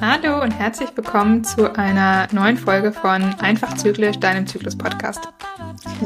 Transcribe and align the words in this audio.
Hallo 0.00 0.42
und 0.42 0.52
herzlich 0.52 0.90
willkommen 0.94 1.44
zu 1.44 1.76
einer 1.76 2.28
neuen 2.32 2.56
Folge 2.56 2.92
von 2.92 3.22
Einfach 3.40 3.76
Zyklisch, 3.76 4.18
deinem 4.18 4.46
Zyklus-Podcast. 4.46 5.28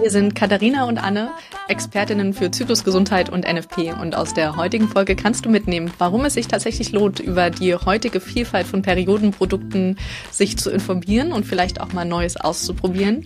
Wir 0.00 0.10
sind 0.10 0.34
Katharina 0.34 0.84
und 0.84 0.98
Anne, 0.98 1.30
Expertinnen 1.74 2.34
für 2.34 2.52
Zyklusgesundheit 2.52 3.30
und 3.30 3.52
NFP. 3.52 3.94
Und 4.00 4.14
aus 4.14 4.32
der 4.32 4.54
heutigen 4.54 4.86
Folge 4.86 5.16
kannst 5.16 5.44
du 5.44 5.50
mitnehmen, 5.50 5.90
warum 5.98 6.24
es 6.24 6.34
sich 6.34 6.46
tatsächlich 6.46 6.92
lohnt, 6.92 7.18
über 7.18 7.50
die 7.50 7.74
heutige 7.74 8.20
Vielfalt 8.20 8.68
von 8.68 8.82
Periodenprodukten 8.82 9.98
sich 10.30 10.56
zu 10.56 10.70
informieren 10.70 11.32
und 11.32 11.44
vielleicht 11.44 11.80
auch 11.80 11.92
mal 11.92 12.04
Neues 12.04 12.36
auszuprobieren. 12.36 13.24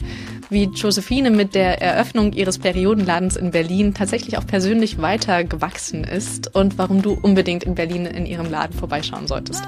Wie 0.49 0.65
Josephine 0.65 1.31
mit 1.31 1.55
der 1.55 1.83
Eröffnung 1.83 2.33
ihres 2.33 2.59
Periodenladens 2.59 3.37
in 3.37 3.51
Berlin 3.51 3.93
tatsächlich 3.93 4.39
auch 4.39 4.47
persönlich 4.47 4.97
weiter 4.97 5.45
gewachsen 5.45 6.05
ist 6.05 6.55
und 6.55 6.79
warum 6.79 7.03
du 7.03 7.13
unbedingt 7.13 7.65
in 7.65 7.75
Berlin 7.75 8.07
in 8.07 8.25
ihrem 8.25 8.51
Laden 8.51 8.75
vorbeischauen 8.75 9.27
solltest. 9.27 9.63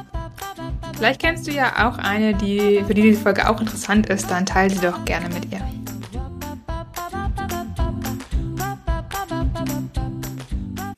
Vielleicht 0.96 1.20
kennst 1.20 1.46
du 1.46 1.50
ja 1.50 1.86
auch 1.86 1.98
eine, 1.98 2.32
die, 2.32 2.82
für 2.86 2.94
die 2.94 3.02
diese 3.02 3.20
Folge 3.20 3.46
auch 3.50 3.60
interessant 3.60 4.08
ist, 4.08 4.30
dann 4.30 4.46
teile 4.46 4.70
sie 4.70 4.80
doch 4.80 5.04
gerne 5.04 5.28
mit 5.28 5.52
ihr. 5.52 5.79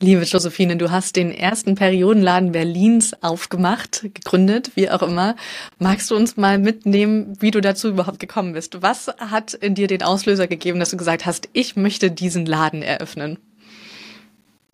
Liebe 0.03 0.23
Josephine, 0.23 0.77
du 0.77 0.91
hast 0.91 1.15
den 1.15 1.31
ersten 1.31 1.77
Periodenladen 1.77 2.51
Berlins 2.51 3.15
aufgemacht, 3.23 4.03
gegründet, 4.03 4.73
wie 4.75 4.91
auch 4.91 5.01
immer. 5.01 5.37
Magst 5.79 6.11
du 6.11 6.17
uns 6.17 6.37
mal 6.37 6.59
mitnehmen, 6.59 7.37
wie 7.39 7.53
du 7.53 7.61
dazu 7.61 7.91
überhaupt 7.91 8.19
gekommen 8.19 8.53
bist? 8.53 8.83
Was 8.83 9.07
hat 9.07 9.55
in 9.55 9.77
dir 9.77 9.87
den 9.87 10.03
Auslöser 10.03 10.49
gegeben, 10.49 10.81
dass 10.81 10.91
du 10.91 10.97
gesagt 10.97 11.25
hast, 11.25 11.49
ich 11.53 11.77
möchte 11.77 12.11
diesen 12.11 12.47
Laden 12.47 12.83
eröffnen? 12.83 13.39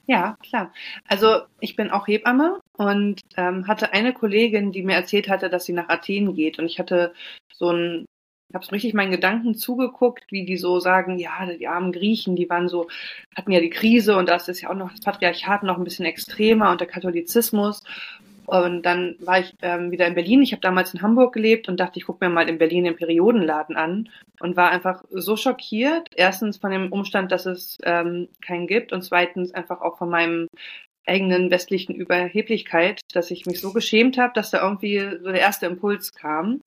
Ja, 0.06 0.38
klar. 0.42 0.72
Also 1.06 1.42
ich 1.60 1.76
bin 1.76 1.90
auch 1.90 2.08
Hebamme 2.08 2.60
und 2.78 3.20
ähm, 3.36 3.68
hatte 3.68 3.92
eine 3.92 4.14
Kollegin, 4.14 4.72
die 4.72 4.82
mir 4.82 4.94
erzählt 4.94 5.28
hatte, 5.28 5.50
dass 5.50 5.66
sie 5.66 5.74
nach 5.74 5.90
Athen 5.90 6.36
geht. 6.36 6.58
Und 6.58 6.64
ich 6.64 6.78
hatte 6.78 7.12
so 7.52 7.68
ein, 7.68 8.06
ich 8.48 8.54
habe 8.54 8.64
so 8.64 8.70
richtig 8.70 8.94
meinen 8.94 9.10
Gedanken 9.10 9.54
zugeguckt, 9.54 10.24
wie 10.30 10.46
die 10.46 10.56
so 10.56 10.80
sagen, 10.80 11.18
ja, 11.18 11.46
die 11.46 11.68
armen 11.68 11.92
Griechen, 11.92 12.34
die 12.34 12.48
waren 12.48 12.68
so, 12.68 12.88
hatten 13.36 13.52
ja 13.52 13.60
die 13.60 13.70
Krise 13.70 14.16
und 14.16 14.28
das 14.28 14.48
ist 14.48 14.62
ja 14.62 14.70
auch 14.70 14.74
noch 14.74 14.90
das 14.90 15.00
Patriarchat 15.00 15.62
noch 15.62 15.76
ein 15.76 15.84
bisschen 15.84 16.06
extremer 16.06 16.70
und 16.70 16.80
der 16.80 16.88
Katholizismus. 16.88 17.82
Und 18.46 18.86
dann 18.86 19.16
war 19.20 19.40
ich 19.40 19.54
ähm, 19.60 19.90
wieder 19.90 20.06
in 20.06 20.14
Berlin. 20.14 20.40
Ich 20.40 20.52
habe 20.52 20.62
damals 20.62 20.94
in 20.94 21.02
Hamburg 21.02 21.34
gelebt 21.34 21.68
und 21.68 21.78
dachte, 21.78 21.98
ich 21.98 22.06
gucke 22.06 22.24
mir 22.24 22.32
mal 22.32 22.48
in 22.48 22.56
Berlin 22.56 22.84
den 22.84 22.96
Periodenladen 22.96 23.76
an 23.76 24.08
und 24.40 24.56
war 24.56 24.70
einfach 24.70 25.04
so 25.10 25.36
schockiert. 25.36 26.08
Erstens 26.16 26.56
von 26.56 26.70
dem 26.70 26.90
Umstand, 26.90 27.30
dass 27.30 27.44
es 27.44 27.76
ähm, 27.82 28.28
keinen 28.40 28.66
gibt 28.66 28.94
und 28.94 29.02
zweitens 29.02 29.52
einfach 29.52 29.82
auch 29.82 29.98
von 29.98 30.08
meinem 30.08 30.48
eigenen 31.06 31.50
westlichen 31.50 31.94
Überheblichkeit, 31.94 33.00
dass 33.12 33.30
ich 33.30 33.44
mich 33.44 33.60
so 33.60 33.74
geschämt 33.74 34.16
habe, 34.16 34.32
dass 34.34 34.50
da 34.50 34.62
irgendwie 34.62 34.98
so 35.22 35.30
der 35.30 35.40
erste 35.40 35.66
Impuls 35.66 36.14
kam. 36.14 36.62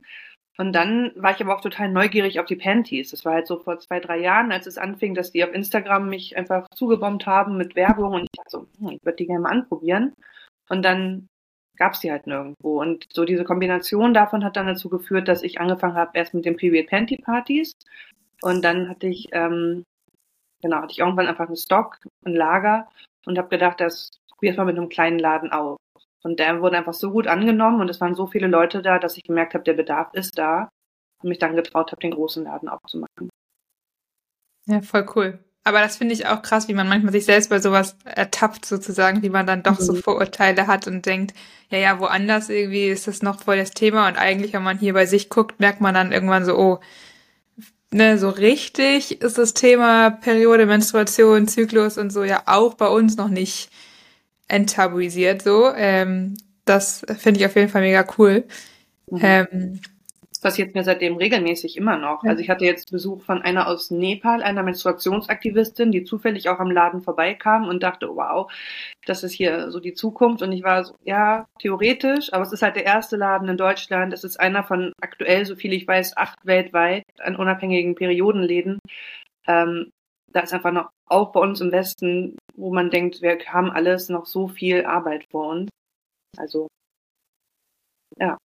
Und 0.58 0.74
dann 0.74 1.12
war 1.16 1.32
ich 1.32 1.42
aber 1.42 1.56
auch 1.56 1.62
total 1.62 1.90
neugierig 1.90 2.40
auf 2.40 2.46
die 2.46 2.56
Panties. 2.56 3.12
Das 3.12 3.26
war 3.26 3.34
halt 3.34 3.48
so 3.48 3.58
vor 3.60 3.80
zwei, 3.80 4.00
drei 4.00 4.20
Jahren, 4.20 4.52
als 4.52 4.68
es 4.68 4.78
anfing, 4.78 5.14
dass 5.16 5.32
die 5.32 5.44
auf 5.44 5.54
Instagram 5.54 6.10
mich 6.10 6.38
einfach 6.38 6.68
zugebombt 6.76 7.26
haben 7.26 7.58
mit 7.58 7.76
Werbung 7.76 8.14
und 8.14 8.24
ich 8.24 8.38
dachte 8.38 8.50
so, 8.50 8.68
hm, 8.80 8.90
ich 8.96 9.06
würde 9.06 9.16
die 9.16 9.28
gerne 9.28 9.42
mal 9.42 9.52
anprobieren. 9.52 10.14
Und 10.70 10.84
dann 10.84 11.28
gab 11.78 11.94
es 11.94 12.02
die 12.02 12.12
halt 12.12 12.28
nirgendwo. 12.28 12.80
Und 12.82 13.08
so 13.12 13.26
diese 13.26 13.44
Kombination 13.44 14.14
davon 14.14 14.44
hat 14.44 14.56
dann 14.56 14.68
dazu 14.68 14.90
geführt, 14.90 15.28
dass 15.28 15.44
ich 15.44 15.60
angefangen 15.60 15.96
habe 15.96 16.12
erst 16.14 16.34
mit 16.34 16.46
den 16.46 16.58
Period 16.58 16.88
Panty 16.88 17.18
Partys 17.18 17.74
und 18.42 18.64
dann 18.64 18.90
hatte 18.90 19.08
ich 19.08 19.30
ähm, 19.32 19.84
genau 20.62 20.78
hatte 20.78 20.92
ich 20.92 21.00
irgendwann 21.00 21.28
einfach 21.28 21.48
einen 21.48 21.56
Stock, 21.56 21.98
ein 22.26 22.36
Lager 22.36 22.88
und 23.26 23.38
habe 23.38 23.50
gedacht, 23.50 23.80
das 23.80 24.12
probiere 24.30 24.58
mal 24.58 24.66
mit 24.66 24.78
einem 24.78 24.90
kleinen 24.90 25.20
Laden 25.20 25.52
aus. 25.52 25.78
Und 26.24 26.40
der 26.40 26.62
wurde 26.62 26.78
einfach 26.78 26.94
so 26.94 27.12
gut 27.12 27.28
angenommen 27.28 27.82
und 27.82 27.90
es 27.90 28.00
waren 28.00 28.16
so 28.16 28.28
viele 28.28 28.48
Leute 28.48 28.82
da, 28.82 29.00
dass 29.00 29.18
ich 29.18 29.24
gemerkt 29.24 29.54
habe, 29.54 29.64
der 29.64 29.74
Bedarf 29.74 30.14
ist 30.14 30.38
da 30.38 30.70
und 31.22 31.30
mich 31.30 31.40
dann 31.40 31.56
getraut 31.56 31.92
habe, 31.92 32.02
den 32.02 32.12
großen 32.12 32.44
Laden 32.44 32.70
aufzumachen. 32.70 33.30
Ja, 34.68 34.82
voll 34.82 35.08
cool. 35.16 35.40
Aber 35.64 35.80
das 35.80 35.98
finde 35.98 36.14
ich 36.14 36.26
auch 36.26 36.42
krass, 36.42 36.68
wie 36.68 36.74
man 36.74 36.90
manchmal 36.90 37.12
sich 37.12 37.26
selbst 37.26 37.50
bei 37.50 37.60
sowas 37.60 37.96
ertappt, 38.04 38.66
sozusagen, 38.66 39.22
wie 39.22 39.30
man 39.30 39.46
dann 39.46 39.62
doch 39.62 39.80
mhm. 39.80 39.84
so 39.84 39.94
Vorurteile 39.94 40.66
hat 40.66 40.88
und 40.88 41.06
denkt, 41.06 41.36
ja, 41.70 41.78
ja, 41.78 42.00
woanders 42.00 42.50
irgendwie 42.50 42.88
ist 42.88 43.08
das 43.08 43.22
noch 43.22 43.42
voll 43.42 43.58
das 43.58 43.72
Thema 43.72 44.08
und 44.08 44.18
eigentlich, 44.18 44.54
wenn 44.54 44.64
man 44.64 44.80
hier 44.80 44.94
bei 44.94 45.06
sich 45.06 45.30
guckt, 45.30 45.60
merkt 45.60 45.80
man 45.80 45.94
dann 45.94 46.12
irgendwann 46.12 46.46
so, 46.46 46.58
oh, 46.58 46.80
ne, 47.92 48.18
so 48.18 48.30
richtig 48.30 49.22
ist 49.22 49.38
das 49.38 49.54
Thema 49.54 50.10
Periode, 50.10 50.66
Menstruation, 50.66 51.48
Zyklus 51.48 51.98
und 51.98 52.12
so 52.12 52.24
ja 52.24 52.44
auch 52.48 52.74
bei 52.74 52.88
uns 52.88 53.18
noch 53.18 53.30
nicht 53.30 53.70
enttabuisiert, 54.52 55.42
so. 55.42 55.72
Ähm, 55.76 56.36
das 56.66 57.06
finde 57.18 57.40
ich 57.40 57.46
auf 57.46 57.56
jeden 57.56 57.70
Fall 57.70 57.82
mega 57.82 58.06
cool. 58.18 58.46
Mhm. 59.10 59.20
Ähm, 59.22 59.82
passiert 60.42 60.74
mir 60.76 60.84
seitdem 60.84 61.16
regelmäßig 61.16 61.78
immer 61.78 61.98
noch. 61.98 62.24
Also 62.24 62.42
ich 62.42 62.50
hatte 62.50 62.66
jetzt 62.66 62.92
Besuch 62.92 63.22
von 63.22 63.42
einer 63.42 63.68
aus 63.68 63.92
Nepal, 63.92 64.42
einer 64.44 64.64
Menstruationsaktivistin, 64.64 65.92
die 65.92 66.04
zufällig 66.04 66.50
auch 66.50 66.60
am 66.60 66.72
Laden 66.72 67.02
vorbeikam 67.02 67.68
und 67.68 67.84
dachte, 67.84 68.10
wow, 68.10 68.52
das 69.06 69.24
ist 69.24 69.34
hier 69.34 69.72
so 69.72 69.80
die 69.80 69.94
Zukunft. 69.94 70.42
Und 70.42 70.52
ich 70.52 70.64
war 70.64 70.84
so, 70.84 70.96
ja, 71.04 71.46
theoretisch, 71.60 72.34
aber 72.34 72.44
es 72.44 72.52
ist 72.52 72.64
halt 72.64 72.76
der 72.76 72.86
erste 72.86 73.16
Laden 73.16 73.48
in 73.48 73.58
Deutschland. 73.58 74.14
Es 74.14 74.24
ist 74.24 74.40
einer 74.40 74.64
von 74.64 74.92
aktuell, 75.00 75.46
so 75.46 75.56
viel 75.56 75.74
ich 75.74 75.88
weiß, 75.88 76.18
acht 76.18 76.40
weltweit 76.44 77.04
an 77.20 77.36
unabhängigen 77.36 77.96
Periodenläden. 77.96 78.80
Ähm, 79.48 79.92
da 80.34 80.42
ist 80.42 80.54
einfach 80.54 80.72
noch, 80.72 80.90
auch 81.08 81.32
bei 81.32 81.40
uns 81.40 81.62
im 81.62 81.72
Westen, 81.72 82.38
wo 82.56 82.74
man 82.74 82.90
denkt, 82.90 83.22
wir 83.22 83.38
haben 83.48 83.72
alles 83.72 84.10
noch 84.10 84.26
so 84.26 84.48
viel 84.48 84.86
Arbeit 84.86 85.26
vor 85.32 85.50
uns. 85.50 85.70
Also, 86.38 86.68
ja 88.18 88.38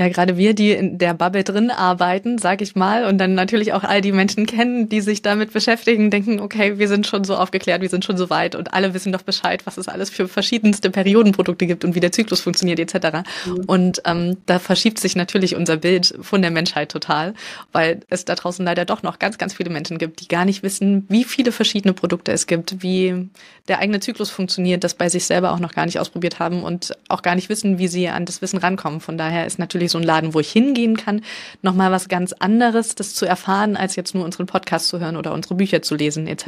ja, 0.00 0.08
gerade 0.08 0.38
wir, 0.38 0.54
die 0.54 0.70
in 0.70 0.96
der 0.96 1.12
Bubble 1.12 1.44
drin 1.44 1.70
arbeiten, 1.70 2.38
sag 2.38 2.62
ich 2.62 2.74
mal, 2.74 3.04
und 3.04 3.18
dann 3.18 3.34
natürlich 3.34 3.74
auch 3.74 3.84
all 3.84 4.00
die 4.00 4.12
Menschen 4.12 4.46
kennen, 4.46 4.88
die 4.88 5.02
sich 5.02 5.20
damit 5.20 5.52
beschäftigen, 5.52 6.10
denken, 6.10 6.40
okay, 6.40 6.78
wir 6.78 6.88
sind 6.88 7.06
schon 7.06 7.22
so 7.22 7.36
aufgeklärt, 7.36 7.82
wir 7.82 7.90
sind 7.90 8.02
schon 8.02 8.16
so 8.16 8.30
weit 8.30 8.54
und 8.54 8.72
alle 8.72 8.94
wissen 8.94 9.12
doch 9.12 9.20
Bescheid, 9.20 9.66
was 9.66 9.76
es 9.76 9.88
alles 9.88 10.08
für 10.08 10.26
verschiedenste 10.26 10.88
Periodenprodukte 10.88 11.66
gibt 11.66 11.84
und 11.84 11.94
wie 11.94 12.00
der 12.00 12.12
Zyklus 12.12 12.40
funktioniert 12.40 12.80
etc. 12.80 13.28
Mhm. 13.44 13.64
Und 13.66 14.00
ähm, 14.06 14.38
da 14.46 14.58
verschiebt 14.58 14.98
sich 14.98 15.16
natürlich 15.16 15.54
unser 15.54 15.76
Bild 15.76 16.14
von 16.22 16.40
der 16.40 16.50
Menschheit 16.50 16.90
total, 16.90 17.34
weil 17.72 18.00
es 18.08 18.24
da 18.24 18.36
draußen 18.36 18.64
leider 18.64 18.86
doch 18.86 19.02
noch 19.02 19.18
ganz, 19.18 19.36
ganz 19.36 19.52
viele 19.52 19.68
Menschen 19.68 19.98
gibt, 19.98 20.22
die 20.22 20.28
gar 20.28 20.46
nicht 20.46 20.62
wissen, 20.62 21.04
wie 21.10 21.24
viele 21.24 21.52
verschiedene 21.52 21.92
Produkte 21.92 22.32
es 22.32 22.46
gibt, 22.46 22.82
wie 22.82 23.28
der 23.68 23.80
eigene 23.80 24.00
Zyklus 24.00 24.30
funktioniert, 24.30 24.82
das 24.82 24.94
bei 24.94 25.10
sich 25.10 25.26
selber 25.26 25.52
auch 25.52 25.60
noch 25.60 25.72
gar 25.72 25.84
nicht 25.84 26.00
ausprobiert 26.00 26.38
haben 26.38 26.62
und 26.62 26.96
auch 27.08 27.20
gar 27.20 27.34
nicht 27.34 27.50
wissen, 27.50 27.76
wie 27.76 27.88
sie 27.88 28.08
an 28.08 28.24
das 28.24 28.40
Wissen 28.40 28.56
rankommen. 28.58 29.00
Von 29.00 29.18
daher 29.18 29.44
ist 29.44 29.58
natürlich 29.58 29.89
so 29.90 29.98
ein 29.98 30.04
Laden, 30.04 30.34
wo 30.34 30.40
ich 30.40 30.50
hingehen 30.50 30.96
kann, 30.96 31.22
nochmal 31.62 31.92
was 31.92 32.08
ganz 32.08 32.32
anderes, 32.32 32.94
das 32.94 33.14
zu 33.14 33.26
erfahren, 33.26 33.76
als 33.76 33.96
jetzt 33.96 34.14
nur 34.14 34.24
unseren 34.24 34.46
Podcast 34.46 34.88
zu 34.88 35.00
hören 35.00 35.16
oder 35.16 35.32
unsere 35.32 35.54
Bücher 35.54 35.82
zu 35.82 35.94
lesen, 35.94 36.26
etc. 36.26 36.46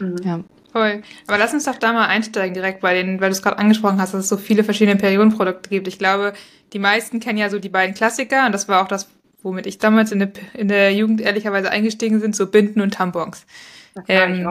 Mhm. 0.00 0.16
Ja. 0.24 0.40
Voll. 0.72 1.02
Aber 1.26 1.38
lass 1.38 1.54
uns 1.54 1.64
doch 1.64 1.76
da 1.76 1.92
mal 1.92 2.06
einsteigen 2.06 2.54
direkt 2.54 2.80
bei 2.80 2.94
den, 2.94 3.20
weil 3.20 3.30
du 3.30 3.32
es 3.32 3.42
gerade 3.42 3.58
angesprochen 3.58 4.00
hast, 4.00 4.12
dass 4.12 4.24
es 4.24 4.28
so 4.28 4.36
viele 4.36 4.64
verschiedene 4.64 4.96
Periodenprodukte 4.96 5.70
gibt. 5.70 5.88
Ich 5.88 5.98
glaube, 5.98 6.34
die 6.72 6.78
meisten 6.78 7.20
kennen 7.20 7.38
ja 7.38 7.48
so 7.48 7.58
die 7.58 7.70
beiden 7.70 7.94
Klassiker 7.94 8.46
und 8.46 8.52
das 8.52 8.68
war 8.68 8.82
auch 8.82 8.88
das, 8.88 9.08
womit 9.42 9.66
ich 9.66 9.78
damals 9.78 10.12
in 10.12 10.18
der, 10.18 10.32
in 10.54 10.68
der 10.68 10.92
Jugend 10.94 11.20
ehrlicherweise 11.20 11.70
eingestiegen 11.70 12.20
sind, 12.20 12.36
so 12.36 12.46
Binden 12.46 12.82
und 12.82 12.94
Tampons. 12.94 13.46
Ähm, 14.08 14.48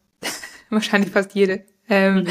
wahrscheinlich 0.70 1.12
fast 1.12 1.34
jede. 1.34 1.64
Ähm, 1.88 2.14
mhm. 2.14 2.28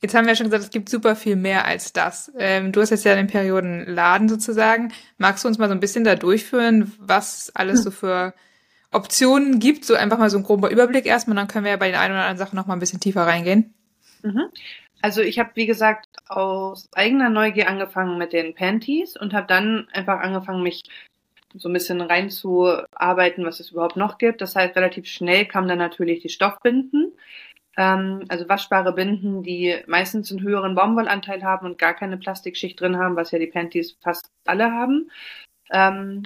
Jetzt 0.00 0.14
haben 0.14 0.26
wir 0.26 0.32
ja 0.32 0.36
schon 0.36 0.46
gesagt, 0.46 0.62
es 0.62 0.70
gibt 0.70 0.88
super 0.88 1.16
viel 1.16 1.34
mehr 1.34 1.64
als 1.64 1.92
das. 1.92 2.32
Ähm, 2.38 2.70
du 2.70 2.80
hast 2.80 2.90
jetzt 2.90 3.04
ja 3.04 3.16
den 3.16 3.26
Periodenladen 3.26 4.28
sozusagen. 4.28 4.92
Magst 5.16 5.42
du 5.42 5.48
uns 5.48 5.58
mal 5.58 5.68
so 5.68 5.74
ein 5.74 5.80
bisschen 5.80 6.04
da 6.04 6.14
durchführen, 6.14 6.92
was 7.00 7.50
alles 7.54 7.82
so 7.82 7.90
für 7.90 8.32
Optionen 8.92 9.58
gibt? 9.58 9.84
So 9.84 9.94
einfach 9.94 10.18
mal 10.18 10.30
so 10.30 10.38
ein 10.38 10.44
grober 10.44 10.70
Überblick 10.70 11.04
erstmal, 11.04 11.36
dann 11.36 11.48
können 11.48 11.64
wir 11.64 11.72
ja 11.72 11.76
bei 11.76 11.88
den 11.88 11.98
einen 11.98 12.14
oder 12.14 12.22
anderen 12.22 12.38
Sachen 12.38 12.56
noch 12.56 12.66
mal 12.66 12.74
ein 12.74 12.80
bisschen 12.80 13.00
tiefer 13.00 13.26
reingehen. 13.26 13.74
Mhm. 14.22 14.44
Also 15.00 15.20
ich 15.20 15.38
habe, 15.38 15.50
wie 15.54 15.66
gesagt, 15.66 16.06
aus 16.28 16.88
eigener 16.92 17.28
Neugier 17.28 17.68
angefangen 17.68 18.18
mit 18.18 18.32
den 18.32 18.54
Panties 18.54 19.16
und 19.16 19.32
habe 19.32 19.46
dann 19.46 19.88
einfach 19.92 20.20
angefangen, 20.20 20.62
mich 20.62 20.82
so 21.54 21.68
ein 21.68 21.72
bisschen 21.72 22.00
reinzuarbeiten, 22.00 23.44
was 23.44 23.60
es 23.60 23.70
überhaupt 23.70 23.96
noch 23.96 24.18
gibt. 24.18 24.40
Das 24.40 24.54
heißt, 24.54 24.76
relativ 24.76 25.06
schnell 25.06 25.46
kamen 25.46 25.68
dann 25.68 25.78
natürlich 25.78 26.20
die 26.20 26.28
Stoffbinden 26.28 27.12
ähm, 27.78 28.24
also 28.28 28.48
waschbare 28.48 28.92
Binden, 28.92 29.42
die 29.42 29.76
meistens 29.86 30.30
einen 30.30 30.42
höheren 30.42 30.74
Baumwollanteil 30.74 31.42
haben 31.44 31.64
und 31.64 31.78
gar 31.78 31.94
keine 31.94 32.18
Plastikschicht 32.18 32.78
drin 32.78 32.98
haben, 32.98 33.16
was 33.16 33.30
ja 33.30 33.38
die 33.38 33.46
Panties 33.46 33.96
fast 34.02 34.30
alle 34.44 34.72
haben. 34.72 35.10
Ähm, 35.70 36.24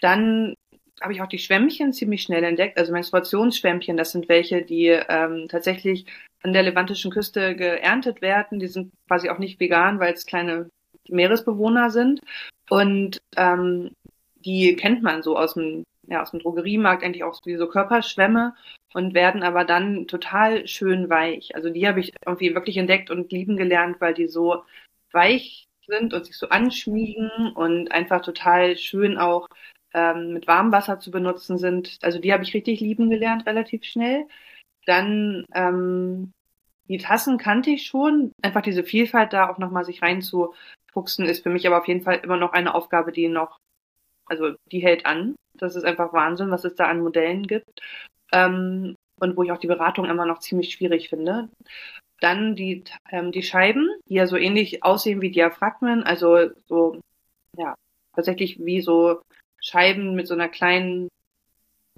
dann 0.00 0.54
habe 1.00 1.12
ich 1.12 1.22
auch 1.22 1.28
die 1.28 1.38
Schwämmchen 1.38 1.92
ziemlich 1.92 2.22
schnell 2.22 2.42
entdeckt, 2.42 2.76
also 2.76 2.92
Menstruationsschwämmchen, 2.92 3.96
das 3.96 4.10
sind 4.10 4.28
welche, 4.28 4.62
die 4.62 4.88
ähm, 4.88 5.46
tatsächlich 5.48 6.06
an 6.42 6.52
der 6.52 6.64
levantischen 6.64 7.12
Küste 7.12 7.54
geerntet 7.54 8.20
werden. 8.20 8.58
Die 8.58 8.66
sind 8.66 8.92
quasi 9.06 9.30
auch 9.30 9.38
nicht 9.38 9.60
vegan, 9.60 10.00
weil 10.00 10.14
es 10.14 10.26
kleine 10.26 10.68
Meeresbewohner 11.08 11.90
sind. 11.90 12.20
Und 12.68 13.20
ähm, 13.36 13.92
die 14.44 14.74
kennt 14.74 15.02
man 15.02 15.22
so 15.22 15.38
aus 15.38 15.54
dem 15.54 15.84
ja, 16.08 16.22
aus 16.22 16.30
dem 16.30 16.40
Drogeriemarkt 16.40 17.02
eigentlich 17.02 17.24
auch 17.24 17.38
wie 17.44 17.56
so 17.56 17.68
Körperschwämme 17.68 18.54
und 18.94 19.14
werden 19.14 19.42
aber 19.42 19.64
dann 19.64 20.06
total 20.06 20.66
schön 20.66 21.10
weich. 21.10 21.54
Also 21.54 21.70
die 21.70 21.86
habe 21.86 22.00
ich 22.00 22.12
irgendwie 22.24 22.54
wirklich 22.54 22.76
entdeckt 22.76 23.10
und 23.10 23.30
lieben 23.30 23.56
gelernt, 23.56 24.00
weil 24.00 24.14
die 24.14 24.28
so 24.28 24.62
weich 25.12 25.66
sind 25.86 26.14
und 26.14 26.26
sich 26.26 26.36
so 26.36 26.48
anschmiegen 26.48 27.52
und 27.54 27.92
einfach 27.92 28.20
total 28.22 28.76
schön 28.76 29.18
auch 29.18 29.48
ähm, 29.94 30.32
mit 30.34 30.46
warmem 30.46 30.72
Wasser 30.72 30.98
zu 31.00 31.10
benutzen 31.10 31.58
sind. 31.58 31.98
Also 32.02 32.18
die 32.18 32.32
habe 32.32 32.42
ich 32.42 32.54
richtig 32.54 32.80
lieben 32.80 33.10
gelernt, 33.10 33.46
relativ 33.46 33.84
schnell. 33.84 34.26
Dann 34.86 35.44
ähm, 35.54 36.32
die 36.88 36.98
Tassen 36.98 37.38
kannte 37.38 37.70
ich 37.70 37.86
schon. 37.86 38.32
Einfach 38.42 38.62
diese 38.62 38.84
Vielfalt 38.84 39.32
da 39.32 39.50
auch 39.50 39.58
nochmal 39.58 39.84
sich 39.84 40.02
reinzufuchsen, 40.02 41.26
ist 41.26 41.42
für 41.42 41.50
mich 41.50 41.66
aber 41.66 41.78
auf 41.78 41.88
jeden 41.88 42.02
Fall 42.02 42.20
immer 42.22 42.36
noch 42.36 42.52
eine 42.52 42.74
Aufgabe, 42.74 43.12
die 43.12 43.28
noch, 43.28 43.58
also 44.26 44.54
die 44.72 44.80
hält 44.80 45.04
an. 45.06 45.36
Das 45.62 45.76
ist 45.76 45.84
einfach 45.84 46.12
Wahnsinn, 46.12 46.50
was 46.50 46.64
es 46.64 46.74
da 46.74 46.86
an 46.86 47.00
Modellen 47.00 47.46
gibt. 47.46 47.80
Ähm, 48.32 48.94
und 49.20 49.36
wo 49.36 49.42
ich 49.42 49.52
auch 49.52 49.58
die 49.58 49.66
Beratung 49.66 50.04
immer 50.04 50.26
noch 50.26 50.38
ziemlich 50.38 50.72
schwierig 50.72 51.08
finde. 51.08 51.48
Dann 52.20 52.56
die, 52.56 52.84
ähm, 53.10 53.32
die 53.32 53.42
Scheiben, 53.42 53.88
die 54.08 54.14
ja 54.14 54.26
so 54.26 54.36
ähnlich 54.36 54.82
aussehen 54.84 55.20
wie 55.20 55.30
Diaphragmen, 55.30 56.02
also 56.02 56.50
so, 56.66 57.00
ja, 57.56 57.74
tatsächlich 58.14 58.58
wie 58.64 58.80
so 58.80 59.20
Scheiben 59.60 60.14
mit 60.14 60.26
so 60.26 60.34
einer 60.34 60.48
kleinen, 60.48 61.08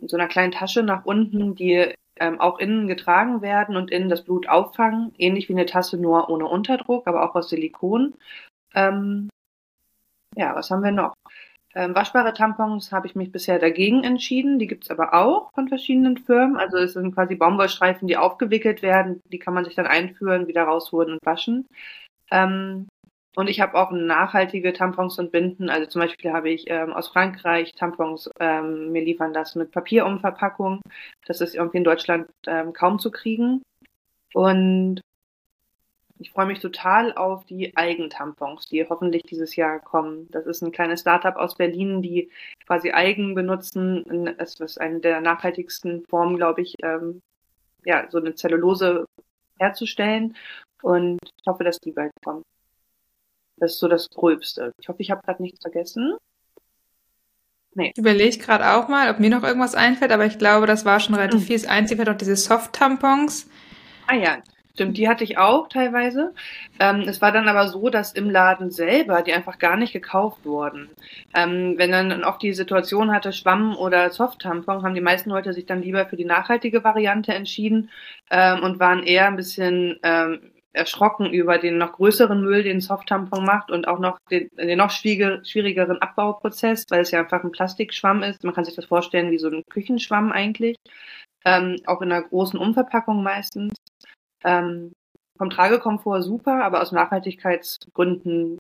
so 0.03 0.17
einer 0.17 0.29
kleinen 0.29 0.53
Tasche 0.53 0.83
nach 0.83 1.05
unten, 1.05 1.55
die 1.55 1.95
ähm, 2.17 2.41
auch 2.41 2.59
innen 2.59 2.87
getragen 2.87 3.41
werden 3.43 3.77
und 3.77 3.91
innen 3.91 4.11
das 4.11 4.25
Blut 4.25 4.49
auffangen, 4.49 5.15
ähnlich 5.19 5.49
wie 5.49 5.55
eine 5.55 5.67
Tasse 5.67 5.97
nur 5.97 6.29
ohne 6.29 6.47
Unterdruck, 6.47 7.07
aber 7.07 7.29
auch 7.29 7.35
aus 7.35 7.49
Silikon. 7.49 8.15
Ähm, 8.75 9.31
ja, 10.37 10.55
was 10.55 10.71
haben 10.71 10.85
wir 10.85 10.93
noch? 10.93 11.15
Ähm, 11.75 11.95
waschbare 11.95 12.35
Tampons 12.35 12.91
habe 12.91 13.07
ich 13.07 13.15
mich 13.15 13.31
bisher 13.31 13.59
dagegen 13.59 14.03
entschieden. 14.03 14.59
Die 14.59 14.67
gibt's 14.67 14.91
aber 14.91 15.15
auch 15.15 15.53
von 15.53 15.69
verschiedenen 15.69 16.17
Firmen. 16.19 16.57
Also 16.57 16.79
es 16.79 16.95
sind 16.95 17.15
quasi 17.15 17.37
Baumwollstreifen, 17.37 18.09
die 18.09 18.17
aufgewickelt 18.17 18.83
werden. 18.83 19.23
Die 19.33 19.39
kann 19.39 19.55
man 19.55 19.65
sich 19.65 19.77
dann 19.77 19.87
einführen, 19.87 20.49
wieder 20.49 20.65
rausholen 20.65 21.13
und 21.13 21.25
waschen. 21.25 21.69
Ähm, 22.31 22.89
und 23.37 23.49
ich 23.49 23.61
habe 23.61 23.77
auch 23.77 23.93
nachhaltige 23.93 24.73
Tampons 24.73 25.19
und 25.21 25.31
Binden. 25.31 25.71
Also 25.71 25.87
zum 25.87 26.01
Beispiel 26.01 26.33
habe 26.33 26.51
ich 26.51 26.65
ähm, 26.69 26.93
aus 26.93 27.09
Frankreich 27.09 27.73
Tampons 27.75 28.29
ähm, 28.41 28.91
mir 28.91 29.05
liefern 29.05 29.33
lassen 29.33 29.61
mit 29.61 29.71
Papierumverpackung. 29.71 30.81
Das 31.27 31.41
ist 31.41 31.55
irgendwie 31.55 31.79
in 31.79 31.85
Deutschland 31.85 32.29
ähm, 32.49 32.73
kaum 32.73 32.99
zu 32.99 33.13
kriegen. 33.13 33.63
Und 34.35 35.01
ich 36.21 36.33
freue 36.33 36.47
mich 36.47 36.61
total 36.61 37.15
auf 37.15 37.47
die 37.47 37.75
Eigentampons, 37.77 38.67
die 38.67 38.87
hoffentlich 38.87 39.23
dieses 39.23 39.57
Jahr 39.57 39.81
kommen. 39.81 40.29
Das 40.31 40.45
ist 40.45 40.63
ein 40.63 40.71
kleines 40.71 41.01
Startup 41.01 41.35
aus 41.35 41.55
Berlin, 41.55 42.03
die 42.03 42.31
quasi 42.67 42.91
Eigen 42.91 43.35
benutzen. 43.35 44.35
Das 44.37 44.61
ist 44.61 44.79
eine 44.79 45.01
der 45.01 45.23
nachhaltigsten 45.23 46.05
Formen, 46.05 46.37
glaube 46.37 46.61
ich, 46.61 46.77
ähm, 46.83 47.23
ja, 47.87 48.07
so 48.11 48.19
eine 48.19 48.35
Zellulose 48.35 49.07
herzustellen. 49.59 50.37
Und 50.83 51.19
ich 51.23 51.47
hoffe, 51.47 51.65
dass 51.65 51.79
die 51.79 51.93
bald 51.93 52.13
kommen. 52.23 52.43
Das 53.57 53.73
ist 53.73 53.79
so 53.79 53.89
das 53.89 54.09
Gröbste. 54.11 54.73
Ich 54.79 54.89
hoffe, 54.89 55.01
ich 55.01 55.11
habe 55.11 55.23
gerade 55.23 55.43
nichts 55.43 55.61
vergessen. 55.63 56.19
Nee. 57.75 57.93
Ich 57.95 57.99
überlege 57.99 58.37
gerade 58.37 58.73
auch 58.73 58.89
mal, 58.89 59.11
ob 59.11 59.21
mir 59.21 59.31
noch 59.31 59.43
irgendwas 59.43 59.75
einfällt, 59.75 60.13
aber 60.13 60.27
ich 60.27 60.39
glaube, 60.39 60.67
das 60.67 60.85
war 60.85 61.01
schon 61.01 61.15
relativ 61.15 61.41
mhm. 61.41 61.45
viel. 61.45 61.57
Das 61.57 61.67
Einzige 61.67 61.99
war 61.99 62.13
doch 62.13 62.19
diese 62.19 62.37
Soft-Tampons. 62.37 63.49
Ah 64.07 64.17
ja, 64.17 64.43
Stimmt, 64.81 64.97
die 64.97 65.11
hatte 65.11 65.25
ich 65.25 65.37
auch 65.37 65.69
teilweise. 65.69 66.33
Ähm, 66.79 67.01
es 67.07 67.21
war 67.21 67.33
dann 67.33 67.49
aber 67.49 67.69
so, 67.69 67.91
dass 67.91 68.15
im 68.15 68.31
Laden 68.31 68.71
selber 68.71 69.21
die 69.21 69.35
einfach 69.35 69.59
gar 69.59 69.77
nicht 69.77 69.93
gekauft 69.93 70.47
wurden. 70.47 70.89
Ähm, 71.35 71.75
wenn 71.77 71.93
dann 71.93 72.25
oft 72.25 72.41
die 72.41 72.55
Situation 72.55 73.13
hatte, 73.13 73.35
Schwamm 73.35 73.77
oder 73.77 74.09
Soft-Tampon, 74.09 74.83
haben 74.83 74.95
die 74.95 75.03
meisten 75.03 75.29
Leute 75.29 75.53
sich 75.53 75.67
dann 75.67 75.83
lieber 75.83 76.07
für 76.07 76.17
die 76.17 76.25
nachhaltige 76.25 76.83
Variante 76.83 77.35
entschieden 77.35 77.91
ähm, 78.31 78.63
und 78.63 78.81
waren 78.81 79.03
eher 79.03 79.27
ein 79.27 79.37
bisschen 79.37 79.99
ähm, 80.03 80.51
erschrocken 80.73 81.27
über 81.31 81.59
den 81.59 81.77
noch 81.77 81.93
größeren 81.93 82.41
Müll, 82.41 82.63
den 82.63 82.81
Soft-Tampon 82.81 83.45
macht 83.45 83.71
und 83.71 83.87
auch 83.87 83.99
noch 83.99 84.17
den, 84.31 84.49
den 84.57 84.79
noch 84.79 84.91
schwierigeren 84.91 86.01
Abbauprozess, 86.01 86.87
weil 86.89 87.03
es 87.03 87.11
ja 87.11 87.19
einfach 87.21 87.45
ein 87.45 87.53
Plastikschwamm 87.53 88.23
ist. 88.23 88.45
Man 88.45 88.55
kann 88.55 88.65
sich 88.65 88.77
das 88.77 88.87
vorstellen 88.87 89.31
wie 89.31 89.39
so 89.39 89.51
ein 89.51 89.63
Küchenschwamm 89.69 90.33
eigentlich. 90.33 90.77
Ähm, 91.45 91.77
auch 91.85 92.01
in 92.01 92.11
einer 92.11 92.23
großen 92.23 92.59
Umverpackung 92.59 93.23
meistens. 93.23 93.75
Ähm, 94.45 94.93
vom 95.39 95.51
Tragekomfort 95.51 96.23
super, 96.23 96.65
aber 96.65 96.83
aus 96.83 96.93
Nachhaltigkeitsgründen 96.93 98.59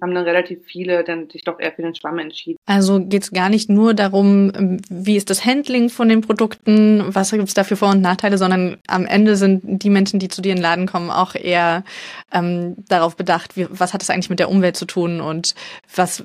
haben 0.00 0.14
dann 0.14 0.24
relativ 0.24 0.64
viele 0.64 1.04
dann 1.04 1.28
sich 1.28 1.44
doch 1.44 1.58
eher 1.58 1.72
für 1.72 1.82
den 1.82 1.94
Schwamm 1.94 2.18
entschieden. 2.18 2.56
Also 2.66 3.00
geht 3.00 3.24
es 3.24 3.30
gar 3.32 3.48
nicht 3.48 3.68
nur 3.68 3.94
darum, 3.94 4.52
ähm, 4.54 4.80
wie 4.88 5.16
ist 5.16 5.30
das 5.30 5.44
Handling 5.44 5.90
von 5.90 6.08
den 6.08 6.20
Produkten, 6.20 7.04
was 7.08 7.30
gibt 7.30 7.48
es 7.48 7.54
da 7.54 7.64
für 7.64 7.76
Vor- 7.76 7.90
und 7.90 8.00
Nachteile, 8.00 8.38
sondern 8.38 8.78
am 8.86 9.06
Ende 9.06 9.36
sind 9.36 9.82
die 9.82 9.90
Menschen, 9.90 10.20
die 10.20 10.28
zu 10.28 10.40
dir 10.40 10.52
in 10.52 10.58
den 10.58 10.62
Laden 10.62 10.86
kommen, 10.86 11.10
auch 11.10 11.34
eher 11.34 11.84
ähm, 12.32 12.76
darauf 12.88 13.16
bedacht, 13.16 13.56
wie, 13.56 13.66
was 13.70 13.92
hat 13.92 14.02
es 14.02 14.10
eigentlich 14.10 14.30
mit 14.30 14.38
der 14.38 14.50
Umwelt 14.50 14.76
zu 14.76 14.84
tun 14.84 15.20
und 15.20 15.54
was 15.94 16.24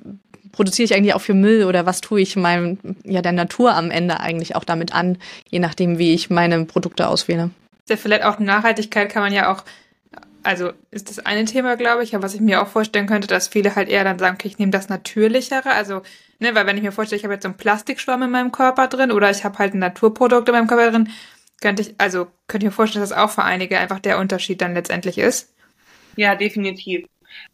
produziere 0.51 0.85
ich 0.85 0.95
eigentlich 0.95 1.15
auch 1.15 1.21
für 1.21 1.33
Müll 1.33 1.63
oder 1.63 1.85
was 1.85 1.99
tue 1.99 2.21
ich 2.21 2.35
meinem, 2.35 2.77
ja, 3.03 3.21
der 3.21 3.31
Natur 3.31 3.73
am 3.73 3.89
Ende 3.89 4.19
eigentlich 4.19 4.55
auch 4.55 4.63
damit 4.63 4.93
an, 4.93 5.17
je 5.49 5.59
nachdem, 5.59 5.97
wie 5.97 6.13
ich 6.13 6.29
meine 6.29 6.63
Produkte 6.65 7.07
auswähle. 7.07 7.49
Ja, 7.89 7.97
vielleicht 7.97 8.23
auch 8.23 8.39
Nachhaltigkeit 8.39 9.11
kann 9.11 9.23
man 9.23 9.33
ja 9.33 9.51
auch 9.51 9.63
also 10.43 10.73
ist 10.91 11.09
das 11.09 11.19
eine 11.19 11.45
Thema, 11.45 11.75
glaube 11.77 12.03
ich, 12.03 12.13
aber 12.13 12.23
was 12.23 12.33
ich 12.33 12.41
mir 12.41 12.61
auch 12.61 12.67
vorstellen 12.67 13.07
könnte, 13.07 13.27
dass 13.27 13.47
viele 13.47 13.75
halt 13.75 13.89
eher 13.89 14.03
dann 14.03 14.19
sagen, 14.19 14.35
okay, 14.35 14.49
ich 14.49 14.59
nehme 14.59 14.71
das 14.71 14.89
Natürlichere, 14.89 15.71
also, 15.71 16.01
ne, 16.39 16.53
weil 16.53 16.65
wenn 16.67 16.77
ich 16.77 16.83
mir 16.83 16.91
vorstelle, 16.91 17.17
ich 17.17 17.23
habe 17.23 17.33
jetzt 17.33 17.43
so 17.43 17.49
einen 17.49 17.57
Plastikschwamm 17.57 18.23
in 18.23 18.31
meinem 18.31 18.51
Körper 18.51 18.87
drin 18.87 19.11
oder 19.11 19.31
ich 19.31 19.43
habe 19.45 19.57
halt 19.57 19.73
ein 19.73 19.79
Naturprodukt 19.79 20.47
in 20.49 20.55
meinem 20.55 20.67
Körper 20.67 20.91
drin, 20.91 21.09
könnte 21.61 21.81
ich, 21.81 21.95
also 21.97 22.27
könnte 22.47 22.65
ich 22.65 22.71
mir 22.71 22.75
vorstellen, 22.75 23.01
dass 23.01 23.09
das 23.09 23.17
auch 23.17 23.29
für 23.29 23.43
einige 23.43 23.79
einfach 23.79 23.99
der 23.99 24.19
Unterschied 24.19 24.61
dann 24.61 24.73
letztendlich 24.73 25.17
ist. 25.17 25.53
Ja, 26.17 26.35
definitiv. 26.35 27.07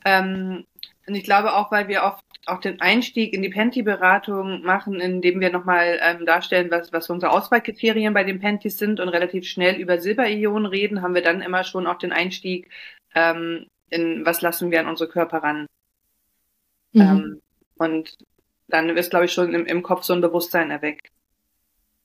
Ähm, 0.04 0.66
und 1.08 1.16
ich 1.16 1.24
glaube 1.24 1.54
auch, 1.54 1.72
weil 1.72 1.88
wir 1.88 2.04
oft 2.04 2.24
auch 2.52 2.60
den 2.60 2.82
Einstieg 2.82 3.34
in 3.34 3.42
die 3.42 3.50
Panty-Beratung 3.50 4.64
machen, 4.64 5.00
indem 5.00 5.40
wir 5.40 5.52
nochmal 5.52 6.00
ähm, 6.02 6.26
darstellen, 6.26 6.72
was, 6.72 6.92
was 6.92 7.10
unsere 7.10 7.32
Auswahlkriterien 7.32 8.14
bei 8.14 8.24
den 8.24 8.40
Panties 8.40 8.78
sind 8.78 9.00
und 9.00 9.10
relativ 9.10 9.46
schnell 9.48 9.76
über 9.76 10.00
Silberionen 10.00 10.66
reden, 10.66 11.02
haben 11.02 11.16
wir 11.16 11.22
dann 11.22 11.42
immer 11.42 11.64
schon 11.64 11.88
auch 11.88 11.98
den 11.98 12.12
Einstieg 12.12 12.70
ähm, 13.16 13.68
in 13.90 14.26
was 14.26 14.42
lassen 14.42 14.72
wir 14.72 14.80
an 14.80 14.88
unsere 14.88 15.10
Körper 15.10 15.40
ran. 15.40 15.68
Mhm. 16.94 17.02
Ähm, 17.02 17.42
und 17.76 18.18
dann 18.68 18.90
ist, 18.90 19.10
glaube 19.10 19.26
ich, 19.26 19.34
schon 19.34 19.54
im, 19.54 19.66
im 19.66 19.84
Kopf 19.84 20.04
so 20.04 20.14
ein 20.14 20.22
Bewusstsein 20.22 20.72
erweckt. 20.72 21.10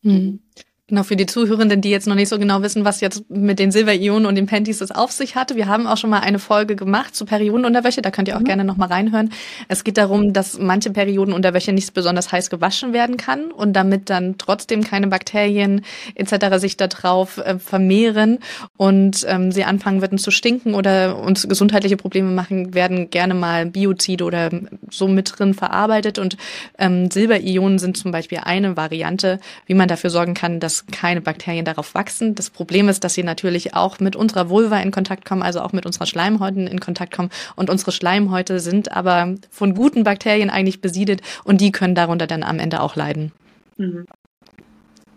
Mhm. 0.03 0.41
Genau, 0.87 1.03
für 1.03 1.17
die 1.17 1.25
Zuhörenden, 1.25 1.81
die 1.81 1.89
jetzt 1.89 2.07
noch 2.07 2.15
nicht 2.15 2.29
so 2.29 2.39
genau 2.39 2.61
wissen, 2.61 2.85
was 2.85 3.01
jetzt 3.01 3.25
mit 3.31 3.59
den 3.59 3.73
Silberionen 3.73 4.27
und 4.27 4.35
den 4.35 4.45
Panties 4.45 4.81
das 4.81 4.91
auf 4.91 5.13
sich 5.13 5.35
hatte. 5.35 5.57
Wir 5.57 5.67
haben 5.67 5.87
auch 5.87 5.97
schon 5.97 6.11
mal 6.11 6.21
eine 6.21 6.39
Folge 6.39 6.77
gemacht 6.77 7.17
zu 7.17 7.25
Periodenunterwäsche, 7.25 8.03
da 8.03 8.11
könnt 8.11 8.29
ihr 8.29 8.37
auch 8.37 8.41
mhm. 8.41 8.45
gerne 8.45 8.65
noch 8.65 8.77
mal 8.77 8.89
reinhören. 8.89 9.31
Es 9.69 9.83
geht 9.83 9.97
darum, 9.97 10.35
dass 10.35 10.59
manche 10.59 10.91
Periodenunterwäsche 10.91 11.73
nicht 11.73 11.95
besonders 11.95 12.33
heiß 12.33 12.51
gewaschen 12.51 12.93
werden 12.93 13.17
kann 13.17 13.51
und 13.51 13.73
damit 13.73 14.11
dann 14.11 14.37
trotzdem 14.37 14.85
keine 14.85 15.07
Bakterien 15.07 15.87
etc. 16.17 16.59
sich 16.59 16.77
da 16.77 16.87
drauf 16.87 17.39
äh, 17.39 17.59
vermehren 17.59 18.41
und 18.77 19.25
ähm, 19.27 19.53
sie 19.53 19.65
anfangen 19.65 20.03
würden 20.03 20.19
zu 20.19 20.31
stinken 20.31 20.75
oder 20.75 21.17
uns 21.17 21.49
gesundheitliche 21.49 21.97
Probleme 21.97 22.31
machen, 22.31 22.75
werden 22.75 23.09
gerne 23.09 23.33
mal 23.33 23.65
Biozide 23.65 24.23
oder 24.23 24.51
so 24.91 25.09
mit 25.09 25.33
drin 25.39 25.55
verarbeitet 25.55 26.19
und 26.19 26.37
ähm, 26.79 27.11
Silberionen 27.11 27.79
sind 27.79 27.97
zum 27.97 28.13
Beispiel 28.13 28.41
eine 28.45 28.77
Variante, 28.77 29.41
wie 29.65 29.73
man 29.73 29.89
dafür 29.89 30.11
sorgen 30.11 30.35
kann, 30.35 30.61
dass 30.61 30.74
dass 30.75 30.87
keine 30.87 31.21
Bakterien 31.21 31.65
darauf 31.65 31.95
wachsen. 31.95 32.35
Das 32.35 32.51
Problem 32.51 32.89
ist, 32.89 33.05
dass 33.05 33.15
sie 33.15 33.23
natürlich 33.23 33.75
auch 33.75 34.01
mit 34.01 34.17
unserer 34.17 34.49
Vulva 34.49 34.81
in 34.81 34.91
Kontakt 34.91 35.25
kommen, 35.25 35.43
also 35.43 35.61
auch 35.61 35.73
mit 35.73 35.87
unserer 35.87 36.07
Schleimhäuten 36.07 36.67
in 36.67 36.81
Kontakt 36.81 37.15
kommen. 37.15 37.31
Und 37.57 37.71
unsere 37.71 37.93
Schleimhäute 37.93 38.61
sind 38.61 38.93
aber 38.93 39.35
von 39.51 39.75
guten 39.75 40.05
Bakterien 40.05 40.51
eigentlich 40.51 40.81
besiedelt 40.81 41.23
und 41.45 41.61
die 41.61 41.73
können 41.73 41.95
darunter 41.95 42.27
dann 42.27 42.43
am 42.43 42.59
Ende 42.59 42.81
auch 42.81 42.97
leiden. 42.97 43.33
Mhm. 43.77 44.07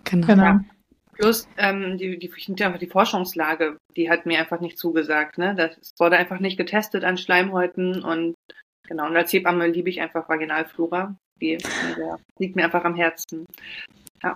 Genau. 0.04 0.28
genau. 0.28 0.60
Plus 1.14 1.48
ähm, 1.58 1.98
die, 1.98 2.20
die, 2.20 2.30
die, 2.30 2.64
einfach 2.64 2.80
die 2.80 2.88
Forschungslage, 2.88 3.78
die 3.96 4.10
hat 4.10 4.28
mir 4.28 4.40
einfach 4.40 4.60
nicht 4.60 4.78
zugesagt. 4.78 5.40
Ne? 5.40 5.56
Das 5.56 5.76
wurde 5.98 6.18
einfach 6.18 6.40
nicht 6.40 6.58
getestet 6.58 7.04
an 7.04 7.18
Schleimhäuten 7.18 8.04
und 8.04 8.36
genau. 8.88 9.08
Und 9.08 9.18
als 9.18 9.34
Hebamme 9.34 9.68
liebe 9.68 9.90
ich 9.90 10.00
einfach 10.00 10.30
Vaginalflora. 10.30 11.16
Die, 11.42 11.58
die 11.58 12.04
liegt 12.40 12.56
mir 12.56 12.66
einfach 12.66 12.84
am 12.84 12.96
Herzen. 12.96 13.46
Ja. 14.24 14.36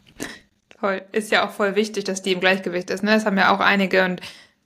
Voll. 0.81 1.03
Ist 1.11 1.31
ja 1.31 1.47
auch 1.47 1.51
voll 1.51 1.75
wichtig, 1.75 2.05
dass 2.05 2.23
die 2.23 2.31
im 2.31 2.39
Gleichgewicht 2.39 2.89
ist. 2.89 3.03
Ne? 3.03 3.11
Das 3.11 3.27
haben 3.27 3.37
ja 3.37 3.55
auch 3.55 3.59
einige 3.59 4.03
und 4.03 4.19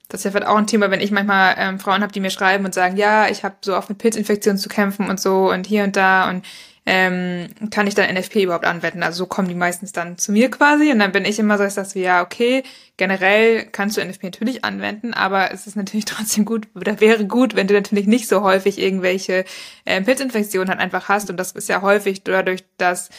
das 0.08 0.24
ist 0.24 0.34
ja 0.34 0.48
auch 0.48 0.56
ein 0.56 0.66
Thema, 0.66 0.90
wenn 0.90 1.02
ich 1.02 1.10
manchmal 1.10 1.54
ähm, 1.58 1.78
Frauen 1.78 2.00
habe, 2.00 2.12
die 2.12 2.20
mir 2.20 2.30
schreiben 2.30 2.64
und 2.64 2.72
sagen, 2.72 2.96
ja, 2.96 3.28
ich 3.28 3.44
habe 3.44 3.56
so 3.60 3.76
oft 3.76 3.90
mit 3.90 3.98
Pilzinfektionen 3.98 4.58
zu 4.58 4.70
kämpfen 4.70 5.10
und 5.10 5.20
so 5.20 5.50
und 5.50 5.66
hier 5.66 5.84
und 5.84 5.94
da 5.94 6.30
und 6.30 6.42
ähm, 6.86 7.48
kann 7.70 7.86
ich 7.86 7.94
dann 7.94 8.08
NFP 8.14 8.44
überhaupt 8.44 8.64
anwenden? 8.64 9.02
Also 9.02 9.24
so 9.24 9.26
kommen 9.26 9.48
die 9.48 9.54
meistens 9.54 9.92
dann 9.92 10.16
zu 10.16 10.32
mir 10.32 10.50
quasi 10.50 10.90
und 10.90 11.00
dann 11.00 11.12
bin 11.12 11.26
ich 11.26 11.38
immer 11.38 11.58
so, 11.58 11.68
sage 11.68 11.88
so, 11.88 11.98
ja, 11.98 12.22
okay, 12.22 12.62
generell 12.96 13.66
kannst 13.66 13.98
du 13.98 14.00
NFP 14.00 14.22
natürlich 14.24 14.64
anwenden, 14.64 15.12
aber 15.12 15.52
es 15.52 15.66
ist 15.66 15.76
natürlich 15.76 16.04
trotzdem 16.06 16.46
gut 16.46 16.66
oder 16.74 16.98
wäre 17.00 17.26
gut, 17.26 17.56
wenn 17.56 17.66
du 17.66 17.74
natürlich 17.74 18.06
nicht 18.06 18.26
so 18.26 18.40
häufig 18.40 18.78
irgendwelche 18.78 19.44
äh, 19.84 20.00
Pilzinfektionen 20.00 20.70
halt 20.70 20.80
einfach 20.80 21.10
hast 21.10 21.28
und 21.28 21.36
das 21.36 21.52
ist 21.52 21.68
ja 21.68 21.82
häufig 21.82 22.22
dadurch, 22.22 22.64
dass 22.78 23.10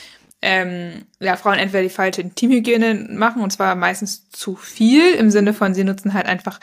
ähm, 0.41 1.05
ja, 1.19 1.35
Frauen 1.35 1.57
entweder 1.57 1.83
die 1.83 1.89
falsche 1.89 2.21
Intimhygiene 2.21 3.07
machen 3.11 3.41
und 3.41 3.51
zwar 3.51 3.75
meistens 3.75 4.29
zu 4.29 4.55
viel 4.55 5.13
im 5.15 5.31
Sinne 5.31 5.53
von, 5.53 5.73
sie 5.73 5.83
nutzen 5.83 6.13
halt 6.13 6.27
einfach 6.27 6.59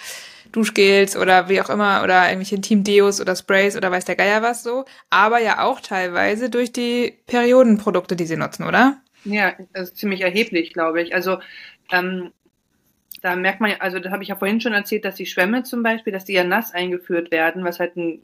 Duschgels 0.53 1.17
oder 1.17 1.49
wie 1.49 1.61
auch 1.61 1.69
immer 1.71 2.03
oder 2.05 2.27
irgendwelche 2.29 2.55
Intimdeos 2.55 3.21
oder 3.21 3.35
Sprays 3.35 3.77
oder 3.77 3.91
weiß 3.91 4.05
der 4.05 4.17
Geier 4.17 4.43
was 4.43 4.63
so, 4.63 4.85
aber 5.11 5.41
ja 5.41 5.65
auch 5.65 5.81
teilweise 5.81 6.51
durch 6.51 6.73
die 6.73 7.13
Periodenprodukte, 7.27 8.15
die 8.15 8.27
sie 8.27 8.37
nutzen, 8.37 8.65
oder? 8.65 8.99
Ja, 9.25 9.55
das 9.73 9.91
ist 9.91 9.97
ziemlich 9.97 10.21
erheblich, 10.21 10.73
glaube 10.73 11.03
ich. 11.03 11.15
Also 11.15 11.39
ähm, 11.91 12.31
da 13.23 13.35
merkt 13.35 13.61
man, 13.61 13.73
also 13.81 13.99
das 13.99 14.13
habe 14.13 14.23
ich 14.23 14.29
ja 14.29 14.37
vorhin 14.37 14.61
schon 14.61 14.75
erzählt, 14.75 15.05
dass 15.05 15.17
die 15.17 15.27
Schwämme 15.27 15.65
zum 15.65 15.83
Beispiel, 15.83 16.13
dass 16.13 16.25
die 16.25 16.35
ja 16.35 16.45
nass 16.45 16.73
eingeführt 16.73 17.33
werden, 17.33 17.65
was 17.65 17.81
halt 17.81 17.97
ein 17.97 18.23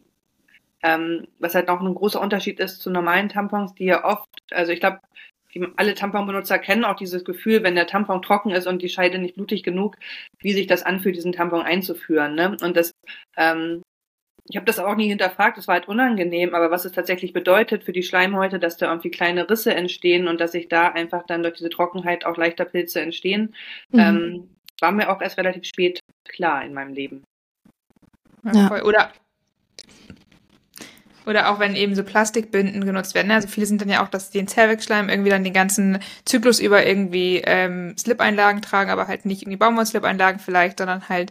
ähm, 0.82 1.26
was 1.38 1.54
halt 1.54 1.68
noch 1.68 1.80
ein 1.80 1.94
großer 1.94 2.20
Unterschied 2.20 2.60
ist 2.60 2.80
zu 2.80 2.90
normalen 2.90 3.28
Tampons, 3.28 3.74
die 3.74 3.84
ja 3.84 4.04
oft, 4.04 4.28
also 4.50 4.72
ich 4.72 4.80
glaube, 4.80 5.00
alle 5.76 5.94
Tamponbenutzer 5.94 6.58
kennen 6.58 6.84
auch 6.84 6.96
dieses 6.96 7.24
Gefühl, 7.24 7.62
wenn 7.62 7.74
der 7.74 7.86
Tampon 7.86 8.22
trocken 8.22 8.50
ist 8.50 8.66
und 8.66 8.82
die 8.82 8.88
Scheide 8.88 9.18
nicht 9.18 9.34
blutig 9.34 9.62
genug, 9.62 9.96
wie 10.38 10.52
sich 10.52 10.66
das 10.66 10.82
anfühlt, 10.82 11.16
diesen 11.16 11.32
Tampon 11.32 11.62
einzuführen. 11.62 12.34
Ne? 12.34 12.56
Und 12.62 12.76
das, 12.76 12.92
ähm, 13.36 13.82
ich 14.48 14.56
habe 14.56 14.66
das 14.66 14.78
auch 14.78 14.96
nie 14.96 15.08
hinterfragt, 15.08 15.58
das 15.58 15.68
war 15.68 15.74
halt 15.74 15.88
unangenehm, 15.88 16.54
aber 16.54 16.70
was 16.70 16.84
es 16.84 16.92
tatsächlich 16.92 17.32
bedeutet 17.32 17.84
für 17.84 17.92
die 17.92 18.02
Schleimhäute, 18.02 18.58
dass 18.58 18.76
da 18.76 18.88
irgendwie 18.88 19.10
kleine 19.10 19.48
Risse 19.48 19.74
entstehen 19.74 20.28
und 20.28 20.40
dass 20.40 20.52
sich 20.52 20.68
da 20.68 20.88
einfach 20.88 21.24
dann 21.26 21.42
durch 21.42 21.56
diese 21.56 21.70
Trockenheit 21.70 22.24
auch 22.24 22.36
leichter 22.36 22.64
Pilze 22.64 23.00
entstehen, 23.00 23.54
mhm. 23.90 24.00
ähm, 24.00 24.50
war 24.80 24.92
mir 24.92 25.10
auch 25.10 25.20
erst 25.20 25.38
relativ 25.38 25.64
spät 25.64 26.00
klar 26.24 26.64
in 26.64 26.74
meinem 26.74 26.94
Leben. 26.94 27.24
Ja, 28.44 28.76
ja. 28.76 28.84
Oder 28.84 29.12
oder 31.26 31.50
auch 31.50 31.58
wenn 31.58 31.74
eben 31.74 31.94
so 31.94 32.02
Plastikbinden 32.02 32.84
genutzt 32.84 33.14
werden. 33.14 33.30
Also 33.30 33.48
viele 33.48 33.66
sind 33.66 33.80
dann 33.80 33.88
ja 33.88 34.02
auch, 34.02 34.08
dass 34.08 34.30
die 34.30 34.38
den 34.38 34.48
Zervixschleim 34.48 35.08
irgendwie 35.08 35.30
dann 35.30 35.44
den 35.44 35.52
ganzen 35.52 35.98
Zyklus 36.24 36.60
über 36.60 36.86
irgendwie 36.86 37.42
ähm, 37.44 37.94
Slip-Einlagen 37.98 38.62
tragen, 38.62 38.90
aber 38.90 39.08
halt 39.08 39.26
nicht 39.26 39.42
irgendwie 39.42 39.58
Baumwoll-Slip-Einlagen 39.58 40.40
vielleicht, 40.40 40.78
sondern 40.78 41.08
halt 41.08 41.30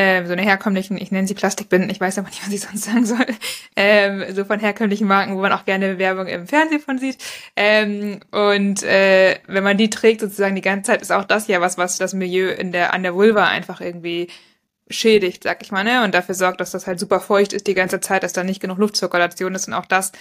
ähm, 0.00 0.26
so 0.26 0.32
eine 0.32 0.42
herkömmlichen, 0.42 0.96
ich 0.96 1.10
nenne 1.10 1.26
sie 1.26 1.34
Plastikbinden, 1.34 1.90
ich 1.90 2.00
weiß 2.00 2.18
aber 2.18 2.28
nicht, 2.28 2.46
was 2.46 2.52
ich 2.52 2.60
sonst 2.60 2.84
sagen 2.84 3.04
soll, 3.04 3.26
ähm, 3.76 4.24
so 4.32 4.44
von 4.44 4.60
herkömmlichen 4.60 5.08
Marken, 5.08 5.36
wo 5.36 5.40
man 5.40 5.52
auch 5.52 5.64
gerne 5.64 5.98
Werbung 5.98 6.28
im 6.28 6.46
Fernsehen 6.46 6.80
von 6.80 6.98
sieht. 6.98 7.18
Ähm, 7.56 8.20
und 8.30 8.84
äh, 8.84 9.40
wenn 9.48 9.64
man 9.64 9.76
die 9.76 9.90
trägt 9.90 10.20
sozusagen 10.20 10.54
die 10.54 10.60
ganze 10.60 10.92
Zeit, 10.92 11.02
ist 11.02 11.10
auch 11.10 11.24
das 11.24 11.48
ja 11.48 11.60
was, 11.60 11.78
was 11.78 11.98
das 11.98 12.14
Milieu 12.14 12.48
in 12.48 12.70
der 12.70 12.94
an 12.94 13.02
der 13.02 13.14
Vulva 13.14 13.48
einfach 13.48 13.80
irgendwie 13.80 14.28
schädigt, 14.90 15.44
sag 15.44 15.62
ich 15.62 15.72
mal, 15.72 15.84
ne? 15.84 16.04
Und 16.04 16.14
dafür 16.14 16.34
sorgt, 16.34 16.60
dass 16.60 16.70
das 16.70 16.86
halt 16.86 16.98
super 17.00 17.20
feucht 17.20 17.52
ist 17.52 17.66
die 17.66 17.74
ganze 17.74 18.00
Zeit, 18.00 18.22
dass 18.22 18.32
da 18.32 18.44
nicht 18.44 18.60
genug 18.60 18.78
Luftzirkulation 18.78 19.54
ist. 19.54 19.68
Und 19.68 19.74
auch 19.74 19.86
das 19.86 20.12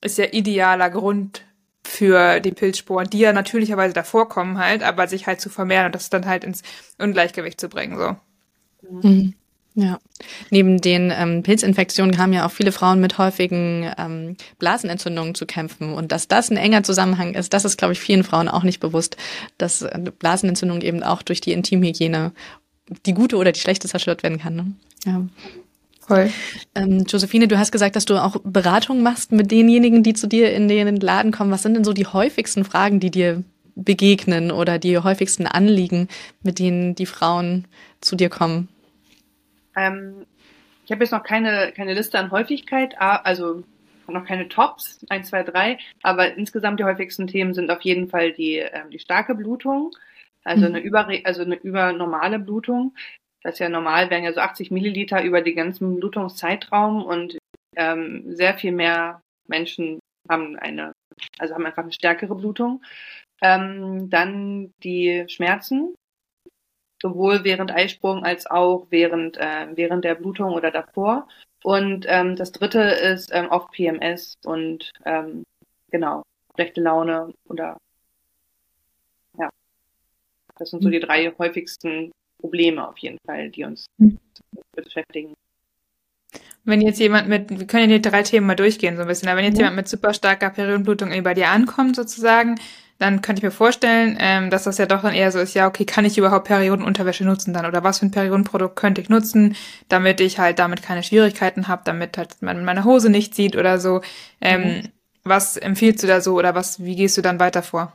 ist 0.00 0.18
ja 0.18 0.26
idealer 0.30 0.90
Grund 0.90 1.42
für 1.84 2.40
die 2.40 2.52
Pilzsporen, 2.52 3.10
die 3.10 3.18
ja 3.18 3.32
natürlicherweise 3.32 3.94
davor 3.94 4.28
kommen 4.28 4.58
halt, 4.58 4.82
aber 4.82 5.08
sich 5.08 5.26
halt 5.26 5.40
zu 5.40 5.50
vermehren 5.50 5.86
und 5.86 5.94
das 5.94 6.10
dann 6.10 6.26
halt 6.26 6.44
ins 6.44 6.62
Ungleichgewicht 6.98 7.60
zu 7.60 7.68
bringen, 7.68 7.98
so. 7.98 8.16
Mhm. 8.90 9.34
Ja, 9.74 9.98
neben 10.50 10.82
den 10.82 11.10
ähm, 11.10 11.42
Pilzinfektionen 11.42 12.18
haben 12.18 12.34
ja 12.34 12.44
auch 12.44 12.50
viele 12.50 12.72
Frauen 12.72 13.00
mit 13.00 13.16
häufigen 13.16 13.90
ähm, 13.96 14.36
Blasenentzündungen 14.58 15.34
zu 15.34 15.46
kämpfen. 15.46 15.94
Und 15.94 16.12
dass 16.12 16.28
das 16.28 16.50
ein 16.50 16.58
enger 16.58 16.82
Zusammenhang 16.82 17.32
ist, 17.32 17.54
das 17.54 17.64
ist, 17.64 17.78
glaube 17.78 17.94
ich, 17.94 18.00
vielen 18.00 18.22
Frauen 18.22 18.48
auch 18.48 18.64
nicht 18.64 18.80
bewusst, 18.80 19.16
dass 19.56 19.80
äh, 19.80 19.98
Blasenentzündung 20.18 20.82
eben 20.82 21.02
auch 21.02 21.22
durch 21.22 21.40
die 21.40 21.52
Intimhygiene 21.52 22.32
die 23.06 23.14
gute 23.14 23.36
oder 23.36 23.52
die 23.52 23.60
schlechte 23.60 23.88
zerstört 23.88 24.22
werden 24.22 24.38
kann. 24.38 24.56
Ne? 24.56 24.72
Ja. 25.04 25.26
Voll. 26.00 26.30
Ähm, 26.74 27.04
Josephine, 27.06 27.46
du 27.46 27.58
hast 27.58 27.70
gesagt, 27.70 27.94
dass 27.94 28.04
du 28.04 28.16
auch 28.16 28.36
Beratung 28.42 29.02
machst 29.02 29.30
mit 29.30 29.50
denjenigen, 29.50 30.02
die 30.02 30.14
zu 30.14 30.26
dir 30.26 30.52
in 30.52 30.66
den 30.66 30.96
Laden 30.96 31.30
kommen. 31.30 31.52
Was 31.52 31.62
sind 31.62 31.74
denn 31.74 31.84
so 31.84 31.92
die 31.92 32.06
häufigsten 32.06 32.64
Fragen, 32.64 32.98
die 32.98 33.10
dir 33.10 33.44
begegnen 33.76 34.50
oder 34.50 34.78
die 34.78 34.98
häufigsten 34.98 35.46
Anliegen, 35.46 36.08
mit 36.42 36.58
denen 36.58 36.94
die 36.94 37.06
Frauen 37.06 37.66
zu 38.00 38.16
dir 38.16 38.28
kommen? 38.28 38.68
Ähm, 39.76 40.26
ich 40.84 40.90
habe 40.90 41.04
jetzt 41.04 41.12
noch 41.12 41.22
keine, 41.22 41.72
keine 41.74 41.94
Liste 41.94 42.18
an 42.18 42.30
Häufigkeit, 42.30 42.94
also 42.98 43.62
noch 44.08 44.26
keine 44.26 44.48
Tops, 44.48 44.98
1, 45.08 45.28
2, 45.28 45.44
3, 45.44 45.78
aber 46.02 46.34
insgesamt 46.34 46.80
die 46.80 46.84
häufigsten 46.84 47.26
Themen 47.26 47.54
sind 47.54 47.70
auf 47.70 47.80
jeden 47.82 48.08
Fall 48.08 48.32
die, 48.32 48.56
ähm, 48.56 48.90
die 48.90 48.98
starke 48.98 49.34
Blutung, 49.34 49.92
also 50.44 50.68
mhm. 50.68 50.74
eine 50.74 50.80
über, 50.80 51.08
also 51.24 51.42
eine 51.42 51.56
übernormale 51.56 52.38
Blutung. 52.38 52.94
Das 53.42 53.54
ist 53.54 53.58
ja 53.58 53.68
normal, 53.68 54.10
wären 54.10 54.24
ja 54.24 54.32
so 54.32 54.40
80 54.40 54.70
Milliliter 54.70 55.22
über 55.22 55.42
den 55.42 55.56
ganzen 55.56 55.96
Blutungszeitraum 55.96 57.04
und 57.04 57.38
ähm, 57.76 58.36
sehr 58.36 58.54
viel 58.54 58.72
mehr 58.72 59.20
Menschen 59.48 59.98
haben 60.28 60.56
eine, 60.56 60.92
also 61.38 61.54
haben 61.54 61.66
einfach 61.66 61.82
eine 61.82 61.92
stärkere 61.92 62.34
Blutung. 62.34 62.84
Ähm, 63.40 64.08
dann 64.10 64.72
die 64.84 65.24
Schmerzen, 65.28 65.94
sowohl 67.02 67.42
während 67.42 67.72
Eisprung 67.72 68.24
als 68.24 68.46
auch 68.46 68.86
während, 68.90 69.36
äh, 69.36 69.66
während 69.74 70.04
der 70.04 70.14
Blutung 70.14 70.52
oder 70.52 70.70
davor. 70.70 71.26
Und 71.64 72.06
ähm, 72.08 72.36
das 72.36 72.52
dritte 72.52 72.80
ist 72.80 73.30
ähm, 73.32 73.48
oft 73.50 73.72
PMS 73.72 74.34
und 74.44 74.90
ähm, 75.04 75.44
genau, 75.90 76.22
schlechte 76.54 76.80
Laune 76.80 77.34
oder 77.48 77.76
das 80.58 80.70
sind 80.70 80.82
so 80.82 80.88
die 80.88 81.00
drei 81.00 81.32
häufigsten 81.38 82.12
Probleme 82.38 82.86
auf 82.86 82.98
jeden 82.98 83.18
Fall, 83.26 83.50
die 83.50 83.64
uns 83.64 83.86
mhm. 83.98 84.18
beschäftigen. 84.74 85.34
Wenn 86.64 86.80
jetzt 86.80 87.00
jemand 87.00 87.28
mit, 87.28 87.50
wir 87.50 87.66
können 87.66 87.90
ja 87.90 87.98
die 87.98 88.08
drei 88.08 88.22
Themen 88.22 88.46
mal 88.46 88.54
durchgehen 88.54 88.96
so 88.96 89.02
ein 89.02 89.08
bisschen, 89.08 89.28
aber 89.28 89.38
wenn 89.38 89.46
jetzt 89.46 89.58
ja. 89.58 89.64
jemand 89.64 89.76
mit 89.76 89.88
super 89.88 90.14
starker 90.14 90.50
Periodenblutung 90.50 91.10
bei 91.22 91.34
dir 91.34 91.48
ankommt 91.48 91.96
sozusagen, 91.96 92.56
dann 92.98 93.20
könnte 93.20 93.40
ich 93.40 93.42
mir 93.42 93.50
vorstellen, 93.50 94.16
ähm, 94.20 94.48
dass 94.48 94.62
das 94.62 94.78
ja 94.78 94.86
doch 94.86 95.02
dann 95.02 95.12
eher 95.12 95.32
so 95.32 95.40
ist, 95.40 95.54
ja, 95.54 95.66
okay, 95.66 95.84
kann 95.84 96.04
ich 96.04 96.18
überhaupt 96.18 96.46
Periodenunterwäsche 96.46 97.24
nutzen 97.24 97.52
dann? 97.52 97.66
Oder 97.66 97.82
was 97.82 97.98
für 97.98 98.06
ein 98.06 98.12
Periodenprodukt 98.12 98.76
könnte 98.76 99.00
ich 99.00 99.08
nutzen, 99.08 99.56
damit 99.88 100.20
ich 100.20 100.38
halt 100.38 100.60
damit 100.60 100.82
keine 100.82 101.02
Schwierigkeiten 101.02 101.66
habe, 101.66 101.82
damit 101.84 102.16
halt 102.16 102.40
man 102.42 102.64
meine 102.64 102.84
Hose 102.84 103.10
nicht 103.10 103.34
sieht 103.34 103.56
oder 103.56 103.80
so. 103.80 104.02
Ähm, 104.40 104.62
mhm. 104.62 104.88
Was 105.24 105.56
empfiehlst 105.56 106.02
du 106.02 106.06
da 106.06 106.20
so 106.20 106.34
oder 106.34 106.54
was, 106.54 106.84
wie 106.84 106.94
gehst 106.94 107.16
du 107.16 107.22
dann 107.22 107.40
weiter 107.40 107.62
vor? 107.62 107.92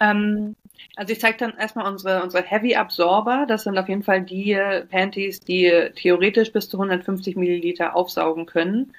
Ähm, 0.00 0.54
also 0.96 1.12
ich 1.12 1.20
zeige 1.20 1.38
dann 1.38 1.56
erstmal 1.56 1.90
unsere, 1.90 2.22
unsere 2.22 2.42
Heavy 2.42 2.74
Absorber. 2.74 3.46
Das 3.48 3.64
sind 3.64 3.78
auf 3.78 3.88
jeden 3.88 4.02
Fall 4.02 4.22
die 4.22 4.58
Panties, 4.90 5.40
die 5.40 5.90
theoretisch 5.96 6.52
bis 6.52 6.68
zu 6.68 6.76
150 6.78 7.36
Milliliter 7.36 7.94
aufsaugen 7.96 8.46
können. 8.46 8.92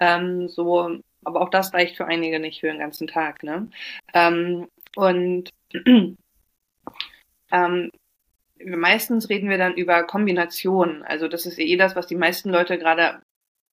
Ähm, 0.00 0.48
so, 0.48 0.98
aber 1.24 1.40
auch 1.40 1.50
das 1.50 1.74
reicht 1.74 1.96
für 1.96 2.06
einige 2.06 2.38
nicht 2.38 2.60
für 2.60 2.68
den 2.68 2.78
ganzen 2.78 3.06
Tag. 3.06 3.42
Ne? 3.42 3.68
Ähm, 4.14 4.68
und 4.94 5.50
ähm, 7.52 7.90
meistens 8.64 9.28
reden 9.28 9.48
wir 9.48 9.58
dann 9.58 9.74
über 9.74 10.04
Kombinationen. 10.04 11.02
Also 11.02 11.28
das 11.28 11.46
ist 11.46 11.58
eh 11.58 11.76
das, 11.76 11.96
was 11.96 12.06
die 12.06 12.16
meisten 12.16 12.50
Leute 12.50 12.78
gerade 12.78 13.20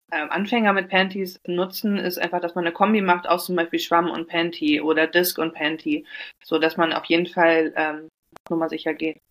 Anfänger 0.09 0.73
mit 0.73 0.89
Panties 0.89 1.39
nutzen, 1.47 1.97
ist 1.97 2.19
einfach, 2.19 2.39
dass 2.39 2.55
man 2.55 2.65
eine 2.65 2.73
Kombi 2.73 3.01
macht 3.01 3.27
aus 3.27 3.45
zum 3.45 3.55
Beispiel 3.55 3.79
Schwamm 3.79 4.11
und 4.11 4.27
Panty 4.27 4.79
oder 4.81 5.07
Disc 5.07 5.37
und 5.37 5.53
Panty, 5.53 6.05
so 6.43 6.59
dass 6.59 6.77
man 6.77 6.93
auf 6.93 7.05
jeden 7.05 7.27
Fall 7.27 7.73
ähm, 7.75 8.09
Nummer 8.49 8.69
sicher 8.69 8.93
geht, 8.93 9.21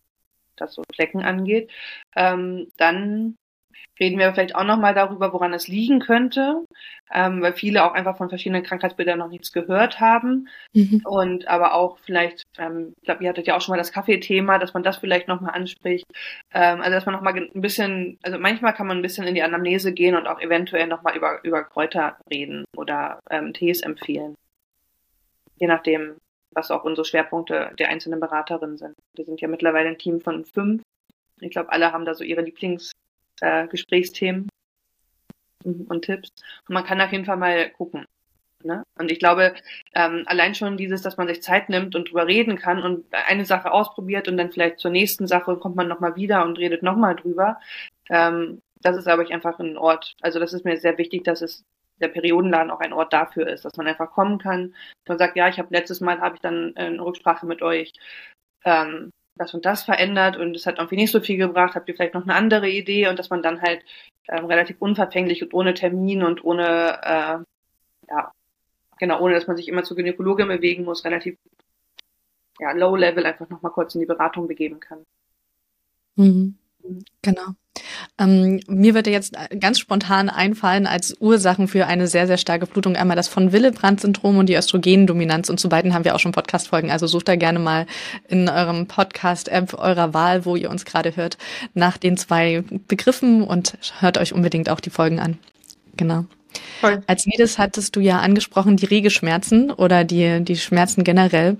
was 0.57 0.73
so 0.73 0.83
Flecken 0.93 1.21
angeht. 1.21 1.71
Ähm, 2.15 2.71
dann 2.77 3.35
reden 3.99 4.19
wir 4.19 4.33
vielleicht 4.33 4.55
auch 4.55 4.63
nochmal 4.63 4.93
darüber, 4.93 5.33
woran 5.33 5.53
es 5.53 5.67
liegen 5.67 5.99
könnte, 5.99 6.65
ähm, 7.13 7.41
weil 7.41 7.53
viele 7.53 7.83
auch 7.85 7.93
einfach 7.93 8.17
von 8.17 8.29
verschiedenen 8.29 8.63
Krankheitsbildern 8.63 9.19
noch 9.19 9.29
nichts 9.29 9.51
gehört 9.51 9.99
haben. 9.99 10.47
Mhm. 10.73 11.01
Und 11.05 11.47
aber 11.47 11.73
auch 11.73 11.97
vielleicht, 11.99 12.43
ähm, 12.57 12.93
ich 12.97 13.05
glaube, 13.05 13.23
ihr 13.23 13.29
hattet 13.29 13.47
ja 13.47 13.55
auch 13.55 13.61
schon 13.61 13.73
mal 13.73 13.77
das 13.77 13.91
Kaffeethema, 13.91 14.57
dass 14.57 14.73
man 14.73 14.83
das 14.83 14.97
vielleicht 14.97 15.27
nochmal 15.27 15.53
anspricht. 15.53 16.05
Ähm, 16.53 16.81
also 16.81 16.91
dass 16.91 17.05
man 17.05 17.15
nochmal 17.15 17.35
ein 17.35 17.61
bisschen, 17.61 18.17
also 18.23 18.39
manchmal 18.39 18.73
kann 18.73 18.87
man 18.87 18.97
ein 18.97 19.03
bisschen 19.03 19.27
in 19.27 19.35
die 19.35 19.43
Anamnese 19.43 19.93
gehen 19.93 20.15
und 20.15 20.27
auch 20.27 20.39
eventuell 20.39 20.87
nochmal 20.87 21.15
über, 21.15 21.43
über 21.43 21.63
Kräuter 21.63 22.17
reden 22.31 22.65
oder 22.75 23.19
ähm, 23.29 23.53
Tees 23.53 23.81
empfehlen. 23.81 24.35
Je 25.59 25.67
nachdem, 25.67 26.15
was 26.51 26.71
auch 26.71 26.83
unsere 26.83 27.05
Schwerpunkte 27.05 27.71
der 27.77 27.89
einzelnen 27.89 28.19
Beraterinnen 28.19 28.77
sind. 28.77 28.95
Wir 29.15 29.25
sind 29.25 29.39
ja 29.39 29.47
mittlerweile 29.47 29.89
ein 29.89 29.97
Team 29.97 30.19
von 30.19 30.45
fünf. 30.45 30.81
Ich 31.39 31.51
glaube, 31.51 31.71
alle 31.71 31.91
haben 31.91 32.05
da 32.05 32.15
so 32.15 32.23
ihre 32.23 32.41
Lieblings- 32.41 32.91
äh, 33.41 33.67
Gesprächsthemen 33.67 34.49
und 35.63 36.05
Tipps. 36.05 36.29
Und 36.67 36.73
man 36.73 36.83
kann 36.83 37.01
auf 37.01 37.11
jeden 37.11 37.25
Fall 37.25 37.37
mal 37.37 37.69
gucken. 37.71 38.05
Ne? 38.63 38.83
Und 38.97 39.11
ich 39.11 39.19
glaube, 39.19 39.53
ähm, 39.93 40.23
allein 40.25 40.55
schon 40.55 40.77
dieses, 40.77 41.01
dass 41.01 41.17
man 41.17 41.27
sich 41.27 41.43
Zeit 41.43 41.69
nimmt 41.69 41.95
und 41.95 42.09
drüber 42.09 42.27
reden 42.27 42.57
kann 42.57 42.81
und 42.81 43.05
eine 43.11 43.45
Sache 43.45 43.71
ausprobiert 43.71 44.27
und 44.27 44.37
dann 44.37 44.51
vielleicht 44.51 44.79
zur 44.79 44.91
nächsten 44.91 45.27
Sache 45.27 45.57
kommt 45.57 45.75
man 45.75 45.87
nochmal 45.87 46.15
wieder 46.15 46.45
und 46.45 46.57
redet 46.57 46.81
nochmal 46.81 47.15
drüber. 47.15 47.59
Ähm, 48.09 48.61
das 48.81 48.97
ist, 48.97 49.05
glaube 49.05 49.23
ich, 49.23 49.33
einfach 49.33 49.59
ein 49.59 49.77
Ort. 49.77 50.15
Also 50.21 50.39
das 50.39 50.53
ist 50.53 50.65
mir 50.65 50.77
sehr 50.77 50.97
wichtig, 50.97 51.23
dass 51.23 51.41
es 51.41 51.63
der 51.99 52.07
Periodenladen 52.09 52.71
auch 52.71 52.79
ein 52.79 52.93
Ort 52.93 53.13
dafür 53.13 53.47
ist, 53.47 53.65
dass 53.65 53.77
man 53.77 53.87
einfach 53.87 54.11
kommen 54.11 54.39
kann. 54.39 54.75
Man 55.07 55.17
sagt, 55.17 55.35
ja, 55.35 55.47
ich 55.47 55.59
habe 55.59 55.69
letztes 55.71 56.01
Mal 56.01 56.19
habe 56.19 56.35
ich 56.35 56.41
dann 56.41 56.75
eine 56.75 57.03
Rücksprache 57.03 57.45
mit 57.45 57.61
euch. 57.61 57.93
Ähm, 58.65 59.11
das 59.35 59.53
und 59.53 59.65
das 59.65 59.83
verändert 59.83 60.37
und 60.37 60.55
es 60.55 60.65
hat 60.65 60.77
irgendwie 60.77 60.95
nicht 60.95 61.11
so 61.11 61.19
viel 61.19 61.37
gebracht, 61.37 61.75
habt 61.75 61.89
ihr 61.89 61.95
vielleicht 61.95 62.13
noch 62.13 62.23
eine 62.23 62.35
andere 62.35 62.69
Idee 62.69 63.07
und 63.07 63.17
dass 63.17 63.29
man 63.29 63.41
dann 63.41 63.61
halt 63.61 63.83
ähm, 64.27 64.45
relativ 64.45 64.77
unverfänglich 64.79 65.41
und 65.43 65.53
ohne 65.53 65.73
Termin 65.73 66.23
und 66.23 66.43
ohne 66.43 66.99
äh, 67.01 68.09
ja, 68.09 68.31
genau, 68.99 69.21
ohne 69.21 69.33
dass 69.33 69.47
man 69.47 69.57
sich 69.57 69.67
immer 69.67 69.83
zur 69.83 69.97
Gynäkologin 69.97 70.47
bewegen 70.47 70.83
muss, 70.83 71.03
relativ 71.03 71.37
ja, 72.59 72.71
low 72.71 72.95
level 72.95 73.25
einfach 73.25 73.49
nochmal 73.49 73.71
kurz 73.71 73.95
in 73.95 74.01
die 74.01 74.07
Beratung 74.07 74.47
begeben 74.47 74.79
kann. 74.79 75.03
Mhm. 76.15 76.55
Genau. 77.21 77.55
Ähm, 78.19 78.59
mir 78.67 78.93
würde 78.93 79.09
jetzt 79.09 79.35
ganz 79.59 79.79
spontan 79.79 80.29
einfallen 80.29 80.85
als 80.85 81.15
Ursachen 81.19 81.67
für 81.67 81.87
eine 81.87 82.07
sehr, 82.07 82.27
sehr 82.27 82.37
starke 82.37 82.67
Blutung 82.67 82.95
einmal 82.95 83.15
das 83.15 83.27
von 83.27 83.51
Willebrand-Syndrom 83.51 84.37
und 84.37 84.47
die 84.47 84.55
Östrogendominanz. 84.55 85.49
Und 85.49 85.59
zu 85.59 85.69
beiden 85.69 85.93
haben 85.93 86.05
wir 86.05 86.13
auch 86.13 86.19
schon 86.19 86.31
Podcast-Folgen. 86.31 86.91
Also 86.91 87.07
sucht 87.07 87.27
da 87.27 87.35
gerne 87.35 87.59
mal 87.59 87.87
in 88.27 88.49
eurem 88.49 88.87
Podcast-App 88.87 89.73
eurer 89.73 90.13
Wahl, 90.13 90.45
wo 90.45 90.55
ihr 90.55 90.69
uns 90.69 90.85
gerade 90.85 91.15
hört, 91.15 91.37
nach 91.73 91.97
den 91.97 92.17
zwei 92.17 92.63
Begriffen 92.87 93.43
und 93.43 93.77
hört 93.99 94.17
euch 94.17 94.33
unbedingt 94.33 94.69
auch 94.69 94.79
die 94.79 94.91
Folgen 94.91 95.19
an. 95.19 95.39
Genau. 95.97 96.25
Voll. 96.81 97.01
Als 97.07 97.25
jedes 97.25 97.57
hattest 97.57 97.95
du 97.95 97.99
ja 97.99 98.19
angesprochen, 98.19 98.77
die 98.77 98.85
Regelschmerzen 98.85 99.71
oder 99.71 100.03
die, 100.03 100.43
die 100.43 100.57
Schmerzen 100.57 101.03
generell. 101.03 101.57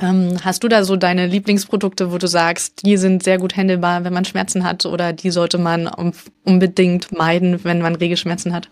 Ähm, 0.00 0.36
hast 0.44 0.62
du 0.62 0.68
da 0.68 0.84
so 0.84 0.96
deine 0.96 1.26
Lieblingsprodukte, 1.26 2.12
wo 2.12 2.18
du 2.18 2.28
sagst, 2.28 2.84
die 2.84 2.96
sind 2.96 3.22
sehr 3.22 3.38
gut 3.38 3.56
handelbar, 3.56 4.04
wenn 4.04 4.12
man 4.12 4.24
Schmerzen 4.24 4.64
hat 4.64 4.86
oder 4.86 5.12
die 5.12 5.30
sollte 5.30 5.58
man 5.58 5.90
unbedingt 6.44 7.16
meiden, 7.16 7.64
wenn 7.64 7.80
man 7.80 7.96
Regelschmerzen 7.96 8.52
hat? 8.52 8.68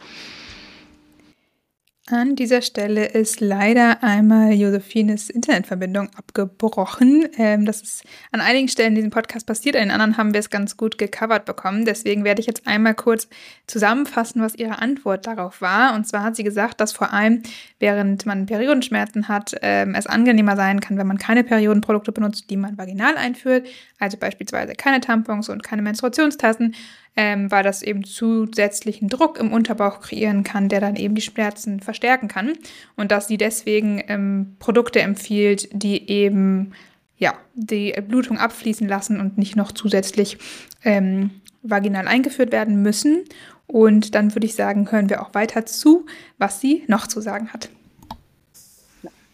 An 2.09 2.37
dieser 2.37 2.63
Stelle 2.63 3.07
ist 3.07 3.41
leider 3.41 4.05
einmal 4.05 4.53
Josephines 4.53 5.29
Internetverbindung 5.29 6.09
abgebrochen. 6.15 7.27
Ähm, 7.37 7.67
das 7.67 7.83
ist 7.83 8.05
an 8.31 8.41
einigen 8.41 8.69
Stellen 8.69 8.91
in 8.91 8.95
diesem 8.95 9.11
Podcast 9.11 9.45
passiert, 9.45 9.75
an 9.75 9.83
den 9.83 9.91
anderen 9.91 10.17
haben 10.17 10.33
wir 10.33 10.39
es 10.39 10.49
ganz 10.49 10.77
gut 10.77 10.99
gecovert 10.99 11.47
bekommen. 11.47 11.85
Deswegen 11.85 12.23
werde 12.23 12.41
ich 12.41 12.47
jetzt 12.47 12.65
einmal 12.65 12.95
kurz 12.95 13.29
zusammenfassen, 13.67 14.41
was 14.41 14.55
ihre 14.55 14.81
Antwort 14.81 15.27
darauf 15.27 15.61
war. 15.61 15.97
Und 15.97 16.07
zwar 16.07 16.23
hat 16.23 16.37
sie 16.37 16.45
gesagt, 16.45 16.81
dass 16.81 16.93
vor 16.93 17.13
allem 17.13 17.43
während 17.81 18.25
man 18.25 18.47
Periodenschmerzen 18.47 19.27
hat, 19.27 19.57
ähm, 19.63 19.97
es 19.97 20.07
angenehmer 20.07 20.55
sein 20.55 20.79
kann, 20.79 20.99
wenn 20.99 21.09
man 21.09 21.19
keine 21.19 21.43
Periodenprodukte 21.43 22.13
benutzt, 22.13 22.51
die 22.51 22.57
man 22.57 22.79
vaginal 22.79 23.17
einführt, 23.17 23.67
also 23.99 24.17
beispielsweise 24.17 24.75
keine 24.75 25.01
Tampons 25.01 25.49
und 25.49 25.65
keine 25.65 25.83
Menstruationstassen 25.83 26.77
ähm, 27.17 27.51
weil 27.51 27.63
das 27.63 27.83
eben 27.83 28.05
zusätzlichen 28.05 29.09
Druck 29.09 29.39
im 29.39 29.53
Unterbauch 29.53 30.01
kreieren 30.01 30.45
kann, 30.45 30.69
der 30.69 30.81
dann 30.81 30.97
eben 30.97 31.15
die 31.15 31.23
Schmerzen 31.23 31.81
verstärken 31.81 32.29
kann. 32.29 32.53
Und 32.97 33.11
dass 33.11 33.27
sie 33.27 33.39
deswegen 33.39 34.03
ähm, 34.09 34.57
Produkte 34.59 35.01
empfiehlt, 35.01 35.69
die 35.73 36.09
eben 36.11 36.73
ja, 37.19 37.35
die 37.55 37.93
Blutung 38.07 38.39
abfließen 38.39 38.87
lassen 38.87 39.21
und 39.21 39.39
nicht 39.39 39.57
noch 39.57 39.73
zusätzlich 39.73 40.37
ähm, 40.85 41.31
vaginal 41.63 42.07
eingeführt 42.07 42.53
werden 42.53 42.83
müssen. 42.83 43.25
Und 43.67 44.15
dann 44.15 44.35
würde 44.35 44.47
ich 44.47 44.55
sagen, 44.55 44.91
hören 44.93 45.09
wir 45.09 45.23
auch 45.23 45.35
weiter 45.35 45.67
zu, 45.67 46.07
was 46.39 46.61
sie 46.61 46.85
noch 46.87 47.07
zu 47.07 47.21
sagen 47.21 47.53
hat. 47.53 47.71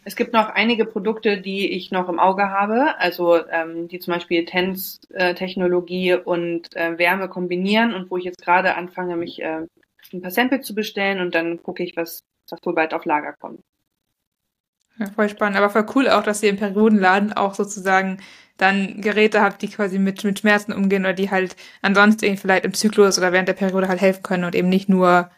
Es 0.05 0.17
gibt 0.17 0.33
noch 0.33 0.49
einige 0.49 0.85
Produkte, 0.85 1.41
die 1.41 1.71
ich 1.73 1.93
noch 1.93 2.09
im 2.09 2.19
Auge 2.19 2.51
habe, 2.51 2.99
also 2.99 3.47
ähm, 3.49 3.87
die 3.87 4.01
zum 4.01 4.15
Beispiel 4.15 4.45
TENS-Technologie 4.45 6.15
und 6.15 6.75
äh, 6.75 6.99
Wärme 6.99 7.29
kombinieren 7.29 7.95
und 7.95 8.11
wo 8.11 8.17
ich 8.17 8.25
jetzt 8.25 8.43
gerade 8.43 8.75
anfange, 8.75 9.17
mich 9.17 9.41
äh, 9.41 9.67
ein 10.13 10.21
paar 10.21 10.31
Samples 10.31 10.67
zu 10.67 10.75
bestellen 10.75 11.21
und 11.21 11.35
dann 11.35 11.63
gucke 11.63 11.83
ich, 11.85 11.97
was, 11.97 12.25
was 12.51 12.59
wohl 12.65 12.75
bald 12.75 12.95
auf 12.95 13.05
Lager 13.05 13.33
kommt. 13.33 13.61
Ja, 14.99 15.07
voll 15.07 15.29
spannend, 15.29 15.57
aber 15.57 15.71
voll 15.71 15.87
cool 15.95 16.09
auch, 16.09 16.23
dass 16.23 16.43
ihr 16.43 16.51
im 16.51 16.57
Periodenladen 16.57 17.33
auch 17.33 17.55
sozusagen 17.55 18.19
dann 18.59 19.01
Geräte 19.01 19.41
habt, 19.41 19.63
die 19.63 19.69
quasi 19.69 19.99
mit, 19.99 20.23
mit 20.25 20.39
Schmerzen 20.39 20.73
umgehen 20.73 21.03
oder 21.03 21.15
die 21.15 21.31
halt 21.31 21.57
ansonsten 21.81 22.37
vielleicht 22.37 22.65
im 22.65 22.75
Zyklus 22.75 23.19
oder 23.19 23.33
während 23.33 23.49
der 23.49 23.55
Periode 23.55 23.89
halt 23.89 24.01
helfen 24.01 24.23
können 24.23 24.45
und 24.45 24.55
eben 24.55 24.69
nicht 24.69 24.89
nur 24.89 25.31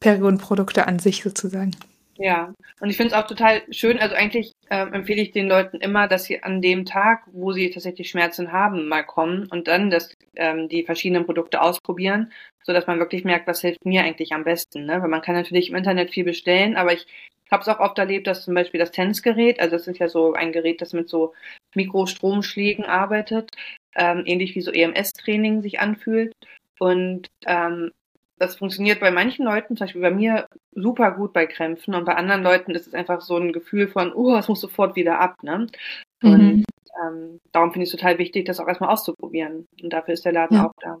Periodenprodukte 0.00 0.86
an 0.86 0.98
sich 0.98 1.22
sozusagen. 1.22 1.72
Ja, 2.20 2.52
und 2.80 2.90
ich 2.90 2.96
finde 2.96 3.14
es 3.14 3.20
auch 3.20 3.28
total 3.28 3.62
schön. 3.70 3.98
Also 3.98 4.16
eigentlich 4.16 4.52
ähm, 4.70 4.92
empfehle 4.92 5.22
ich 5.22 5.30
den 5.30 5.46
Leuten 5.46 5.76
immer, 5.76 6.08
dass 6.08 6.24
sie 6.24 6.42
an 6.42 6.60
dem 6.60 6.84
Tag, 6.84 7.22
wo 7.30 7.52
sie 7.52 7.70
tatsächlich 7.70 8.10
Schmerzen 8.10 8.50
haben, 8.50 8.88
mal 8.88 9.04
kommen 9.04 9.46
und 9.52 9.68
dann 9.68 9.88
das, 9.88 10.14
ähm, 10.34 10.68
die 10.68 10.82
verschiedenen 10.82 11.26
Produkte 11.26 11.62
ausprobieren, 11.62 12.32
so 12.64 12.72
dass 12.72 12.88
man 12.88 12.98
wirklich 12.98 13.24
merkt, 13.24 13.46
was 13.46 13.60
hilft 13.60 13.84
mir 13.84 14.02
eigentlich 14.02 14.32
am 14.32 14.42
besten. 14.42 14.84
Ne? 14.84 15.00
Weil 15.00 15.08
man 15.08 15.22
kann 15.22 15.36
natürlich 15.36 15.70
im 15.70 15.76
Internet 15.76 16.10
viel 16.10 16.24
bestellen, 16.24 16.76
aber 16.76 16.92
ich 16.92 17.06
habe 17.52 17.62
es 17.62 17.68
auch 17.68 17.78
oft 17.78 17.96
erlebt, 17.98 18.26
dass 18.26 18.44
zum 18.44 18.54
Beispiel 18.54 18.80
das 18.80 18.90
Tennisgerät, 18.90 19.60
also 19.60 19.76
das 19.76 19.86
ist 19.86 19.98
ja 19.98 20.08
so 20.08 20.32
ein 20.32 20.50
Gerät, 20.50 20.82
das 20.82 20.92
mit 20.92 21.08
so 21.08 21.34
Mikrostromschlägen 21.76 22.84
arbeitet, 22.84 23.52
ähm, 23.94 24.24
ähnlich 24.26 24.56
wie 24.56 24.60
so 24.60 24.72
EMS-Training 24.72 25.62
sich 25.62 25.78
anfühlt. 25.78 26.32
Und 26.80 27.28
ähm, 27.46 27.92
das 28.38 28.56
funktioniert 28.56 29.00
bei 29.00 29.10
manchen 29.10 29.44
Leuten, 29.44 29.76
zum 29.76 29.86
Beispiel 29.86 30.02
bei 30.02 30.10
mir, 30.10 30.46
super 30.80 31.12
gut 31.12 31.32
bei 31.32 31.46
Krämpfen 31.46 31.94
und 31.94 32.04
bei 32.04 32.14
anderen 32.14 32.42
Leuten 32.42 32.72
ist 32.72 32.86
es 32.86 32.94
einfach 32.94 33.20
so 33.20 33.36
ein 33.36 33.52
Gefühl 33.52 33.88
von, 33.88 34.12
oh, 34.12 34.36
es 34.36 34.48
muss 34.48 34.60
sofort 34.60 34.96
wieder 34.96 35.20
ab. 35.20 35.42
Ne? 35.42 35.66
Und 36.22 36.42
mhm. 36.42 36.64
ähm, 37.02 37.40
darum 37.52 37.72
finde 37.72 37.84
ich 37.84 37.92
es 37.92 37.98
total 37.98 38.18
wichtig, 38.18 38.46
das 38.46 38.60
auch 38.60 38.68
erstmal 38.68 38.90
auszuprobieren. 38.90 39.66
Und 39.82 39.92
dafür 39.92 40.14
ist 40.14 40.24
der 40.24 40.32
Laden 40.32 40.56
ja. 40.56 40.66
auch 40.66 40.72
da. 40.80 40.98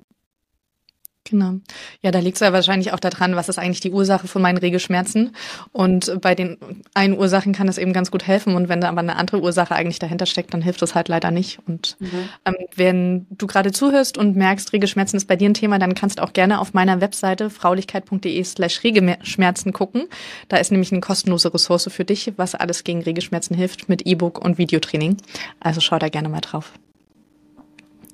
Genau. 1.30 1.54
Ja, 2.00 2.10
da 2.10 2.20
liegt 2.20 2.36
es 2.36 2.40
ja 2.40 2.52
wahrscheinlich 2.52 2.92
auch 2.92 3.00
daran, 3.00 3.36
was 3.36 3.48
ist 3.48 3.58
eigentlich 3.58 3.80
die 3.80 3.90
Ursache 3.90 4.28
von 4.28 4.40
meinen 4.40 4.56
Regelschmerzen. 4.56 5.34
Und 5.72 6.20
bei 6.20 6.34
den 6.34 6.56
einen 6.94 7.18
Ursachen 7.18 7.52
kann 7.52 7.68
es 7.68 7.76
eben 7.76 7.92
ganz 7.92 8.10
gut 8.10 8.26
helfen. 8.26 8.54
Und 8.54 8.68
wenn 8.68 8.80
da 8.80 8.88
aber 8.88 9.00
eine 9.00 9.16
andere 9.16 9.40
Ursache 9.40 9.74
eigentlich 9.74 9.98
dahinter 9.98 10.26
steckt, 10.26 10.54
dann 10.54 10.62
hilft 10.62 10.80
das 10.80 10.94
halt 10.94 11.08
leider 11.08 11.30
nicht. 11.30 11.58
Und 11.66 11.96
mhm. 11.98 12.28
ähm, 12.46 12.56
wenn 12.76 13.26
du 13.30 13.46
gerade 13.46 13.72
zuhörst 13.72 14.16
und 14.16 14.36
merkst, 14.36 14.72
Regelschmerzen 14.72 15.16
ist 15.18 15.26
bei 15.26 15.36
dir 15.36 15.50
ein 15.50 15.54
Thema, 15.54 15.78
dann 15.78 15.94
kannst 15.94 16.18
du 16.18 16.22
auch 16.22 16.32
gerne 16.32 16.60
auf 16.60 16.72
meiner 16.72 17.00
Webseite 17.00 17.50
fraulichkeit.de 17.50 18.42
slash 18.44 18.82
Regelschmerzen 18.84 19.72
gucken. 19.72 20.08
Da 20.48 20.56
ist 20.56 20.70
nämlich 20.70 20.92
eine 20.92 21.00
kostenlose 21.00 21.52
Ressource 21.52 21.88
für 21.90 22.04
dich, 22.04 22.32
was 22.36 22.54
alles 22.54 22.84
gegen 22.84 23.02
Regelschmerzen 23.02 23.54
hilft 23.54 23.88
mit 23.88 24.06
E-Book 24.06 24.42
und 24.42 24.56
Videotraining. 24.56 25.18
Also 25.60 25.80
schau 25.80 25.98
da 25.98 26.08
gerne 26.08 26.28
mal 26.28 26.40
drauf. 26.40 26.72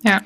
Ja. 0.03 0.21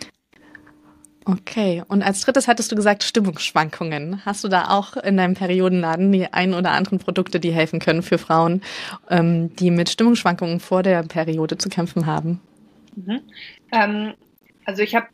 Okay, 1.30 1.82
und 1.88 2.02
als 2.02 2.22
drittes 2.22 2.48
hattest 2.48 2.72
du 2.72 2.76
gesagt 2.76 3.02
Stimmungsschwankungen. 3.02 4.24
Hast 4.24 4.44
du 4.44 4.48
da 4.48 4.70
auch 4.70 4.96
in 4.96 5.18
deinem 5.18 5.34
Periodenladen 5.34 6.10
die 6.10 6.32
ein 6.32 6.54
oder 6.54 6.70
anderen 6.70 7.00
Produkte, 7.00 7.38
die 7.38 7.52
helfen 7.52 7.80
können 7.80 8.02
für 8.02 8.16
Frauen, 8.16 8.62
ähm, 9.10 9.54
die 9.56 9.70
mit 9.70 9.90
Stimmungsschwankungen 9.90 10.58
vor 10.58 10.82
der 10.82 11.02
Periode 11.02 11.58
zu 11.58 11.68
kämpfen 11.68 12.06
haben? 12.06 12.40
Mhm. 12.96 13.20
Ähm, 13.72 14.14
also 14.64 14.82
ich 14.82 14.94
habe 14.94 15.08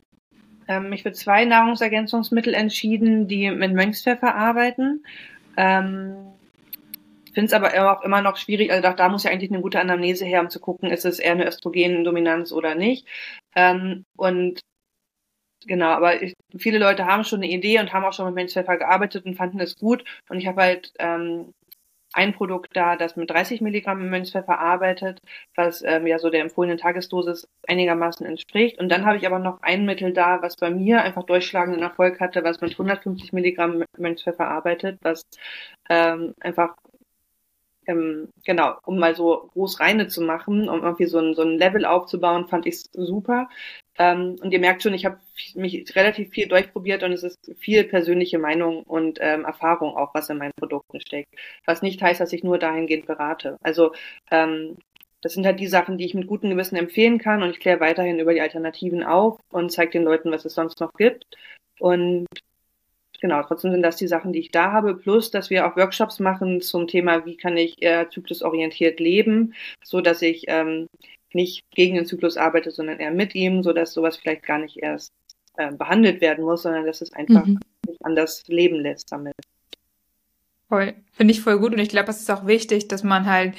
ähm, 0.68 0.88
mich 0.88 1.02
für 1.02 1.12
zwei 1.12 1.46
Nahrungsergänzungsmittel 1.46 2.54
entschieden, 2.54 3.26
die 3.26 3.50
mit 3.50 3.74
Mönchspfeffer 3.74 4.36
arbeiten. 4.36 5.02
Ähm, 5.56 6.14
finde 7.34 7.46
es 7.46 7.52
aber 7.52 7.92
auch 7.92 8.02
immer 8.02 8.22
noch 8.22 8.36
schwierig, 8.36 8.70
also 8.70 8.82
da, 8.82 8.92
da 8.92 9.08
muss 9.08 9.24
ja 9.24 9.32
eigentlich 9.32 9.50
eine 9.50 9.60
gute 9.60 9.80
Anamnese 9.80 10.24
her, 10.24 10.40
um 10.40 10.48
zu 10.48 10.60
gucken, 10.60 10.90
ist 10.90 11.04
es 11.04 11.18
eher 11.18 11.32
eine 11.32 11.48
Östrogendominanz 11.48 12.52
oder 12.52 12.76
nicht. 12.76 13.06
Ähm, 13.56 14.04
und 14.16 14.60
Genau, 15.66 15.86
aber 15.88 16.22
ich, 16.22 16.34
viele 16.58 16.78
Leute 16.78 17.06
haben 17.06 17.24
schon 17.24 17.40
eine 17.42 17.50
Idee 17.50 17.80
und 17.80 17.92
haben 17.92 18.04
auch 18.04 18.12
schon 18.12 18.26
mit 18.26 18.34
Mönchspfeffer 18.34 18.76
gearbeitet 18.76 19.24
und 19.24 19.36
fanden 19.36 19.60
es 19.60 19.76
gut. 19.76 20.04
Und 20.28 20.38
ich 20.38 20.46
habe 20.46 20.60
halt 20.62 20.92
ähm, 20.98 21.52
ein 22.12 22.32
Produkt 22.34 22.76
da, 22.76 22.96
das 22.96 23.16
mit 23.16 23.30
30 23.30 23.60
Milligramm 23.60 24.08
Mönchspfeffer 24.10 24.58
arbeitet, 24.58 25.20
was 25.56 25.82
ähm, 25.82 26.06
ja 26.06 26.18
so 26.18 26.30
der 26.30 26.42
empfohlenen 26.42 26.78
Tagesdosis 26.78 27.48
einigermaßen 27.66 28.26
entspricht. 28.26 28.78
Und 28.78 28.88
dann 28.90 29.04
habe 29.06 29.16
ich 29.18 29.26
aber 29.26 29.38
noch 29.38 29.62
ein 29.62 29.84
Mittel 29.84 30.12
da, 30.12 30.40
was 30.42 30.56
bei 30.56 30.70
mir 30.70 31.02
einfach 31.02 31.24
durchschlagenden 31.24 31.82
Erfolg 31.82 32.20
hatte, 32.20 32.44
was 32.44 32.60
mit 32.60 32.72
150 32.72 33.32
Milligramm 33.32 33.84
Mönchspfeffer 33.98 34.46
arbeitet, 34.48 34.98
was 35.02 35.22
ähm, 35.90 36.34
einfach 36.40 36.76
ähm, 37.86 38.28
genau, 38.44 38.76
um 38.84 38.98
mal 38.98 39.14
so 39.14 39.50
groß 39.52 39.80
reine 39.80 40.06
zu 40.08 40.22
machen, 40.22 40.68
um 40.68 40.82
irgendwie 40.82 41.06
so 41.06 41.18
ein, 41.18 41.34
so 41.34 41.42
ein 41.42 41.58
Level 41.58 41.84
aufzubauen, 41.84 42.48
fand 42.48 42.66
ich 42.66 42.84
super. 42.92 43.48
Ähm, 43.98 44.36
und 44.42 44.52
ihr 44.52 44.58
merkt 44.58 44.82
schon, 44.82 44.94
ich 44.94 45.04
habe 45.04 45.18
mich 45.54 45.94
relativ 45.94 46.30
viel 46.30 46.48
durchprobiert 46.48 47.02
und 47.02 47.12
es 47.12 47.22
ist 47.22 47.52
viel 47.58 47.84
persönliche 47.84 48.38
Meinung 48.38 48.82
und 48.82 49.18
ähm, 49.20 49.44
Erfahrung 49.44 49.96
auch, 49.96 50.14
was 50.14 50.30
in 50.30 50.38
meinen 50.38 50.52
Produkten 50.56 51.00
steckt. 51.00 51.28
Was 51.64 51.82
nicht 51.82 52.02
heißt, 52.02 52.20
dass 52.20 52.32
ich 52.32 52.44
nur 52.44 52.58
dahingehend 52.58 53.06
berate. 53.06 53.56
Also 53.62 53.92
ähm, 54.30 54.76
das 55.24 55.32
sind 55.32 55.46
halt 55.46 55.58
die 55.58 55.68
Sachen, 55.68 55.96
die 55.96 56.04
ich 56.04 56.14
mit 56.14 56.26
gutem 56.26 56.50
Gewissen 56.50 56.76
empfehlen 56.76 57.18
kann 57.18 57.42
und 57.42 57.50
ich 57.50 57.60
kläre 57.60 57.80
weiterhin 57.80 58.18
über 58.18 58.34
die 58.34 58.42
Alternativen 58.42 59.02
auf 59.02 59.38
und 59.50 59.72
zeige 59.72 59.92
den 59.92 60.04
Leuten, 60.04 60.30
was 60.30 60.44
es 60.44 60.54
sonst 60.54 60.80
noch 60.80 60.92
gibt. 60.92 61.24
Und 61.78 62.26
genau, 63.20 63.42
trotzdem 63.42 63.70
sind 63.72 63.82
das 63.82 63.96
die 63.96 64.06
Sachen, 64.06 64.34
die 64.34 64.40
ich 64.40 64.50
da 64.50 64.72
habe, 64.72 64.96
plus, 64.96 65.30
dass 65.30 65.48
wir 65.48 65.66
auch 65.66 65.76
Workshops 65.76 66.20
machen 66.20 66.60
zum 66.60 66.88
Thema, 66.88 67.24
wie 67.24 67.38
kann 67.38 67.56
ich 67.56 67.80
eher 67.80 68.10
zyklusorientiert 68.10 69.00
leben, 69.00 69.54
so 69.82 70.02
dass 70.02 70.20
ich 70.20 70.44
ähm, 70.48 70.88
nicht 71.34 71.64
gegen 71.70 71.94
den 71.94 72.06
Zyklus 72.06 72.36
arbeite, 72.36 72.70
sondern 72.70 73.00
eher 73.00 73.10
mit 73.10 73.34
ihm, 73.34 73.62
so 73.62 73.72
dass 73.72 73.92
sowas 73.92 74.16
vielleicht 74.16 74.44
gar 74.44 74.58
nicht 74.58 74.76
erst 74.82 75.12
äh, 75.56 75.72
behandelt 75.72 76.20
werden 76.20 76.44
muss, 76.44 76.62
sondern 76.62 76.86
dass 76.86 77.00
es 77.00 77.12
einfach 77.12 77.46
mhm. 77.46 77.60
sich 77.86 77.96
anders 78.02 78.42
leben 78.46 78.76
lässt 78.76 79.12
damit. 79.12 79.34
Voll, 80.68 80.94
finde 81.12 81.32
ich 81.32 81.40
voll 81.40 81.58
gut 81.58 81.72
und 81.72 81.78
ich 81.78 81.88
glaube, 81.88 82.10
es 82.10 82.20
ist 82.20 82.30
auch 82.30 82.46
wichtig, 82.46 82.88
dass 82.88 83.02
man 83.02 83.26
halt 83.26 83.54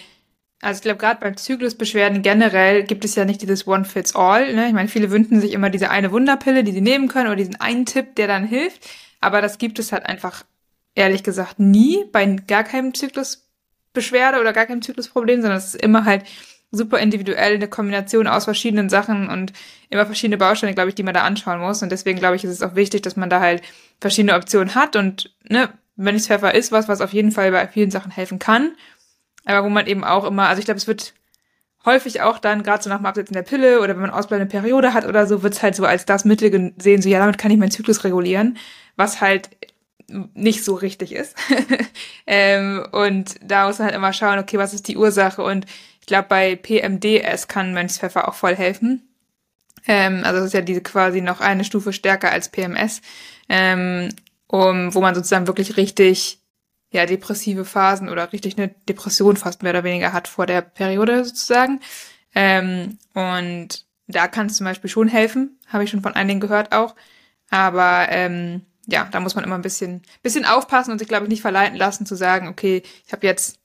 also 0.62 0.80
ich 0.80 0.84
glaube, 0.84 0.98
gerade 0.98 1.20
bei 1.20 1.32
Zyklusbeschwerden 1.32 2.22
generell 2.22 2.84
gibt 2.86 3.04
es 3.06 3.14
ja 3.16 3.26
nicht 3.26 3.42
dieses 3.42 3.68
One-Fits-All. 3.68 4.54
Ne? 4.56 4.68
Ich 4.68 4.74
meine, 4.74 4.88
viele 4.88 5.12
wünschen 5.12 5.42
sich 5.42 5.52
immer 5.52 5.70
diese 5.70 5.92
eine 5.92 6.12
Wunderpille, 6.12 6.64
die 6.64 6.72
sie 6.72 6.82
nehmen 6.82 7.10
können 7.10 7.28
oder 7.28 7.36
diesen 7.36 7.60
einen 7.60 7.86
Tipp, 7.86 8.16
der 8.16 8.28
dann 8.28 8.48
hilft. 8.48 8.90
Aber 9.20 9.42
das 9.42 9.58
gibt 9.58 9.80
es 9.80 9.92
halt 9.92 10.06
einfach, 10.06 10.44
ehrlich 10.96 11.24
gesagt, 11.24 11.60
nie 11.60 12.06
bei 12.12 12.26
gar 12.48 12.64
keinem 12.64 12.94
Zyklus 12.94 13.46
Zyklusbeschwerde 13.96 14.40
oder 14.40 14.54
gar 14.54 14.66
kein 14.66 14.82
Zyklusproblem, 14.82 15.42
sondern 15.42 15.58
es 15.58 15.74
ist 15.74 15.82
immer 15.82 16.06
halt 16.06 16.24
super 16.72 17.00
individuell 17.00 17.56
eine 17.56 17.68
Kombination 17.68 18.28
aus 18.28 18.46
verschiedenen 18.46 18.90
Sachen 18.90 19.30
und 19.30 19.54
immer 19.90 20.06
verschiedene 20.06 20.38
Bausteine, 20.38 20.74
glaube 20.74 20.90
ich, 20.90 20.96
die 20.96 21.04
man 21.04 21.14
da 21.14 21.24
anschauen 21.24 21.60
muss. 21.60 21.82
Und 21.82 21.92
deswegen 21.92 22.20
glaube 22.20 22.36
ich, 22.36 22.44
ist 22.44 22.52
es 22.52 22.62
auch 22.62 22.76
wichtig, 22.76 23.02
dass 23.02 23.16
man 23.16 23.30
da 23.30 23.40
halt 23.40 23.62
verschiedene 24.00 24.36
Optionen 24.36 24.76
hat 24.76 24.96
und 24.96 25.34
ne, 25.48 25.70
wenn 25.96 26.16
es 26.16 26.28
Pfeffer 26.28 26.54
ist, 26.54 26.72
was, 26.72 26.88
was 26.88 27.02
auf 27.02 27.14
jeden 27.14 27.32
Fall 27.32 27.52
bei 27.52 27.68
vielen 27.68 27.92
Sachen 27.92 28.12
helfen 28.12 28.40
kann. 28.40 28.76
Aber 29.46 29.64
wo 29.64 29.70
man 29.70 29.88
eben 29.88 30.04
auch 30.04 30.26
immer, 30.26 30.48
also 30.48 30.60
ich 30.60 30.66
glaube, 30.66 30.80
es 30.80 30.88
wird 30.88 31.14
häufig 31.86 32.22
auch 32.22 32.40
dann, 32.40 32.64
gerade 32.64 32.84
so 32.84 32.90
nach 32.90 32.98
dem 32.98 33.06
Absetzen 33.06 33.36
der 33.36 33.44
Pille 33.44 33.80
oder 33.80 33.94
wenn 33.94 34.02
man 34.02 34.10
ausbleibende 34.10 34.52
Periode 34.52 34.94
hat 34.94 35.06
oder 35.06 35.28
so, 35.28 35.44
wird's 35.44 35.62
halt 35.62 35.76
so 35.76 35.86
als 35.86 36.06
das 36.06 36.26
Mittel 36.26 36.50
gesehen, 36.50 37.02
so 37.02 37.10
ja, 37.10 37.20
damit 37.20 37.38
kann 37.38 37.52
ich 37.52 37.58
meinen 37.58 37.72
Zyklus 37.72 38.04
regulieren, 38.04 38.58
was 38.96 39.22
halt 39.22 39.50
nicht 40.08 40.64
so 40.64 40.76
richtig 40.76 41.14
ist. 41.14 41.36
ähm, 42.28 42.86
und 42.92 43.36
da 43.42 43.68
muss 43.68 43.80
man 43.80 43.88
halt 43.88 43.96
immer 43.96 44.14
schauen, 44.14 44.40
okay, 44.40 44.58
was 44.58 44.74
ist 44.74 44.88
die 44.88 44.98
Ursache? 44.98 45.44
Und 45.44 45.66
ich 46.06 46.08
glaube, 46.08 46.28
bei 46.28 46.56
PMDS 46.56 47.48
kann 47.48 47.74
Mönchspfeffer 47.74 48.28
auch 48.28 48.36
voll 48.36 48.56
helfen. 48.56 49.10
Ähm, 49.88 50.22
also 50.24 50.38
das 50.38 50.46
ist 50.50 50.54
ja 50.54 50.62
diese 50.62 50.82
quasi 50.82 51.20
noch 51.20 51.42
eine 51.42 51.64
Stufe 51.64 51.94
stärker 51.94 52.32
als 52.32 52.50
PMS, 52.50 53.02
ähm, 53.50 54.10
um, 54.46 54.94
wo 54.94 55.02
man 55.02 55.16
sozusagen 55.16 55.48
wirklich 55.48 55.78
richtig 55.78 56.38
ja, 56.92 57.08
depressive 57.08 57.66
Phasen 57.66 58.08
oder 58.08 58.32
richtig 58.32 58.56
eine 58.56 58.68
Depression 58.88 59.36
fast 59.36 59.64
mehr 59.64 59.72
oder 59.72 59.84
weniger 59.84 60.14
hat 60.14 60.28
vor 60.28 60.46
der 60.46 60.62
Periode 60.62 61.26
sozusagen. 61.26 61.80
Ähm, 62.36 63.00
und 63.16 63.84
da 64.06 64.28
kann 64.28 64.46
es 64.46 64.58
zum 64.58 64.66
Beispiel 64.66 64.92
schon 64.92 65.08
helfen, 65.08 65.58
habe 65.66 65.86
ich 65.86 65.90
schon 65.90 66.04
von 66.04 66.14
einigen 66.14 66.40
gehört 66.40 66.72
auch. 66.72 66.94
Aber 67.50 68.10
ähm, 68.10 68.62
ja, 68.86 69.08
da 69.12 69.20
muss 69.20 69.34
man 69.34 69.44
immer 69.44 69.56
ein 69.56 69.64
bisschen, 69.64 70.04
bisschen 70.22 70.46
aufpassen 70.46 70.92
und 70.92 71.00
sich, 71.00 71.08
glaube 71.08 71.26
ich, 71.26 71.30
nicht 71.30 71.42
verleiten 71.42 71.76
lassen 71.76 72.06
zu 72.06 72.14
sagen, 72.14 72.48
okay, 72.48 72.84
ich 73.08 73.12
habe 73.12 73.26
jetzt 73.26 73.58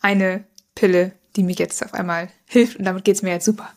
eine 0.00 0.44
Pille, 0.76 1.17
die 1.38 1.44
mir 1.44 1.54
jetzt 1.54 1.84
auf 1.84 1.94
einmal 1.94 2.28
hilft 2.46 2.76
und 2.76 2.84
damit 2.84 3.04
geht's 3.04 3.22
mir 3.22 3.30
jetzt 3.30 3.44
super. 3.44 3.70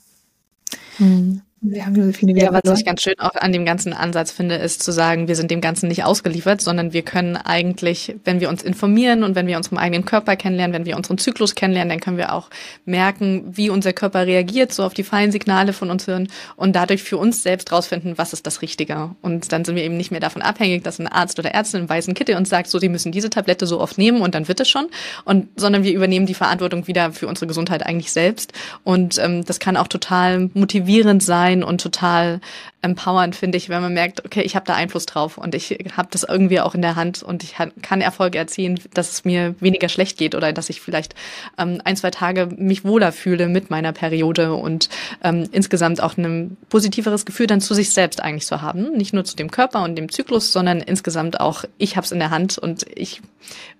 Mhm. 0.97 1.43
Wir 1.63 1.85
haben 1.85 1.93
so 1.93 2.11
viele 2.11 2.33
ja, 2.41 2.51
was 2.51 2.79
ich 2.79 2.85
ganz 2.85 3.03
schön 3.03 3.19
auch 3.19 3.35
an 3.35 3.53
dem 3.53 3.65
ganzen 3.65 3.93
Ansatz 3.93 4.31
finde, 4.31 4.55
ist 4.55 4.81
zu 4.81 4.91
sagen, 4.91 5.27
wir 5.27 5.35
sind 5.35 5.51
dem 5.51 5.61
Ganzen 5.61 5.89
nicht 5.89 6.03
ausgeliefert, 6.03 6.59
sondern 6.59 6.91
wir 6.91 7.03
können 7.03 7.37
eigentlich, 7.37 8.15
wenn 8.23 8.39
wir 8.39 8.49
uns 8.49 8.63
informieren 8.63 9.23
und 9.23 9.35
wenn 9.35 9.45
wir 9.45 9.57
unseren 9.57 9.77
eigenen 9.77 10.03
Körper 10.03 10.35
kennenlernen, 10.35 10.73
wenn 10.73 10.87
wir 10.87 10.97
unseren 10.97 11.19
Zyklus 11.19 11.53
kennenlernen, 11.53 11.89
dann 11.89 11.99
können 11.99 12.17
wir 12.17 12.33
auch 12.33 12.49
merken, 12.85 13.43
wie 13.55 13.69
unser 13.69 13.93
Körper 13.93 14.25
reagiert, 14.25 14.73
so 14.73 14.83
auf 14.83 14.95
die 14.95 15.03
feinen 15.03 15.31
Signale 15.31 15.71
von 15.71 15.91
uns 15.91 16.07
hören 16.07 16.29
und 16.55 16.75
dadurch 16.75 17.03
für 17.03 17.17
uns 17.17 17.43
selbst 17.43 17.71
rausfinden, 17.71 18.17
was 18.17 18.33
ist 18.33 18.47
das 18.47 18.63
Richtige. 18.63 19.11
Und 19.21 19.51
dann 19.51 19.63
sind 19.63 19.75
wir 19.75 19.83
eben 19.83 19.97
nicht 19.97 20.09
mehr 20.09 20.19
davon 20.19 20.41
abhängig, 20.41 20.83
dass 20.83 20.97
ein 20.97 21.07
Arzt 21.07 21.37
oder 21.37 21.51
Ärztin 21.51 21.81
im 21.81 21.89
weißen 21.89 22.15
Kittel 22.15 22.37
uns 22.37 22.49
sagt, 22.49 22.71
so, 22.71 22.79
Sie 22.79 22.89
müssen 22.89 23.11
diese 23.11 23.29
Tablette 23.29 23.67
so 23.67 23.79
oft 23.79 23.99
nehmen 23.99 24.21
und 24.21 24.33
dann 24.33 24.47
wird 24.47 24.59
es 24.59 24.67
schon. 24.67 24.87
Und, 25.25 25.49
sondern 25.57 25.83
wir 25.83 25.93
übernehmen 25.93 26.25
die 26.25 26.33
Verantwortung 26.33 26.87
wieder 26.87 27.11
für 27.11 27.27
unsere 27.27 27.45
Gesundheit 27.45 27.85
eigentlich 27.85 28.11
selbst. 28.11 28.51
Und 28.83 29.19
ähm, 29.19 29.45
das 29.45 29.59
kann 29.59 29.77
auch 29.77 29.87
total 29.87 30.49
motivierend 30.55 31.21
sein, 31.21 31.50
sein 31.51 31.63
und 31.63 31.81
total 31.81 32.39
empowernd, 32.83 33.35
finde 33.35 33.59
ich, 33.59 33.69
wenn 33.69 33.81
man 33.81 33.93
merkt, 33.93 34.25
okay, 34.25 34.41
ich 34.41 34.55
habe 34.55 34.65
da 34.65 34.73
Einfluss 34.73 35.05
drauf 35.05 35.37
und 35.37 35.53
ich 35.53 35.77
habe 35.95 36.07
das 36.09 36.23
irgendwie 36.23 36.59
auch 36.59 36.73
in 36.73 36.81
der 36.81 36.95
Hand 36.95 37.21
und 37.21 37.43
ich 37.43 37.55
kann 37.81 38.01
Erfolge 38.01 38.39
erzielen, 38.39 38.79
dass 38.93 39.11
es 39.11 39.23
mir 39.23 39.53
weniger 39.59 39.87
schlecht 39.87 40.17
geht 40.17 40.33
oder 40.33 40.51
dass 40.51 40.69
ich 40.69 40.81
vielleicht 40.81 41.13
ähm, 41.59 41.79
ein, 41.85 41.95
zwei 41.95 42.09
Tage 42.09 42.47
mich 42.57 42.83
wohler 42.83 43.11
fühle 43.11 43.47
mit 43.47 43.69
meiner 43.69 43.93
Periode 43.93 44.53
und 44.53 44.89
ähm, 45.23 45.47
insgesamt 45.51 46.01
auch 46.01 46.17
ein 46.17 46.57
positiveres 46.69 47.25
Gefühl 47.25 47.45
dann 47.45 47.61
zu 47.61 47.75
sich 47.75 47.91
selbst 47.91 48.21
eigentlich 48.21 48.47
zu 48.47 48.61
haben. 48.61 48.93
Nicht 48.93 49.13
nur 49.13 49.25
zu 49.25 49.35
dem 49.35 49.51
Körper 49.51 49.83
und 49.83 49.95
dem 49.95 50.09
Zyklus, 50.09 50.51
sondern 50.51 50.81
insgesamt 50.81 51.39
auch, 51.39 51.65
ich 51.77 51.97
habe 51.97 52.05
es 52.05 52.11
in 52.11 52.19
der 52.19 52.31
Hand 52.31 52.57
und 52.57 52.85
ich, 52.95 53.21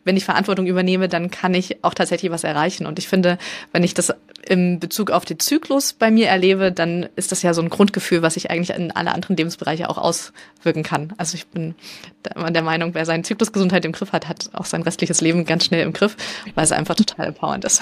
wenn 0.04 0.16
ich 0.16 0.26
Verantwortung 0.26 0.68
übernehme, 0.68 1.10
dann 1.10 1.32
kann 1.32 1.56
ich 1.56 1.84
auch 1.84 1.96
tatsächlich 1.96 2.32
was 2.32 2.44
erreichen. 2.44 2.86
Und 2.86 3.00
ich 3.00 3.08
finde, 3.08 3.40
wenn 3.72 3.84
ich 3.84 3.96
das 3.96 4.14
im 4.52 4.82
Bezug 4.82 5.12
auf 5.12 5.24
den 5.24 5.40
Zyklus 5.40 5.94
bei 5.94 6.12
mir 6.12 6.28
erlebe, 6.28 6.74
dann 6.74 7.08
ist 7.16 7.32
das 7.32 7.42
ja 7.42 7.54
so 7.54 7.62
ein 7.62 7.70
Grundgefühl, 7.70 8.22
was 8.22 8.36
ich 8.36 8.52
eigentlich 8.52 8.78
in 8.78 8.92
alle 8.92 9.14
anderen 9.14 9.38
Lebensbereiche 9.38 9.90
auch 9.90 9.98
auswirken 9.98 10.84
kann. 10.84 11.14
Also 11.16 11.36
ich 11.36 11.48
bin 11.48 11.74
der 12.36 12.62
Meinung, 12.62 12.94
wer 12.94 13.06
seine 13.06 13.24
Zyklusgesundheit 13.24 13.86
im 13.86 13.94
Griff 13.94 14.12
hat, 14.12 14.28
hat 14.28 14.50
auch 14.52 14.66
sein 14.66 14.82
restliches 14.82 15.22
Leben 15.22 15.46
ganz 15.46 15.64
schnell 15.64 15.84
im 15.84 15.94
Griff, 15.94 16.18
weil 16.54 16.66
es 16.66 16.74
einfach 16.74 16.96
total 16.96 17.28
empowernd 17.28 17.64
ist. 17.64 17.82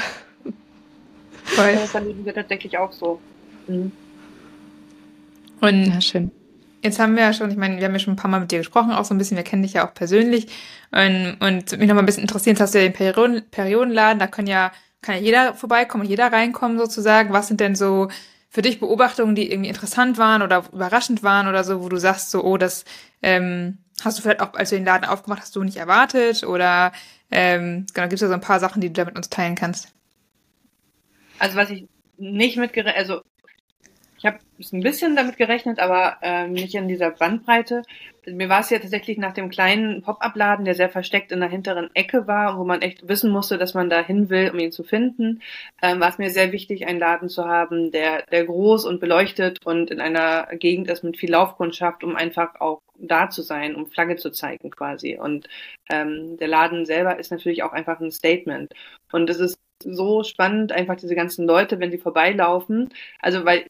Voll. 1.43 1.73
Das 1.73 1.95
erleben 1.95 2.23
wir 2.23 2.35
tatsächlich 2.35 2.77
auch 2.77 2.91
so. 2.91 3.19
Mhm. 3.67 3.91
Und 5.61 5.85
ja, 5.87 6.01
schön. 6.01 6.29
Jetzt 6.83 6.99
haben 6.99 7.15
wir 7.15 7.23
ja 7.23 7.33
schon, 7.33 7.49
ich 7.49 7.57
meine, 7.57 7.79
wir 7.79 7.85
haben 7.85 7.93
ja 7.93 7.99
schon 7.99 8.13
ein 8.13 8.17
paar 8.17 8.29
Mal 8.29 8.41
mit 8.41 8.51
dir 8.51 8.59
gesprochen, 8.59 8.91
auch 8.91 9.05
so 9.05 9.15
ein 9.15 9.17
bisschen, 9.17 9.37
wir 9.37 9.43
kennen 9.43 9.63
dich 9.63 9.73
ja 9.73 9.87
auch 9.87 9.95
persönlich. 9.95 10.45
Und, 10.91 11.37
und 11.39 11.79
mich 11.79 11.87
noch 11.87 11.95
mal 11.95 12.03
ein 12.03 12.05
bisschen 12.05 12.21
interessiert, 12.21 12.59
hast 12.59 12.75
du 12.75 12.77
ja 12.77 12.83
den 12.83 12.93
Perioden, 12.93 13.41
Periodenladen, 13.49 14.19
da 14.19 14.27
können 14.27 14.47
ja, 14.47 14.71
kann 15.01 15.15
ja 15.15 15.21
jeder 15.21 15.53
vorbeikommen 15.53 16.03
und 16.03 16.09
jeder 16.09 16.31
reinkommen 16.31 16.77
sozusagen. 16.77 17.33
Was 17.33 17.47
sind 17.47 17.59
denn 17.59 17.75
so 17.75 18.09
für 18.49 18.61
dich 18.61 18.79
Beobachtungen, 18.79 19.35
die 19.35 19.51
irgendwie 19.51 19.69
interessant 19.69 20.17
waren 20.17 20.41
oder 20.41 20.65
überraschend 20.73 21.23
waren 21.23 21.47
oder 21.47 21.63
so, 21.63 21.83
wo 21.83 21.89
du 21.89 21.97
sagst 21.97 22.31
so, 22.31 22.43
oh, 22.43 22.57
das 22.57 22.83
ähm, 23.21 23.77
hast 24.03 24.17
du 24.17 24.21
vielleicht 24.21 24.41
auch, 24.41 24.53
als 24.53 24.69
du 24.69 24.75
den 24.75 24.85
Laden 24.85 25.05
aufgemacht 25.05 25.41
hast, 25.41 25.55
du 25.55 25.63
nicht 25.63 25.77
erwartet 25.77 26.43
oder 26.43 26.91
ähm, 27.31 27.85
genau, 27.93 28.07
gibt 28.07 28.13
es 28.13 28.21
da 28.21 28.27
so 28.27 28.33
ein 28.33 28.41
paar 28.41 28.59
Sachen, 28.59 28.81
die 28.81 28.87
du 28.87 28.93
da 28.93 29.05
mit 29.05 29.15
uns 29.15 29.29
teilen 29.29 29.55
kannst? 29.55 29.89
Also 31.37 31.55
was 31.55 31.69
ich 31.69 31.87
nicht 32.17 32.57
mitgerechnet, 32.57 32.97
also 32.97 33.21
ich 34.19 34.25
habe 34.25 34.39
ein 34.73 34.81
bisschen 34.81 35.15
damit 35.15 35.37
gerechnet, 35.37 35.79
aber 35.79 36.17
ähm, 36.21 36.51
nicht 36.51 36.75
in 36.75 36.89
dieser 36.89 37.11
Bandbreite. 37.11 37.83
Mir 38.27 38.49
war 38.49 38.59
es 38.59 38.69
ja 38.69 38.77
tatsächlich 38.77 39.17
nach 39.17 39.33
dem 39.33 39.49
kleinen 39.49 40.01
Pop-up-Laden, 40.01 40.65
der 40.65 40.75
sehr 40.75 40.89
versteckt 40.89 41.31
in 41.31 41.39
der 41.39 41.47
hinteren 41.47 41.89
Ecke 41.95 42.27
war, 42.27 42.59
wo 42.59 42.65
man 42.65 42.81
echt 42.81 43.07
wissen 43.07 43.31
musste, 43.31 43.57
dass 43.57 43.73
man 43.73 43.89
da 43.89 44.03
hin 44.03 44.29
will, 44.29 44.51
um 44.51 44.59
ihn 44.59 44.73
zu 44.73 44.83
finden, 44.83 45.41
ähm, 45.81 46.01
war 46.01 46.09
es 46.09 46.17
mir 46.17 46.29
sehr 46.31 46.51
wichtig, 46.51 46.85
einen 46.85 46.99
Laden 46.99 47.29
zu 47.29 47.45
haben, 47.45 47.91
der, 47.91 48.23
der 48.23 48.45
groß 48.45 48.83
und 48.83 48.99
beleuchtet 48.99 49.65
und 49.65 49.89
in 49.89 50.01
einer 50.01 50.47
Gegend 50.57 50.89
ist 50.89 51.03
mit 51.03 51.15
viel 51.15 51.31
Laufkundschaft, 51.31 52.03
um 52.03 52.17
einfach 52.17 52.59
auch 52.59 52.81
da 52.97 53.29
zu 53.29 53.41
sein, 53.41 53.73
um 53.73 53.87
Flagge 53.87 54.17
zu 54.17 54.31
zeigen 54.31 54.69
quasi. 54.69 55.17
Und 55.17 55.47
ähm, 55.89 56.35
der 56.37 56.49
Laden 56.49 56.85
selber 56.85 57.17
ist 57.17 57.31
natürlich 57.31 57.63
auch 57.63 57.71
einfach 57.71 58.01
ein 58.01 58.11
Statement. 58.11 58.73
Und 59.13 59.29
es 59.29 59.39
ist 59.39 59.57
so 59.81 60.23
spannend, 60.23 60.73
einfach 60.73 60.97
diese 60.97 61.15
ganzen 61.15 61.47
Leute, 61.47 61.79
wenn 61.79 61.89
sie 61.89 61.97
vorbeilaufen. 61.97 62.89
Also, 63.21 63.45
weil 63.45 63.65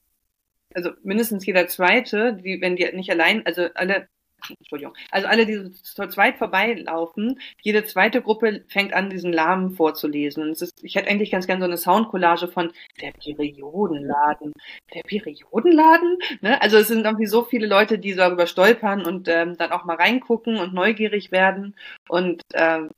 also 0.73 0.91
mindestens 1.03 1.45
jeder 1.45 1.67
zweite, 1.67 2.33
die, 2.33 2.61
wenn 2.61 2.75
die 2.75 2.89
nicht 2.93 3.09
allein, 3.11 3.45
also 3.45 3.67
alle, 3.75 4.07
Entschuldigung, 4.47 4.95
also 5.11 5.27
alle, 5.27 5.45
die 5.45 5.71
zu 5.71 6.07
zweit 6.07 6.37
vorbeilaufen, 6.37 7.39
jede 7.61 7.83
zweite 7.83 8.21
Gruppe 8.21 8.63
fängt 8.69 8.93
an, 8.93 9.09
diesen 9.09 9.31
Namen 9.31 9.71
vorzulesen. 9.71 10.43
Und 10.43 10.51
es 10.51 10.61
ist, 10.61 10.83
ich 10.83 10.95
hätte 10.95 11.09
eigentlich 11.09 11.31
ganz 11.31 11.47
gerne 11.47 11.61
so 11.61 11.65
eine 11.65 11.77
Soundcollage 11.77 12.47
von 12.47 12.71
der 13.01 13.11
Periodenladen. 13.11 14.53
Der 14.93 15.01
Periodenladen? 15.01 16.17
Ne? 16.41 16.61
Also 16.61 16.77
es 16.77 16.87
sind 16.87 17.05
irgendwie 17.05 17.25
so 17.25 17.43
viele 17.43 17.67
Leute, 17.67 17.99
die 17.99 18.15
darüber 18.15 18.47
stolpern 18.47 19.05
und 19.05 19.27
ähm, 19.27 19.57
dann 19.57 19.71
auch 19.71 19.85
mal 19.85 19.97
reingucken 19.97 20.57
und 20.57 20.73
neugierig 20.73 21.31
werden. 21.31 21.75
Und 22.07 22.41
ähm, 22.53 22.91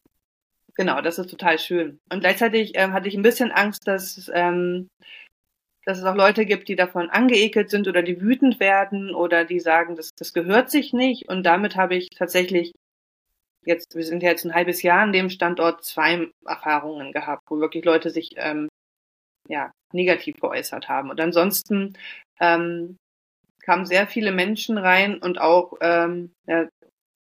genau, 0.75 1.01
das 1.01 1.17
ist 1.17 1.29
total 1.29 1.57
schön. 1.57 1.99
Und 2.11 2.19
gleichzeitig 2.21 2.73
ähm, 2.75 2.93
hatte 2.93 3.07
ich 3.07 3.15
ein 3.15 3.23
bisschen 3.23 3.51
Angst, 3.51 3.87
dass 3.87 4.29
ähm, 4.33 4.89
dass 5.85 5.97
es 5.97 6.03
auch 6.03 6.15
Leute 6.15 6.45
gibt, 6.45 6.67
die 6.67 6.75
davon 6.75 7.09
angeekelt 7.09 7.69
sind 7.69 7.87
oder 7.87 8.03
die 8.03 8.21
wütend 8.21 8.59
werden 8.59 9.13
oder 9.15 9.45
die 9.45 9.59
sagen, 9.59 9.95
das, 9.95 10.11
das 10.15 10.33
gehört 10.33 10.69
sich 10.69 10.93
nicht. 10.93 11.27
Und 11.27 11.43
damit 11.43 11.75
habe 11.75 11.95
ich 11.95 12.09
tatsächlich 12.09 12.71
jetzt, 13.65 13.95
wir 13.95 14.03
sind 14.03 14.23
jetzt 14.23 14.45
ein 14.45 14.53
halbes 14.53 14.81
Jahr 14.81 15.01
an 15.01 15.13
dem 15.13 15.29
Standort 15.29 15.83
zwei 15.83 16.27
Erfahrungen 16.45 17.11
gehabt, 17.11 17.43
wo 17.49 17.59
wirklich 17.59 17.85
Leute 17.85 18.09
sich 18.09 18.31
ähm, 18.37 18.69
ja, 19.47 19.71
negativ 19.93 20.39
geäußert 20.39 20.87
haben. 20.87 21.09
Und 21.09 21.19
ansonsten 21.19 21.97
ähm, 22.39 22.97
kamen 23.63 23.85
sehr 23.85 24.07
viele 24.07 24.31
Menschen 24.31 24.77
rein 24.77 25.17
und 25.17 25.39
auch 25.39 25.73
ähm, 25.81 26.31
ja, 26.47 26.67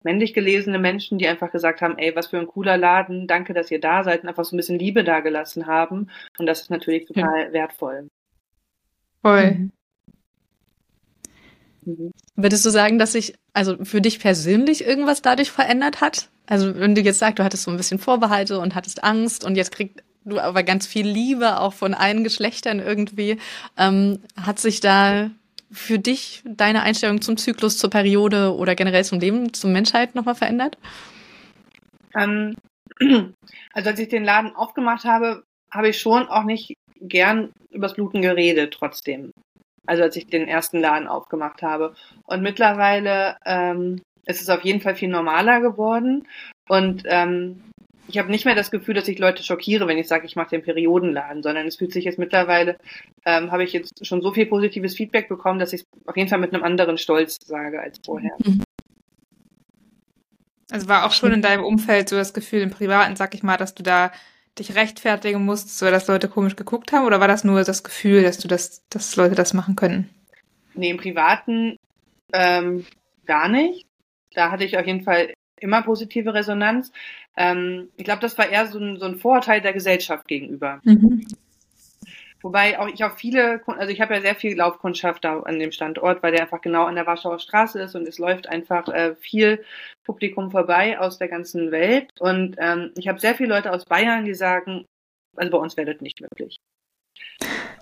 männlich 0.03 0.33
gelesene 0.33 0.79
Menschen, 0.79 1.17
die 1.17 1.27
einfach 1.27 1.51
gesagt 1.51 1.81
haben, 1.81 1.97
ey, 1.97 2.15
was 2.15 2.27
für 2.27 2.39
ein 2.39 2.47
cooler 2.47 2.77
Laden, 2.77 3.27
danke, 3.27 3.53
dass 3.53 3.71
ihr 3.71 3.79
da 3.79 4.03
seid 4.03 4.23
und 4.23 4.29
einfach 4.29 4.45
so 4.45 4.55
ein 4.55 4.57
bisschen 4.57 4.79
Liebe 4.79 5.03
dagelassen 5.03 5.67
haben. 5.67 6.09
Und 6.37 6.45
das 6.45 6.61
ist 6.61 6.71
natürlich 6.71 7.05
total 7.05 7.45
ja. 7.45 7.53
wertvoll. 7.53 8.07
Voll. 9.21 9.69
Mhm. 11.85 12.11
Würdest 12.35 12.65
du 12.65 12.69
sagen, 12.69 12.99
dass 12.99 13.13
sich 13.13 13.35
also 13.53 13.83
für 13.83 14.01
dich 14.01 14.19
persönlich 14.19 14.85
irgendwas 14.85 15.21
dadurch 15.21 15.51
verändert 15.51 16.01
hat? 16.01 16.29
Also 16.47 16.75
wenn 16.75 16.95
du 16.95 17.01
jetzt 17.01 17.19
sagst, 17.19 17.39
du 17.39 17.43
hattest 17.43 17.63
so 17.63 17.71
ein 17.71 17.77
bisschen 17.77 17.99
Vorbehalte 17.99 18.59
und 18.59 18.75
hattest 18.75 19.03
Angst 19.03 19.43
und 19.43 19.55
jetzt 19.55 19.71
kriegst 19.71 20.03
du 20.23 20.39
aber 20.39 20.63
ganz 20.63 20.85
viel 20.85 21.07
Liebe 21.07 21.59
auch 21.59 21.73
von 21.73 21.93
allen 21.93 22.23
Geschlechtern 22.23 22.79
irgendwie, 22.79 23.37
ähm, 23.77 24.19
hat 24.35 24.59
sich 24.59 24.79
da 24.79 25.31
für 25.71 25.99
dich 25.99 26.43
deine 26.45 26.83
Einstellung 26.83 27.21
zum 27.21 27.37
Zyklus, 27.37 27.77
zur 27.77 27.89
Periode 27.89 28.55
oder 28.55 28.75
generell 28.75 29.05
zum 29.05 29.19
Leben, 29.19 29.53
zur 29.53 29.69
Menschheit 29.69 30.15
nochmal 30.15 30.35
verändert? 30.35 30.77
Ähm, 32.13 32.55
also 33.73 33.89
als 33.89 33.99
ich 33.99 34.09
den 34.09 34.25
Laden 34.25 34.53
aufgemacht 34.55 35.05
habe, 35.05 35.43
habe 35.71 35.89
ich 35.89 35.99
schon 35.99 36.27
auch 36.27 36.43
nicht 36.43 36.75
gern 37.01 37.51
übers 37.69 37.93
Bluten 37.93 38.21
geredet 38.21 38.73
trotzdem. 38.73 39.31
Also 39.85 40.03
als 40.03 40.15
ich 40.15 40.27
den 40.27 40.47
ersten 40.47 40.79
Laden 40.79 41.07
aufgemacht 41.07 41.61
habe. 41.63 41.95
Und 42.23 42.41
mittlerweile 42.41 43.37
ähm, 43.45 44.01
ist 44.25 44.41
es 44.41 44.49
auf 44.49 44.61
jeden 44.63 44.81
Fall 44.81 44.95
viel 44.95 45.09
normaler 45.09 45.59
geworden. 45.61 46.27
Und 46.67 47.03
ähm, 47.05 47.63
ich 48.07 48.17
habe 48.17 48.29
nicht 48.29 48.45
mehr 48.45 48.55
das 48.55 48.71
Gefühl, 48.71 48.93
dass 48.93 49.07
ich 49.07 49.19
Leute 49.19 49.43
schockiere, 49.43 49.87
wenn 49.87 49.97
ich 49.97 50.07
sage, 50.07 50.25
ich 50.25 50.35
mache 50.35 50.49
den 50.49 50.63
Periodenladen, 50.63 51.43
sondern 51.43 51.65
es 51.65 51.77
fühlt 51.77 51.93
sich 51.93 52.05
jetzt 52.05 52.19
mittlerweile, 52.19 52.77
ähm, 53.25 53.51
habe 53.51 53.63
ich 53.63 53.73
jetzt 53.73 54.05
schon 54.05 54.21
so 54.21 54.31
viel 54.31 54.45
positives 54.45 54.95
Feedback 54.95 55.29
bekommen, 55.29 55.59
dass 55.59 55.73
ich 55.73 55.83
auf 56.05 56.17
jeden 56.17 56.29
Fall 56.29 56.39
mit 56.39 56.53
einem 56.53 56.63
anderen 56.63 56.97
Stolz 56.97 57.37
sage 57.43 57.79
als 57.79 57.99
vorher. 58.05 58.35
Mhm. 58.43 58.63
Also 60.71 60.87
war 60.87 61.05
auch 61.05 61.11
schon 61.11 61.33
in 61.33 61.41
deinem 61.41 61.63
Umfeld 61.63 62.07
so 62.07 62.15
das 62.15 62.33
Gefühl 62.33 62.61
im 62.61 62.69
Privaten, 62.69 63.15
sag 63.15 63.33
ich 63.33 63.43
mal, 63.43 63.57
dass 63.57 63.75
du 63.75 63.83
da 63.83 64.11
dich 64.59 64.75
rechtfertigen 64.75 65.45
musstest, 65.45 65.79
so 65.79 65.89
dass 65.89 66.07
Leute 66.07 66.27
komisch 66.29 66.55
geguckt 66.55 66.91
haben, 66.91 67.05
oder 67.05 67.19
war 67.19 67.27
das 67.27 67.43
nur 67.43 67.63
das 67.63 67.83
Gefühl, 67.83 68.23
dass 68.23 68.37
du 68.37 68.47
das, 68.47 68.87
dass 68.89 69.15
Leute 69.15 69.35
das 69.35 69.53
machen 69.53 69.75
können? 69.75 70.09
Nee, 70.73 70.89
im 70.89 70.97
Privaten 70.97 71.77
ähm, 72.33 72.85
gar 73.25 73.47
nicht. 73.47 73.87
Da 74.33 74.51
hatte 74.51 74.63
ich 74.63 74.77
auf 74.77 74.85
jeden 74.85 75.03
Fall 75.03 75.33
immer 75.59 75.81
positive 75.81 76.33
Resonanz. 76.33 76.91
Ähm, 77.37 77.89
ich 77.97 78.03
glaube, 78.03 78.21
das 78.21 78.37
war 78.37 78.49
eher 78.49 78.67
so 78.67 78.79
ein, 78.79 78.97
so 78.97 79.05
ein 79.05 79.17
Vorurteil 79.17 79.61
der 79.61 79.73
Gesellschaft 79.73 80.27
gegenüber. 80.27 80.81
Mhm. 80.83 81.25
Wobei 82.41 82.79
auch 82.79 82.87
ich 82.87 83.03
auch 83.03 83.15
viele, 83.15 83.61
also 83.67 83.89
ich 83.89 84.01
habe 84.01 84.15
ja 84.15 84.21
sehr 84.21 84.35
viel 84.35 84.55
Laufkundschaft 84.55 85.23
da 85.23 85.39
an 85.41 85.59
dem 85.59 85.71
Standort, 85.71 86.23
weil 86.23 86.31
der 86.31 86.41
einfach 86.41 86.61
genau 86.61 86.85
an 86.85 86.95
der 86.95 87.05
Warschauer 87.05 87.39
Straße 87.39 87.81
ist 87.81 87.95
und 87.95 88.07
es 88.07 88.17
läuft 88.17 88.47
einfach 88.47 88.87
äh, 88.87 89.15
viel 89.15 89.63
Publikum 90.03 90.51
vorbei 90.51 90.99
aus 90.99 91.17
der 91.17 91.27
ganzen 91.27 91.71
Welt. 91.71 92.09
Und 92.19 92.55
ähm, 92.59 92.91
ich 92.97 93.07
habe 93.07 93.19
sehr 93.19 93.35
viele 93.35 93.49
Leute 93.49 93.71
aus 93.71 93.85
Bayern, 93.85 94.25
die 94.25 94.33
sagen, 94.33 94.85
also 95.35 95.51
bei 95.51 95.57
uns 95.57 95.77
wäre 95.77 95.93
das 95.93 96.01
nicht 96.01 96.21
möglich. 96.21 96.57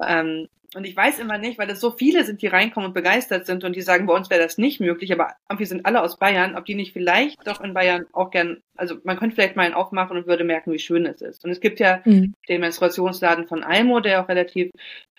Ähm, 0.05 0.47
und 0.75 0.85
ich 0.85 0.95
weiß 0.95 1.17
immer 1.17 1.39
nicht, 1.39 1.57
weil 1.57 1.69
es 1.71 1.79
so 1.79 1.91
viele 1.91 2.23
sind, 2.23 2.43
die 2.43 2.47
reinkommen 2.47 2.89
und 2.89 2.93
begeistert 2.93 3.47
sind 3.47 3.63
und 3.63 3.75
die 3.75 3.81
sagen, 3.81 4.05
bei 4.05 4.13
uns 4.13 4.29
wäre 4.29 4.41
das 4.41 4.59
nicht 4.59 4.79
möglich, 4.79 5.12
aber 5.12 5.33
wir 5.57 5.65
sind 5.65 5.85
alle 5.85 6.03
aus 6.03 6.17
Bayern, 6.17 6.55
ob 6.55 6.65
die 6.65 6.75
nicht 6.75 6.93
vielleicht 6.93 7.45
doch 7.47 7.62
in 7.62 7.73
Bayern 7.73 8.05
auch 8.13 8.29
gern, 8.29 8.62
also 8.77 8.97
man 9.03 9.17
könnte 9.17 9.35
vielleicht 9.35 9.55
mal 9.55 9.63
einen 9.63 9.73
aufmachen 9.73 10.15
und 10.15 10.27
würde 10.27 10.43
merken, 10.43 10.71
wie 10.71 10.79
schön 10.79 11.07
es 11.07 11.21
ist. 11.21 11.43
Und 11.43 11.49
es 11.49 11.59
gibt 11.59 11.79
ja 11.79 12.01
mhm. 12.05 12.35
den 12.47 12.62
Menstruationsladen 12.62 13.47
von 13.47 13.63
Almo, 13.63 13.99
der 13.99 14.21
auch 14.21 14.29
relativ 14.29 14.69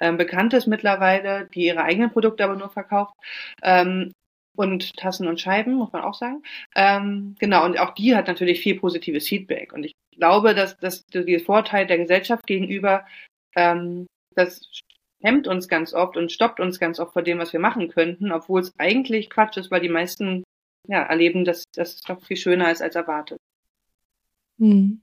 ähm, 0.01 0.17
bekannt 0.17 0.55
ist 0.55 0.69
mittlerweile, 0.69 1.49
die 1.53 1.67
ihre 1.67 1.83
eigenen 1.83 2.13
Produkte 2.13 2.45
aber 2.45 2.55
nur 2.55 2.71
verkauft. 2.71 3.15
Ähm, 3.63 4.13
und 4.57 4.97
Tassen 4.97 5.27
und 5.27 5.41
Scheiben, 5.41 5.75
muss 5.75 5.93
man 5.93 6.03
auch 6.03 6.15
sagen. 6.15 6.43
Ähm, 6.77 7.35
genau, 7.39 7.65
und 7.65 7.79
auch 7.79 7.95
die 7.95 8.15
hat 8.15 8.27
natürlich 8.27 8.61
viel 8.61 8.79
positives 8.79 9.27
Feedback. 9.27 9.73
Und 9.73 9.85
ich 9.85 9.95
glaube, 10.17 10.55
dass, 10.55 10.77
dass 10.77 11.07
der 11.07 11.41
Vorteil 11.41 11.87
der 11.87 11.99
Gesellschaft 11.99 12.47
gegenüber 12.47 13.07
ähm, 13.57 14.07
das 14.45 14.61
hemmt 15.21 15.47
uns 15.47 15.69
ganz 15.69 15.93
oft 15.93 16.17
und 16.17 16.33
stoppt 16.33 16.61
uns 16.61 16.79
ganz 16.79 16.99
oft 16.99 17.13
vor 17.13 17.23
dem, 17.23 17.39
was 17.39 17.53
wir 17.53 17.61
machen 17.61 17.89
könnten, 17.89 18.33
obwohl 18.33 18.61
es 18.61 18.73
eigentlich 18.79 19.31
Quatsch 19.31 19.57
ist, 19.57 19.71
weil 19.71 19.81
die 19.81 19.89
meisten 19.89 20.45
ja, 20.89 21.03
erleben, 21.03 21.45
dass 21.45 21.65
das 21.75 22.01
doch 22.01 22.23
viel 22.23 22.37
schöner 22.37 22.71
ist 22.71 22.83
als 22.83 22.95
erwartet. 22.95 23.39
Hm. 24.59 25.03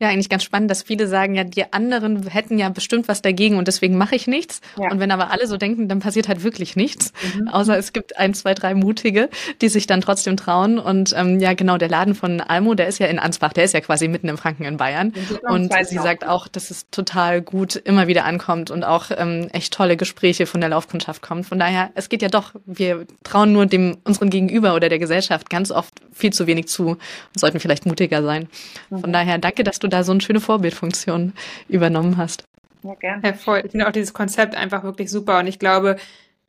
Ja, 0.00 0.10
eigentlich 0.10 0.28
ganz 0.28 0.44
spannend, 0.44 0.70
dass 0.70 0.84
viele 0.84 1.08
sagen, 1.08 1.34
ja, 1.34 1.42
die 1.42 1.72
anderen 1.72 2.28
hätten 2.28 2.56
ja 2.56 2.68
bestimmt 2.68 3.08
was 3.08 3.20
dagegen 3.20 3.56
und 3.56 3.66
deswegen 3.66 3.98
mache 3.98 4.14
ich 4.14 4.28
nichts. 4.28 4.60
Ja. 4.78 4.92
Und 4.92 5.00
wenn 5.00 5.10
aber 5.10 5.32
alle 5.32 5.48
so 5.48 5.56
denken, 5.56 5.88
dann 5.88 5.98
passiert 5.98 6.28
halt 6.28 6.44
wirklich 6.44 6.76
nichts. 6.76 7.12
Mhm. 7.34 7.48
Außer 7.48 7.76
es 7.76 7.92
gibt 7.92 8.16
ein, 8.16 8.32
zwei, 8.32 8.54
drei 8.54 8.74
Mutige, 8.74 9.28
die 9.60 9.68
sich 9.68 9.88
dann 9.88 10.00
trotzdem 10.00 10.36
trauen. 10.36 10.78
Und 10.78 11.14
ähm, 11.16 11.40
ja, 11.40 11.52
genau, 11.54 11.78
der 11.78 11.88
Laden 11.88 12.14
von 12.14 12.40
Almo, 12.40 12.74
der 12.74 12.86
ist 12.86 13.00
ja 13.00 13.08
in 13.08 13.18
Ansbach, 13.18 13.52
der 13.52 13.64
ist 13.64 13.74
ja 13.74 13.80
quasi 13.80 14.06
mitten 14.06 14.28
im 14.28 14.38
Franken 14.38 14.64
in 14.66 14.76
Bayern. 14.76 15.12
Und 15.42 15.72
sie 15.84 15.98
sagt 15.98 16.24
auch, 16.24 16.46
dass 16.46 16.70
es 16.70 16.88
total 16.90 17.42
gut 17.42 17.74
immer 17.74 18.06
wieder 18.06 18.24
ankommt 18.24 18.70
und 18.70 18.84
auch 18.84 19.06
ähm, 19.16 19.48
echt 19.52 19.74
tolle 19.74 19.96
Gespräche 19.96 20.46
von 20.46 20.60
der 20.60 20.70
Laufkundschaft 20.70 21.22
kommen. 21.22 21.42
Von 21.42 21.58
daher, 21.58 21.90
es 21.96 22.08
geht 22.08 22.22
ja 22.22 22.28
doch, 22.28 22.52
wir 22.66 23.04
trauen 23.24 23.52
nur 23.52 23.66
dem 23.66 23.96
unseren 24.04 24.30
Gegenüber 24.30 24.76
oder 24.76 24.88
der 24.88 25.00
Gesellschaft 25.00 25.50
ganz 25.50 25.72
oft 25.72 25.94
viel 26.12 26.32
zu 26.32 26.46
wenig 26.46 26.68
zu 26.68 26.90
und 26.90 27.00
sollten 27.34 27.58
vielleicht 27.58 27.84
mutiger 27.84 28.22
sein. 28.22 28.48
Von 28.90 29.00
mhm. 29.00 29.12
daher 29.12 29.38
danke, 29.38 29.64
dass 29.64 29.80
du 29.80 29.87
da 29.90 30.04
so 30.04 30.12
eine 30.12 30.20
schöne 30.20 30.40
Vorbildfunktion 30.40 31.32
übernommen 31.68 32.16
hast. 32.16 32.44
Ja, 32.82 32.94
gerne. 32.94 33.22
Ja, 33.24 33.32
voll. 33.32 33.62
Ich 33.64 33.70
finde 33.72 33.88
auch 33.88 33.92
dieses 33.92 34.14
Konzept 34.14 34.54
einfach 34.54 34.84
wirklich 34.84 35.10
super 35.10 35.38
und 35.38 35.46
ich 35.46 35.58
glaube, 35.58 35.96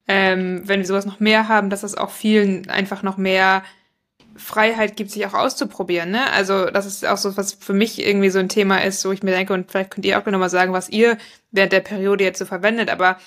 ähm, 0.08 0.62
wenn 0.66 0.80
wir 0.80 0.88
sowas 0.88 1.06
noch 1.06 1.20
mehr 1.20 1.48
haben, 1.48 1.70
dass 1.70 1.84
es 1.84 1.96
auch 1.96 2.10
vielen 2.10 2.70
einfach 2.70 3.04
noch 3.04 3.18
mehr 3.18 3.64
Freiheit 4.40 4.96
gibt, 4.96 5.12
sich 5.12 5.26
auch 5.26 5.34
auszuprobieren. 5.34 6.12
Ne? 6.12 6.32
Also 6.32 6.68
das 6.68 6.86
ist 6.86 7.06
auch 7.06 7.18
so, 7.18 7.36
was 7.38 7.54
für 7.54 7.74
mich 7.74 8.04
irgendwie 8.04 8.30
so 8.30 8.40
ein 8.40 8.50
Thema 8.50 8.84
ist, 8.84 9.06
wo 9.06 9.12
ich 9.12 9.22
mir 9.22 9.32
denke, 9.32 9.54
und 9.54 9.70
vielleicht 9.70 9.92
könnt 9.92 10.06
ihr 10.06 10.18
auch 10.18 10.26
noch 10.26 10.40
mal 10.40 10.50
sagen, 10.50 10.74
was 10.74 10.90
ihr 10.90 11.18
während 11.52 11.74
der 11.74 11.82
Periode 11.82 12.24
jetzt 12.24 12.40
so 12.40 12.46
verwendet. 12.46 12.90
Aber 12.90 13.18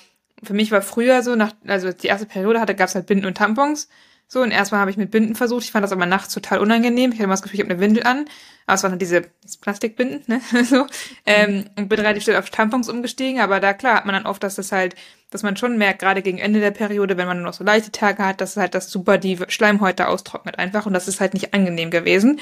für 0.41 0.53
mich 0.53 0.71
war 0.71 0.81
früher 0.81 1.21
so, 1.21 1.35
nach, 1.35 1.53
also 1.67 1.91
die 1.93 2.07
erste 2.07 2.25
Periode 2.25 2.59
hatte, 2.59 2.75
gab 2.75 2.89
es 2.89 2.95
halt 2.95 3.05
Binden 3.05 3.27
und 3.27 3.37
Tampons. 3.37 3.87
So, 4.33 4.41
und 4.41 4.49
erstmal 4.49 4.81
habe 4.81 4.89
ich 4.89 4.97
mit 4.97 5.11
Binden 5.11 5.35
versucht. 5.35 5.63
Ich 5.63 5.71
fand 5.71 5.83
das 5.83 5.91
aber 5.91 6.07
nachts 6.07 6.33
total 6.33 6.57
unangenehm. 6.57 7.11
Ich 7.11 7.17
hatte 7.17 7.25
immer 7.25 7.33
das 7.33 7.43
Gefühl, 7.43 7.59
ich 7.59 7.63
habe 7.63 7.71
eine 7.71 7.79
Windel 7.79 8.01
an. 8.01 8.25
Aber 8.65 8.73
es 8.73 8.81
waren 8.81 8.93
halt 8.93 9.01
diese 9.03 9.21
Plastikbinden, 9.61 10.23
ne? 10.25 10.41
so. 10.65 10.87
Ähm, 11.27 11.65
und 11.77 11.87
bin 11.87 11.99
relativ 11.99 12.23
schnell 12.23 12.37
auf 12.37 12.49
Tampons 12.49 12.89
umgestiegen. 12.89 13.41
Aber 13.41 13.59
da, 13.59 13.73
klar, 13.73 13.97
hat 13.97 14.07
man 14.07 14.15
dann 14.15 14.25
oft, 14.25 14.41
dass 14.41 14.55
das 14.55 14.71
halt, 14.71 14.95
dass 15.29 15.43
man 15.43 15.55
schon 15.55 15.77
merkt, 15.77 15.99
gerade 15.99 16.23
gegen 16.23 16.39
Ende 16.39 16.61
der 16.61 16.71
Periode, 16.71 17.15
wenn 17.15 17.27
man 17.27 17.37
nur 17.37 17.45
noch 17.45 17.53
so 17.53 17.63
leichte 17.63 17.91
Tage 17.91 18.25
hat, 18.25 18.41
dass 18.41 18.57
halt 18.57 18.73
das 18.73 18.89
super 18.89 19.19
die 19.19 19.37
Schleimhäute 19.49 20.07
austrocknet 20.07 20.57
einfach. 20.57 20.87
Und 20.87 20.93
das 20.93 21.07
ist 21.07 21.19
halt 21.21 21.35
nicht 21.35 21.53
angenehm 21.53 21.91
gewesen. 21.91 22.39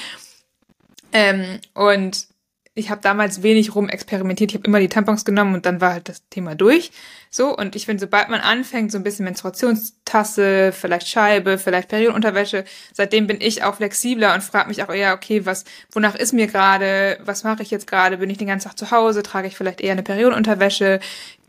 Ähm, 1.12 1.60
und 1.74 2.26
ich 2.74 2.90
habe 2.90 3.02
damals 3.02 3.44
wenig 3.44 3.76
rumexperimentiert. 3.76 4.52
Ich 4.52 4.56
habe 4.56 4.66
immer 4.66 4.80
die 4.80 4.88
Tampons 4.88 5.26
genommen 5.26 5.56
und 5.56 5.66
dann 5.66 5.82
war 5.82 5.92
halt 5.92 6.08
das 6.08 6.28
Thema 6.30 6.56
durch. 6.56 6.92
So, 7.30 7.56
und 7.56 7.76
ich 7.76 7.86
finde, 7.86 8.00
sobald 8.00 8.30
man 8.30 8.40
anfängt, 8.40 8.94
so 8.94 8.98
ein 8.98 9.04
bisschen 9.04 9.26
Menstruationstasse, 9.26 10.72
vielleicht 10.72 11.10
Scheibe, 11.10 11.58
vielleicht 11.58 11.90
Periodenunterwäsche, 11.90 12.64
seitdem 12.94 13.28
bin 13.28 13.42
ich 13.42 13.64
auch 13.64 13.76
flexibler 13.76 14.34
und 14.34 14.42
frage 14.42 14.70
mich 14.70 14.84
auch 14.84 14.94
eher, 14.94 15.14
okay, 15.14 15.46
was, 15.46 15.66
wonach 15.92 16.16
ist 16.16 16.32
mir 16.32 16.48
gerade, 16.48 17.20
was 17.24 17.44
mache 17.44 17.62
ich 17.62 17.72
jetzt 17.72 17.88
gerade? 17.88 18.18
Bin 18.18 18.30
ich 18.30 18.38
den 18.38 18.48
ganzen 18.48 18.70
Tag 18.70 18.78
zu 18.78 18.90
Hause? 18.92 19.22
Trage 19.22 19.48
ich 19.50 19.58
vielleicht 19.58 19.82
eher 19.82 19.92
eine 19.92 20.04
Periodenunterwäsche? 20.04 21.02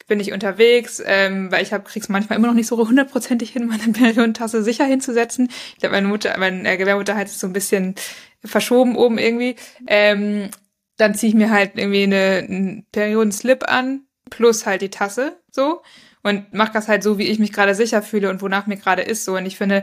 Bin 0.08 0.18
ich 0.18 0.32
unterwegs? 0.32 1.00
Ähm, 1.06 1.52
weil 1.52 1.62
ich 1.62 1.72
habe 1.72 1.84
krieg's 1.84 2.08
manchmal 2.08 2.36
immer 2.36 2.48
noch 2.48 2.54
nicht 2.54 2.66
so 2.66 2.76
hundertprozentig 2.76 3.50
hin, 3.50 3.68
meine 3.68 3.92
Periodentasse 3.92 4.64
sicher 4.64 4.86
hinzusetzen. 4.86 5.50
Ich 5.74 5.78
glaube, 5.78 5.94
meine 5.94 6.08
Mutter, 6.08 6.36
meine 6.38 6.68
äh, 6.68 6.76
Gebärmutter 6.76 7.16
hat 7.16 7.28
es 7.28 7.38
so 7.38 7.46
ein 7.46 7.52
bisschen 7.52 7.94
verschoben 8.44 8.96
oben 8.96 9.18
irgendwie. 9.18 9.54
Ähm, 9.86 10.50
dann 11.02 11.14
ziehe 11.14 11.30
ich 11.30 11.34
mir 11.34 11.50
halt 11.50 11.72
irgendwie 11.74 12.04
eine, 12.04 12.46
einen 12.48 12.86
Periodenslip 12.92 13.68
an, 13.68 14.06
plus 14.30 14.66
halt 14.66 14.82
die 14.82 14.90
Tasse, 14.90 15.36
so. 15.50 15.82
Und 16.22 16.54
mache 16.54 16.72
das 16.72 16.86
halt 16.86 17.02
so, 17.02 17.18
wie 17.18 17.26
ich 17.26 17.40
mich 17.40 17.52
gerade 17.52 17.74
sicher 17.74 18.00
fühle 18.00 18.30
und 18.30 18.40
wonach 18.40 18.66
mir 18.66 18.76
gerade 18.76 19.02
ist, 19.02 19.24
so. 19.24 19.36
Und 19.36 19.44
ich 19.44 19.58
finde, 19.58 19.82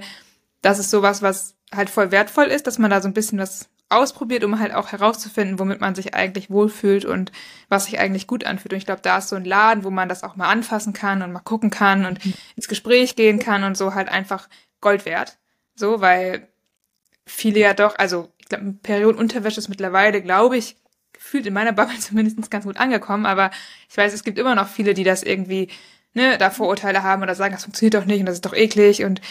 das 0.62 0.80
ist 0.80 0.90
sowas, 0.90 1.22
was 1.22 1.56
halt 1.74 1.90
voll 1.90 2.12
wertvoll 2.12 2.46
ist, 2.46 2.66
dass 2.66 2.80
man 2.80 2.90
da 2.90 3.02
so 3.02 3.10
ein 3.10 3.14
bisschen 3.14 3.38
was 3.38 3.70
ausprobiert, 3.90 4.44
um 4.44 4.60
halt 4.60 4.74
auch 4.74 4.92
herauszufinden, 4.92 5.60
womit 5.60 5.82
man 5.82 5.96
sich 5.96 6.14
eigentlich 6.14 6.50
wohlfühlt 6.50 7.06
und 7.06 7.32
was 7.68 7.86
sich 7.86 8.00
eigentlich 8.00 8.28
gut 8.28 8.46
anfühlt. 8.46 8.72
Und 8.72 8.78
ich 8.78 8.86
glaube, 8.86 9.02
da 9.02 9.18
ist 9.18 9.30
so 9.30 9.36
ein 9.36 9.46
Laden, 9.46 9.84
wo 9.84 9.90
man 9.90 10.08
das 10.08 10.24
auch 10.24 10.36
mal 10.36 10.48
anfassen 10.48 10.94
kann 10.94 11.22
und 11.22 11.34
mal 11.34 11.40
gucken 11.40 11.70
kann 11.72 12.06
und 12.06 12.24
mhm. 12.24 12.34
ins 12.56 12.68
Gespräch 12.68 13.16
gehen 13.16 13.40
kann 13.40 13.64
und 13.64 13.76
so 13.76 13.94
halt 13.94 14.08
einfach 14.08 14.48
Gold 14.80 15.06
wert. 15.06 15.38
So, 15.76 16.00
weil 16.00 16.48
viele 17.26 17.60
ja 17.60 17.74
doch, 17.74 17.98
also 17.98 18.32
ich 18.38 18.48
glaube, 18.48 18.74
Periodenunterwäsche 18.82 19.60
ist 19.60 19.70
mittlerweile, 19.70 20.22
glaube 20.22 20.58
ich, 20.58 20.78
gefühlt 21.20 21.46
in 21.46 21.54
meiner 21.54 21.74
Bubble 21.74 21.98
zumindest 22.00 22.50
ganz 22.50 22.66
gut 22.66 22.78
angekommen, 22.78 23.26
aber 23.26 23.52
ich 23.90 23.98
weiß, 23.98 24.14
es 24.14 24.24
gibt 24.24 24.40
immer 24.40 24.56
noch 24.56 24.68
viele, 24.68 24.94
die 24.94 25.04
das 25.04 25.22
irgendwie, 25.22 25.68
ne, 26.14 26.38
da 26.38 26.50
Vorurteile 26.50 27.04
haben 27.04 27.22
oder 27.22 27.36
sagen, 27.36 27.54
das 27.54 27.66
funktioniert 27.66 27.94
doch 27.94 28.06
nicht 28.06 28.22
und 28.22 28.26
das 28.26 28.36
ist 28.36 28.46
doch 28.46 28.56
eklig 28.56 29.04
und 29.04 29.22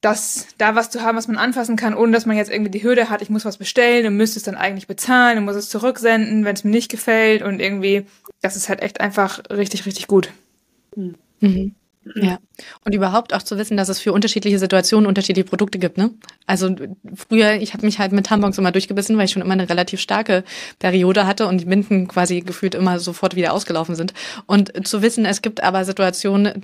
das, 0.00 0.48
da 0.56 0.74
was 0.74 0.90
zu 0.90 1.02
haben, 1.02 1.16
was 1.18 1.28
man 1.28 1.36
anfassen 1.36 1.76
kann, 1.76 1.94
ohne 1.94 2.12
dass 2.12 2.24
man 2.24 2.36
jetzt 2.36 2.50
irgendwie 2.50 2.70
die 2.70 2.82
Hürde 2.82 3.10
hat, 3.10 3.20
ich 3.20 3.28
muss 3.28 3.44
was 3.44 3.58
bestellen 3.58 4.06
und 4.06 4.16
müsste 4.16 4.38
es 4.38 4.44
dann 4.44 4.54
eigentlich 4.54 4.86
bezahlen 4.86 5.38
und 5.38 5.44
muss 5.44 5.56
es 5.56 5.68
zurücksenden, 5.68 6.44
wenn 6.44 6.54
es 6.54 6.64
mir 6.64 6.70
nicht 6.70 6.90
gefällt 6.90 7.42
und 7.42 7.60
irgendwie, 7.60 8.06
das 8.40 8.56
ist 8.56 8.70
halt 8.70 8.80
echt 8.80 9.00
einfach 9.00 9.42
richtig, 9.50 9.84
richtig 9.84 10.06
gut. 10.06 10.32
Mhm. 11.40 11.74
Ja. 12.14 12.38
Und 12.84 12.94
überhaupt 12.94 13.34
auch 13.34 13.42
zu 13.42 13.58
wissen, 13.58 13.76
dass 13.76 13.90
es 13.90 14.00
für 14.00 14.12
unterschiedliche 14.12 14.58
Situationen 14.58 15.06
unterschiedliche 15.06 15.46
Produkte 15.46 15.78
gibt, 15.78 15.98
ne? 15.98 16.10
Also 16.46 16.74
früher, 17.14 17.54
ich 17.54 17.74
habe 17.74 17.84
mich 17.84 17.98
halt 17.98 18.12
mit 18.12 18.26
Tampons 18.26 18.56
immer 18.56 18.72
durchgebissen, 18.72 19.18
weil 19.18 19.26
ich 19.26 19.32
schon 19.32 19.42
immer 19.42 19.52
eine 19.52 19.68
relativ 19.68 20.00
starke 20.00 20.42
Periode 20.78 21.26
hatte 21.26 21.46
und 21.46 21.58
die 21.60 21.66
Binden 21.66 22.08
quasi 22.08 22.40
gefühlt 22.40 22.74
immer 22.74 22.98
sofort 22.98 23.36
wieder 23.36 23.52
ausgelaufen 23.52 23.96
sind. 23.96 24.14
Und 24.46 24.86
zu 24.86 25.02
wissen, 25.02 25.26
es 25.26 25.42
gibt 25.42 25.62
aber 25.62 25.84
Situationen, 25.84 26.62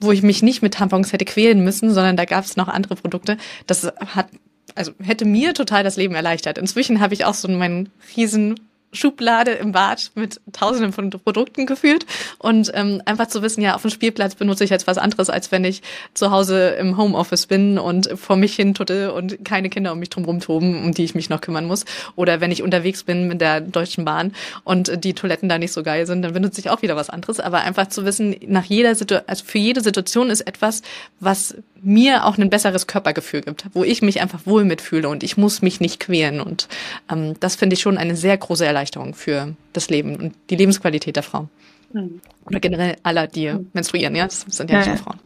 wo 0.00 0.10
ich 0.10 0.22
mich 0.22 0.42
nicht 0.42 0.62
mit 0.62 0.74
Tampons 0.74 1.12
hätte 1.12 1.26
quälen 1.26 1.62
müssen, 1.62 1.92
sondern 1.92 2.16
da 2.16 2.24
gab 2.24 2.44
es 2.44 2.56
noch 2.56 2.68
andere 2.68 2.96
Produkte, 2.96 3.36
das 3.66 3.84
hat 3.84 4.28
also 4.74 4.92
hätte 5.02 5.24
mir 5.24 5.54
total 5.54 5.82
das 5.82 5.96
Leben 5.96 6.14
erleichtert. 6.14 6.58
Inzwischen 6.58 7.00
habe 7.00 7.14
ich 7.14 7.24
auch 7.24 7.34
so 7.34 7.48
meinen 7.48 7.88
riesen 8.16 8.67
Schublade 8.92 9.52
im 9.52 9.72
Bad 9.72 10.10
mit 10.14 10.40
tausenden 10.52 10.92
von 10.92 11.10
Produkten 11.10 11.66
gefühlt 11.66 12.06
und 12.38 12.70
ähm, 12.74 13.02
einfach 13.04 13.26
zu 13.26 13.42
wissen, 13.42 13.60
ja, 13.60 13.74
auf 13.74 13.82
dem 13.82 13.90
Spielplatz 13.90 14.34
benutze 14.34 14.64
ich 14.64 14.70
jetzt 14.70 14.86
was 14.86 14.96
anderes, 14.96 15.28
als 15.28 15.52
wenn 15.52 15.64
ich 15.64 15.82
zu 16.14 16.30
Hause 16.30 16.70
im 16.70 16.96
Homeoffice 16.96 17.46
bin 17.46 17.78
und 17.78 18.08
vor 18.18 18.36
mich 18.36 18.56
hin 18.56 18.74
tutte 18.74 19.12
und 19.12 19.44
keine 19.44 19.68
Kinder 19.68 19.92
um 19.92 19.98
mich 19.98 20.08
drum 20.08 20.24
rumtoben, 20.24 20.82
um 20.84 20.94
die 20.94 21.04
ich 21.04 21.14
mich 21.14 21.28
noch 21.28 21.40
kümmern 21.40 21.66
muss. 21.66 21.84
Oder 22.16 22.40
wenn 22.40 22.50
ich 22.50 22.62
unterwegs 22.62 23.02
bin 23.02 23.28
mit 23.28 23.40
der 23.40 23.60
Deutschen 23.60 24.04
Bahn 24.06 24.32
und 24.64 25.04
die 25.04 25.12
Toiletten 25.12 25.48
da 25.48 25.58
nicht 25.58 25.72
so 25.72 25.82
geil 25.82 26.06
sind, 26.06 26.22
dann 26.22 26.32
benutze 26.32 26.60
ich 26.60 26.70
auch 26.70 26.80
wieder 26.80 26.96
was 26.96 27.10
anderes. 27.10 27.40
Aber 27.40 27.60
einfach 27.60 27.88
zu 27.88 28.04
wissen, 28.06 28.36
nach 28.46 28.64
jeder 28.64 28.94
Situation, 28.94 29.28
also 29.28 29.44
für 29.44 29.58
jede 29.58 29.82
Situation 29.82 30.30
ist 30.30 30.42
etwas, 30.42 30.82
was 31.20 31.56
mir 31.80 32.24
auch 32.24 32.38
ein 32.38 32.50
besseres 32.50 32.86
Körpergefühl 32.86 33.42
gibt, 33.42 33.66
wo 33.72 33.84
ich 33.84 34.02
mich 34.02 34.20
einfach 34.20 34.40
wohl 34.46 34.64
mitfühle 34.64 35.08
und 35.08 35.22
ich 35.22 35.36
muss 35.36 35.62
mich 35.62 35.78
nicht 35.80 36.00
quälen. 36.00 36.40
Und 36.40 36.68
ähm, 37.10 37.34
das 37.38 37.54
finde 37.54 37.74
ich 37.74 37.80
schon 37.80 37.98
eine 37.98 38.16
sehr 38.16 38.36
große 38.36 38.64
Erleichterung 38.64 38.77
für 39.14 39.54
das 39.72 39.90
Leben 39.90 40.16
und 40.16 40.34
die 40.50 40.56
Lebensqualität 40.56 41.16
der 41.16 41.22
Frau. 41.22 41.48
Mhm. 41.92 42.20
Oder 42.44 42.60
generell 42.60 42.96
aller, 43.02 43.26
die 43.26 43.50
mhm. 43.50 43.70
menstruieren, 43.72 44.14
ja, 44.14 44.24
das 44.24 44.40
sind 44.42 44.70
ja, 44.70 44.80
ja 44.80 44.80
nicht 44.80 44.88
nur 44.88 45.04
Frauen. 45.04 45.20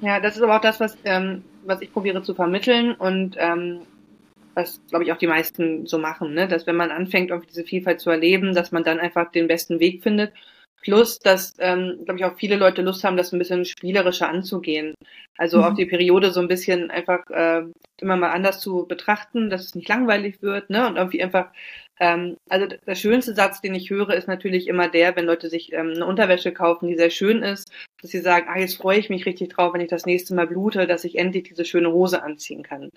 Ja, 0.00 0.20
das 0.20 0.36
ist 0.36 0.42
aber 0.42 0.56
auch 0.56 0.60
das, 0.60 0.78
was, 0.78 0.96
ähm, 1.04 1.42
was 1.64 1.80
ich 1.80 1.92
probiere 1.92 2.22
zu 2.22 2.34
vermitteln 2.34 2.94
und 2.94 3.36
ähm, 3.38 3.80
was, 4.54 4.80
glaube 4.88 5.04
ich, 5.04 5.12
auch 5.12 5.18
die 5.18 5.26
meisten 5.26 5.86
so 5.86 5.98
machen, 5.98 6.34
ne? 6.34 6.48
dass 6.48 6.66
wenn 6.66 6.76
man 6.76 6.90
anfängt, 6.90 7.30
irgendwie 7.30 7.48
diese 7.48 7.64
Vielfalt 7.64 8.00
zu 8.00 8.10
erleben, 8.10 8.54
dass 8.54 8.72
man 8.72 8.84
dann 8.84 9.00
einfach 9.00 9.30
den 9.30 9.48
besten 9.48 9.80
Weg 9.80 10.02
findet 10.02 10.32
Plus, 10.86 11.18
dass, 11.18 11.56
ähm, 11.58 12.02
glaube 12.04 12.20
ich, 12.20 12.24
auch 12.24 12.36
viele 12.36 12.54
Leute 12.54 12.80
Lust 12.80 13.02
haben, 13.02 13.16
das 13.16 13.32
ein 13.32 13.40
bisschen 13.40 13.64
spielerischer 13.64 14.28
anzugehen. 14.28 14.94
Also 15.36 15.58
mhm. 15.58 15.64
auch 15.64 15.74
die 15.74 15.84
Periode 15.84 16.30
so 16.30 16.38
ein 16.38 16.46
bisschen 16.46 16.92
einfach 16.92 17.28
äh, 17.28 17.62
immer 18.00 18.16
mal 18.16 18.30
anders 18.30 18.60
zu 18.60 18.86
betrachten, 18.86 19.50
dass 19.50 19.64
es 19.64 19.74
nicht 19.74 19.88
langweilig 19.88 20.42
wird, 20.42 20.70
ne? 20.70 20.86
Und 20.86 20.94
irgendwie 20.94 21.24
einfach, 21.24 21.50
ähm, 21.98 22.36
also 22.48 22.66
der 22.66 22.94
schönste 22.94 23.34
Satz, 23.34 23.60
den 23.60 23.74
ich 23.74 23.90
höre, 23.90 24.10
ist 24.10 24.28
natürlich 24.28 24.68
immer 24.68 24.88
der, 24.88 25.16
wenn 25.16 25.24
Leute 25.24 25.48
sich 25.48 25.72
ähm, 25.72 25.92
eine 25.94 26.06
Unterwäsche 26.06 26.52
kaufen, 26.52 26.88
die 26.88 26.96
sehr 26.96 27.10
schön 27.10 27.42
ist, 27.42 27.70
dass 28.02 28.10
sie 28.10 28.20
sagen, 28.20 28.46
ah, 28.48 28.58
jetzt 28.58 28.76
freue 28.76 28.98
ich 28.98 29.08
mich 29.08 29.24
richtig 29.24 29.48
drauf, 29.50 29.72
wenn 29.72 29.80
ich 29.80 29.88
das 29.88 30.04
nächste 30.04 30.34
Mal 30.34 30.46
blute, 30.46 30.86
dass 30.86 31.04
ich 31.04 31.16
endlich 31.16 31.44
diese 31.44 31.64
schöne 31.64 31.92
Hose 31.92 32.22
anziehen 32.22 32.62
kann. 32.62 32.90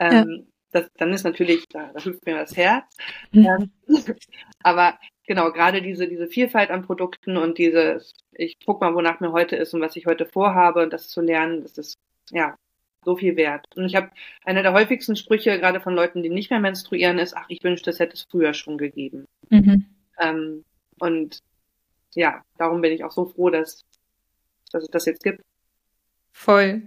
Ähm, 0.00 0.46
ja. 0.72 0.80
das, 0.80 0.90
dann 0.96 1.12
ist 1.12 1.24
natürlich, 1.24 1.64
da, 1.68 1.90
da 1.92 2.02
hüpft 2.02 2.24
mir 2.24 2.36
das 2.36 2.56
Herz. 2.56 2.84
Mhm. 3.32 3.70
aber 4.62 4.98
genau, 5.26 5.52
gerade 5.52 5.82
diese, 5.82 6.08
diese 6.08 6.26
Vielfalt 6.26 6.70
an 6.70 6.82
Produkten 6.86 7.36
und 7.36 7.58
dieses, 7.58 8.14
ich 8.32 8.56
guck 8.64 8.80
mal, 8.80 8.94
wonach 8.94 9.20
mir 9.20 9.32
heute 9.32 9.56
ist 9.56 9.74
und 9.74 9.82
was 9.82 9.96
ich 9.96 10.06
heute 10.06 10.24
vorhabe 10.24 10.82
und 10.82 10.92
das 10.92 11.08
zu 11.08 11.20
lernen, 11.20 11.62
das 11.62 11.76
ist, 11.76 11.98
ja, 12.30 12.56
so 13.04 13.16
viel 13.16 13.36
wert. 13.36 13.66
Und 13.76 13.86
ich 13.86 13.94
habe 13.94 14.10
einer 14.44 14.62
der 14.62 14.72
häufigsten 14.72 15.16
Sprüche, 15.16 15.58
gerade 15.58 15.80
von 15.80 15.94
Leuten, 15.94 16.22
die 16.22 16.28
nicht 16.28 16.50
mehr 16.50 16.60
menstruieren, 16.60 17.18
ist, 17.18 17.36
ach, 17.36 17.46
ich 17.48 17.62
wünschte, 17.62 17.90
es 17.90 17.98
hätte 17.98 18.14
es 18.14 18.26
früher 18.30 18.54
schon 18.54 18.78
gegeben. 18.78 19.26
Mhm. 19.50 19.86
Ähm, 20.18 20.64
und 20.98 21.40
ja, 22.14 22.42
darum 22.56 22.80
bin 22.80 22.92
ich 22.92 23.04
auch 23.04 23.12
so 23.12 23.26
froh, 23.26 23.50
dass, 23.50 23.84
dass 24.72 24.82
es 24.82 24.90
das 24.90 25.06
jetzt 25.06 25.22
gibt. 25.22 25.42
Voll. 26.32 26.82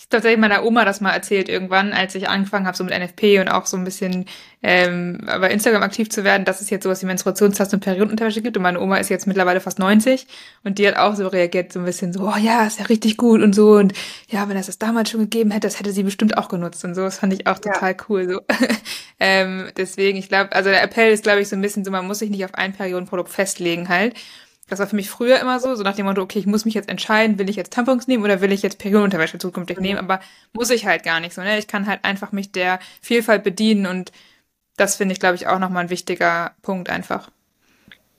Ich 0.00 0.06
habe 0.06 0.12
tatsächlich 0.12 0.40
meiner 0.40 0.64
Oma 0.64 0.86
das 0.86 1.02
mal 1.02 1.12
erzählt 1.12 1.50
irgendwann, 1.50 1.92
als 1.92 2.14
ich 2.14 2.26
angefangen 2.26 2.66
habe 2.66 2.74
so 2.74 2.82
mit 2.84 2.98
NFP 2.98 3.38
und 3.38 3.48
auch 3.48 3.66
so 3.66 3.76
ein 3.76 3.84
bisschen 3.84 4.24
ähm, 4.62 5.18
bei 5.26 5.50
Instagram 5.50 5.82
aktiv 5.82 6.08
zu 6.08 6.24
werden, 6.24 6.46
dass 6.46 6.62
es 6.62 6.70
jetzt 6.70 6.84
sowas 6.84 7.02
wie 7.02 7.06
Menstruationstaste 7.06 7.76
und 7.76 7.80
Periodenunterwäsche 7.84 8.40
gibt. 8.40 8.56
Und 8.56 8.62
meine 8.62 8.80
Oma 8.80 8.96
ist 8.96 9.10
jetzt 9.10 9.26
mittlerweile 9.26 9.60
fast 9.60 9.78
90 9.78 10.26
und 10.64 10.78
die 10.78 10.88
hat 10.88 10.96
auch 10.96 11.16
so 11.16 11.28
reagiert, 11.28 11.70
so 11.70 11.80
ein 11.80 11.84
bisschen 11.84 12.14
so, 12.14 12.22
oh 12.22 12.36
ja, 12.38 12.66
ist 12.66 12.78
ja 12.78 12.86
richtig 12.86 13.18
gut 13.18 13.42
und 13.42 13.54
so. 13.54 13.72
Und 13.72 13.92
ja, 14.30 14.48
wenn 14.48 14.56
es 14.56 14.68
das 14.68 14.78
damals 14.78 15.10
schon 15.10 15.20
gegeben 15.20 15.50
hätte, 15.50 15.66
das 15.66 15.78
hätte 15.78 15.92
sie 15.92 16.02
bestimmt 16.02 16.38
auch 16.38 16.48
genutzt 16.48 16.82
und 16.82 16.94
so. 16.94 17.02
Das 17.02 17.18
fand 17.18 17.34
ich 17.34 17.46
auch 17.46 17.58
total 17.58 17.90
ja. 17.90 17.96
cool. 18.08 18.26
So. 18.26 18.40
ähm, 19.20 19.68
deswegen, 19.76 20.16
ich 20.16 20.28
glaube, 20.28 20.52
also 20.52 20.70
der 20.70 20.82
Appell 20.82 21.12
ist, 21.12 21.24
glaube 21.24 21.42
ich, 21.42 21.48
so 21.50 21.56
ein 21.56 21.60
bisschen 21.60 21.84
so, 21.84 21.90
man 21.90 22.06
muss 22.06 22.20
sich 22.20 22.30
nicht 22.30 22.46
auf 22.46 22.54
ein 22.54 22.72
Periodenprodukt 22.72 23.28
festlegen 23.28 23.90
halt. 23.90 24.14
Das 24.70 24.78
war 24.78 24.86
für 24.86 24.96
mich 24.96 25.10
früher 25.10 25.40
immer 25.40 25.58
so, 25.58 25.74
so 25.74 25.82
nach 25.82 25.96
dem 25.96 26.06
Motto, 26.06 26.22
okay, 26.22 26.38
ich 26.38 26.46
muss 26.46 26.64
mich 26.64 26.74
jetzt 26.74 26.88
entscheiden, 26.88 27.38
will 27.38 27.50
ich 27.50 27.56
jetzt 27.56 27.72
Tampons 27.72 28.06
nehmen 28.06 28.22
oder 28.24 28.40
will 28.40 28.52
ich 28.52 28.62
jetzt 28.62 28.78
Periodenunterwäsche 28.78 29.38
zukünftig 29.38 29.78
mhm. 29.78 29.82
nehmen, 29.82 29.98
aber 29.98 30.20
muss 30.52 30.70
ich 30.70 30.86
halt 30.86 31.02
gar 31.02 31.18
nicht 31.18 31.34
so, 31.34 31.42
ne? 31.42 31.58
Ich 31.58 31.66
kann 31.66 31.86
halt 31.86 32.04
einfach 32.04 32.30
mich 32.30 32.52
der 32.52 32.78
Vielfalt 33.02 33.42
bedienen 33.42 33.86
und 33.86 34.12
das 34.76 34.96
finde 34.96 35.12
ich, 35.12 35.20
glaube 35.20 35.34
ich, 35.34 35.48
auch 35.48 35.58
nochmal 35.58 35.84
ein 35.84 35.90
wichtiger 35.90 36.52
Punkt 36.62 36.88
einfach. 36.88 37.30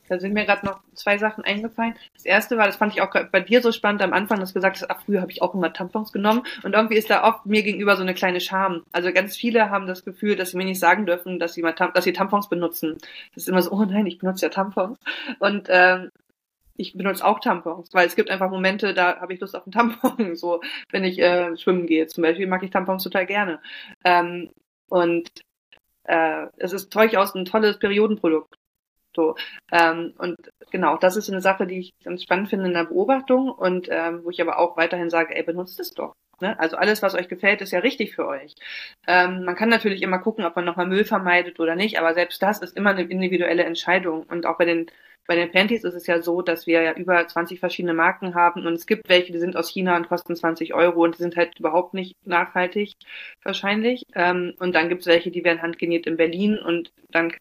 Da 0.09 0.19
sind 0.19 0.33
mir 0.33 0.45
gerade 0.45 0.65
noch 0.65 0.81
zwei 0.93 1.17
Sachen 1.17 1.45
eingefallen. 1.45 1.95
Das 2.15 2.25
erste 2.25 2.57
war, 2.57 2.65
das 2.65 2.75
fand 2.75 2.93
ich 2.93 3.01
auch 3.01 3.11
bei 3.31 3.39
dir 3.39 3.61
so 3.61 3.71
spannend 3.71 4.01
am 4.01 4.11
Anfang, 4.11 4.41
dass 4.41 4.49
du 4.49 4.55
gesagt 4.55 4.81
hast, 4.81 4.91
ach, 4.91 5.01
früher 5.05 5.21
habe 5.21 5.31
ich 5.31 5.41
auch 5.41 5.53
immer 5.53 5.71
Tampons 5.71 6.11
genommen. 6.11 6.43
Und 6.63 6.73
irgendwie 6.73 6.97
ist 6.97 7.09
da 7.09 7.23
oft 7.23 7.45
mir 7.45 7.63
gegenüber 7.63 7.95
so 7.95 8.01
eine 8.01 8.13
kleine 8.13 8.41
Scham. 8.41 8.83
Also 8.91 9.13
ganz 9.13 9.37
viele 9.37 9.69
haben 9.69 9.87
das 9.87 10.03
Gefühl, 10.03 10.35
dass 10.35 10.51
sie 10.51 10.57
mir 10.57 10.65
nicht 10.65 10.81
sagen 10.81 11.05
dürfen, 11.05 11.39
dass 11.39 11.53
sie, 11.53 11.61
mal 11.61 11.73
dass 11.93 12.03
sie 12.03 12.11
Tampons 12.11 12.49
benutzen. 12.49 12.97
Das 13.33 13.43
ist 13.43 13.47
immer 13.47 13.61
so, 13.61 13.71
oh 13.71 13.85
nein, 13.85 14.05
ich 14.05 14.17
benutze 14.17 14.47
ja 14.47 14.49
Tampons. 14.49 14.99
Und 15.39 15.67
ähm, 15.69 16.11
ich 16.77 16.93
benutze 16.93 17.25
auch 17.25 17.39
Tampons, 17.39 17.89
weil 17.93 18.07
es 18.07 18.15
gibt 18.15 18.29
einfach 18.29 18.49
Momente, 18.49 18.93
da 18.93 19.19
habe 19.19 19.33
ich 19.33 19.39
Lust 19.39 19.55
auf 19.55 19.65
einen 19.65 19.71
Tampon, 19.73 20.35
so 20.35 20.61
wenn 20.91 21.03
ich 21.03 21.19
äh, 21.19 21.55
schwimmen 21.57 21.87
gehe. 21.87 22.07
Zum 22.07 22.23
Beispiel 22.23 22.47
mag 22.47 22.63
ich 22.63 22.71
Tampons 22.71 23.03
total 23.03 23.25
gerne. 23.25 23.61
Ähm, 24.03 24.49
und 24.89 25.29
äh, 26.03 26.47
es 26.57 26.73
ist 26.73 26.93
durchaus 26.93 27.35
ein 27.35 27.45
tolles 27.45 27.79
Periodenprodukt. 27.79 28.55
So, 29.15 29.35
ähm, 29.71 30.13
und 30.17 30.37
genau, 30.71 30.97
das 30.97 31.17
ist 31.17 31.29
eine 31.29 31.41
Sache, 31.41 31.67
die 31.67 31.79
ich 31.79 31.93
ganz 32.03 32.23
spannend 32.23 32.49
finde 32.49 32.67
in 32.67 32.73
der 32.73 32.85
Beobachtung 32.85 33.49
und 33.51 33.87
ähm, 33.91 34.23
wo 34.23 34.29
ich 34.29 34.41
aber 34.41 34.57
auch 34.57 34.77
weiterhin 34.77 35.09
sage, 35.09 35.35
ey, 35.35 35.43
benutzt 35.43 35.79
es 35.81 35.91
doch. 35.91 36.13
Ne? 36.41 36.57
Also 36.59 36.77
alles, 36.77 37.01
was 37.01 37.13
euch 37.15 37.27
gefällt, 37.27 37.61
ist 37.61 37.71
ja 37.71 37.79
richtig 37.79 38.15
für 38.15 38.27
euch. 38.27 38.55
Ähm, 39.07 39.43
man 39.43 39.55
kann 39.55 39.69
natürlich 39.69 40.01
immer 40.01 40.19
gucken, 40.19 40.45
ob 40.45 40.55
man 40.55 40.65
nochmal 40.65 40.87
Müll 40.87 41.05
vermeidet 41.05 41.59
oder 41.59 41.75
nicht, 41.75 41.99
aber 41.99 42.13
selbst 42.13 42.41
das 42.41 42.59
ist 42.61 42.75
immer 42.77 42.91
eine 42.91 43.03
individuelle 43.03 43.63
Entscheidung. 43.63 44.23
Und 44.23 44.45
auch 44.45 44.57
bei 44.57 44.65
den 44.65 44.87
bei 45.31 45.37
den 45.37 45.49
Panties 45.49 45.85
ist 45.85 45.93
es 45.93 46.07
ja 46.07 46.21
so, 46.21 46.41
dass 46.41 46.67
wir 46.67 46.81
ja 46.81 46.91
über 46.91 47.25
20 47.25 47.61
verschiedene 47.61 47.93
Marken 47.93 48.35
haben 48.35 48.67
und 48.67 48.73
es 48.73 48.85
gibt 48.85 49.07
welche, 49.07 49.31
die 49.31 49.39
sind 49.39 49.55
aus 49.55 49.69
China 49.69 49.95
und 49.95 50.09
kosten 50.09 50.35
20 50.35 50.73
Euro 50.73 51.05
und 51.05 51.17
die 51.17 51.21
sind 51.21 51.37
halt 51.37 51.57
überhaupt 51.57 51.93
nicht 51.93 52.17
nachhaltig 52.27 52.95
wahrscheinlich. 53.41 54.03
Ähm, 54.13 54.55
und 54.59 54.75
dann 54.75 54.89
gibt 54.89 55.03
es 55.03 55.07
welche, 55.07 55.31
die 55.31 55.45
werden 55.45 55.61
handgenäht 55.61 56.05
in 56.05 56.17
Berlin 56.17 56.59
und 56.59 56.91
dann 57.11 57.31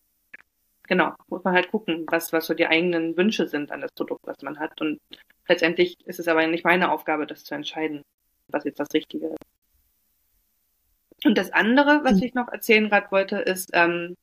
genau, 0.87 1.15
muss 1.27 1.43
man 1.43 1.53
halt 1.53 1.73
gucken, 1.73 2.07
was, 2.09 2.33
was 2.33 2.47
so 2.47 2.55
die 2.55 2.69
eigenen 2.69 3.17
Wünsche 3.17 3.49
sind 3.49 3.73
an 3.73 3.81
das 3.81 3.91
Produkt, 3.91 4.25
was 4.25 4.41
man 4.41 4.61
hat. 4.61 4.81
Und 4.81 5.01
letztendlich 5.49 5.97
ist 6.05 6.21
es 6.21 6.29
aber 6.29 6.47
nicht 6.47 6.65
meine 6.65 6.93
Aufgabe, 6.93 7.27
das 7.27 7.43
zu 7.43 7.57
entscheiden, 7.57 8.03
was 8.47 8.63
jetzt 8.63 8.79
das 8.79 8.95
Richtige 8.95 9.27
ist. 9.27 11.25
Und 11.25 11.37
das 11.37 11.53
andere, 11.53 12.05
was 12.05 12.21
hm. 12.21 12.23
ich 12.23 12.35
noch 12.35 12.47
erzählen 12.47 12.89
gerade 12.89 13.11
wollte, 13.11 13.39
ist, 13.39 13.71
ähm, 13.73 14.15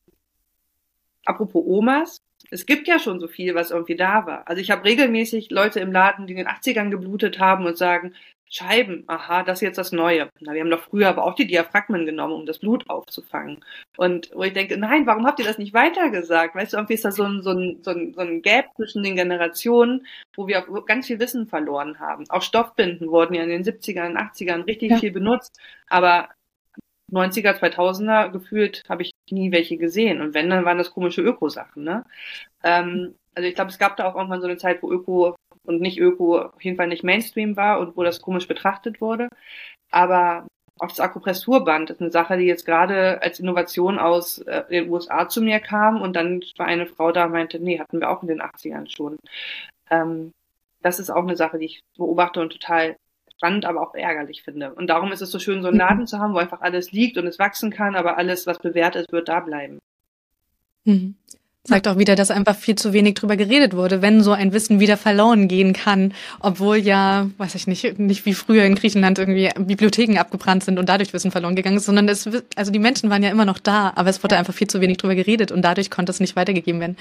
apropos 1.26 1.66
Omas, 1.66 2.22
es 2.50 2.66
gibt 2.66 2.88
ja 2.88 3.00
schon 3.00 3.20
so 3.20 3.28
viel, 3.28 3.56
was 3.56 3.72
irgendwie 3.72 3.96
da 3.96 4.26
war. 4.26 4.48
Also 4.48 4.62
ich 4.62 4.72
habe 4.72 4.86
regelmäßig 4.86 5.52
Leute 5.52 5.80
im 5.80 5.92
Laden, 5.92 6.28
die 6.28 6.34
in 6.34 6.38
den 6.38 6.48
80ern 6.48 6.90
geblutet 6.90 7.40
haben 7.40 7.66
und 7.66 7.78
sagen, 7.78 8.14
Scheiben, 8.50 9.04
aha, 9.08 9.44
das 9.44 9.58
ist 9.58 9.62
jetzt 9.62 9.78
das 9.78 9.92
Neue. 9.92 10.30
Na, 10.40 10.54
wir 10.54 10.62
haben 10.62 10.70
doch 10.70 10.84
früher 10.84 11.10
aber 11.10 11.26
auch 11.26 11.36
die 11.36 11.48
Diaphragmen 11.48 12.06
genommen, 12.06 12.34
um 12.34 12.46
das 12.46 12.60
Blut 12.60 12.90
aufzufangen. 12.90 13.64
Und 13.98 14.32
wo 14.34 14.44
ich 14.44 14.54
denke, 14.54 14.78
nein, 14.78 15.06
warum 15.06 15.26
habt 15.26 15.40
ihr 15.40 15.46
das 15.46 15.58
nicht 15.58 15.74
weitergesagt? 15.74 16.56
Weißt 16.56 16.72
du, 16.72 16.78
irgendwie 16.78 16.94
ist 16.94 17.04
da 17.04 17.12
so 17.12 17.24
ein, 17.24 17.42
so 17.42 17.52
ein, 17.52 17.80
so 17.82 17.92
ein, 17.92 18.14
so 18.14 18.22
ein 18.22 18.42
Gap 18.42 18.68
zwischen 18.78 19.04
den 19.04 19.18
Generationen, 19.18 20.08
wo 20.34 20.48
wir 20.48 20.66
ganz 20.86 21.08
viel 21.08 21.20
Wissen 21.20 21.48
verloren 21.48 22.00
haben. 22.00 22.24
Auch 22.30 22.42
Stoffbinden 22.42 23.10
wurden 23.10 23.34
ja 23.34 23.44
in 23.44 23.50
den 23.50 23.64
70ern, 23.64 24.16
80ern 24.16 24.66
richtig 24.66 24.92
ja. 24.92 24.98
viel 24.98 25.12
benutzt, 25.12 25.60
aber 25.90 26.30
90er, 27.12 27.58
2000er 27.58 28.30
gefühlt 28.30 28.84
habe 28.90 29.04
ich 29.04 29.12
nie 29.30 29.52
welche 29.52 29.78
gesehen. 29.78 30.22
Und 30.22 30.34
wenn, 30.34 30.50
dann 30.50 30.66
waren 30.66 30.78
das 30.78 30.92
komische 30.92 31.22
Öko-Sachen. 31.22 31.84
Ne? 31.84 32.06
Ähm, 32.64 33.16
also 33.36 33.48
ich 33.48 33.56
glaube, 33.56 33.72
es 33.72 33.80
gab 33.80 33.98
da 33.98 34.06
auch 34.06 34.16
irgendwann 34.16 34.42
so 34.42 34.48
eine 34.48 34.58
Zeit, 34.58 34.82
wo 34.82 34.92
Öko 34.92 35.36
und 35.64 35.82
nicht 35.82 36.00
Öko 36.00 36.40
auf 36.40 36.64
jeden 36.64 36.78
Fall 36.78 36.88
nicht 36.88 37.04
Mainstream 37.04 37.56
war 37.56 37.80
und 37.80 37.96
wo 37.96 38.04
das 38.04 38.22
komisch 38.22 38.48
betrachtet 38.48 39.02
wurde. 39.02 39.30
Aber 39.92 40.48
auch 40.80 40.90
das 40.90 41.00
Akupressurband 41.00 41.90
ist 41.90 42.02
eine 42.02 42.12
Sache, 42.12 42.38
die 42.38 42.46
jetzt 42.46 42.66
gerade 42.66 43.22
als 43.22 43.40
Innovation 43.40 44.00
aus 44.00 44.40
äh, 44.40 44.64
den 44.70 44.90
USA 44.90 45.28
zu 45.28 45.42
mir 45.42 45.60
kam 45.60 46.02
und 46.02 46.16
dann 46.16 46.42
war 46.58 46.68
eine 46.68 46.86
Frau 46.86 47.12
da 47.12 47.26
und 47.26 47.32
meinte, 47.32 47.60
nee, 47.60 47.80
hatten 47.80 48.00
wir 48.00 48.10
auch 48.10 48.22
in 48.22 48.28
den 48.28 48.42
80ern 48.42 48.90
schon. 48.90 49.18
Ähm, 49.90 50.32
das 50.82 51.00
ist 51.00 51.10
auch 51.10 51.24
eine 51.24 51.36
Sache, 51.36 51.58
die 51.58 51.66
ich 51.66 51.82
beobachte 51.98 52.42
und 52.42 52.52
total 52.52 52.98
spannend, 53.38 53.66
aber 53.66 53.82
auch 53.82 53.94
ärgerlich 53.96 54.44
finde. 54.44 54.74
Und 54.74 54.88
darum 54.88 55.12
ist 55.12 55.22
es 55.22 55.32
so 55.32 55.40
schön, 55.40 55.62
so 55.62 55.70
einen 55.70 55.78
Laden 55.78 56.08
zu 56.08 56.20
haben, 56.20 56.34
wo 56.34 56.38
einfach 56.38 56.62
alles 56.62 56.92
liegt 56.92 57.18
und 57.18 57.28
es 57.28 57.40
wachsen 57.40 57.72
kann, 57.72 57.96
aber 57.96 58.18
alles, 58.18 58.48
was 58.48 58.60
bewährt 58.60 58.96
ist, 58.96 59.12
wird 59.12 59.30
da 59.30 59.40
bleiben. 59.40 59.80
Mhm 60.84 61.16
zeigt 61.68 61.88
auch 61.88 61.98
wieder, 61.98 62.16
dass 62.16 62.32
einfach 62.32 62.56
viel 62.56 62.76
zu 62.76 62.94
wenig 62.94 63.16
drüber 63.16 63.36
geredet 63.36 63.76
wurde, 63.76 64.02
wenn 64.02 64.24
so 64.24 64.32
ein 64.32 64.54
Wissen 64.54 64.80
wieder 64.80 64.96
verloren 64.96 65.50
gehen 65.50 65.74
kann, 65.74 66.14
obwohl 66.40 66.78
ja, 66.78 67.30
weiß 67.38 67.56
ich 67.56 67.68
nicht, 67.68 68.00
nicht 68.00 68.26
wie 68.26 68.34
früher 68.34 68.64
in 68.64 68.76
Griechenland 68.76 69.20
irgendwie 69.20 69.50
Bibliotheken 69.60 70.18
abgebrannt 70.18 70.64
sind 70.64 70.80
und 70.80 70.88
dadurch 70.88 71.12
Wissen 71.14 71.30
verloren 71.30 71.56
gegangen 71.56 71.78
ist, 71.78 71.86
sondern 71.86 72.08
es, 72.08 72.28
also 72.56 72.72
die 72.72 72.80
Menschen 72.80 73.10
waren 73.10 73.22
ja 73.22 73.30
immer 73.30 73.44
noch 73.44 73.60
da, 73.60 73.92
aber 73.96 74.10
es 74.10 74.24
wurde 74.24 74.38
einfach 74.38 74.54
viel 74.54 74.68
zu 74.68 74.80
wenig 74.80 74.98
drüber 74.98 75.16
geredet 75.16 75.52
und 75.52 75.62
dadurch 75.62 75.92
konnte 75.92 76.12
es 76.12 76.22
nicht 76.22 76.38
weitergegeben 76.38 76.80
werden. 76.80 76.98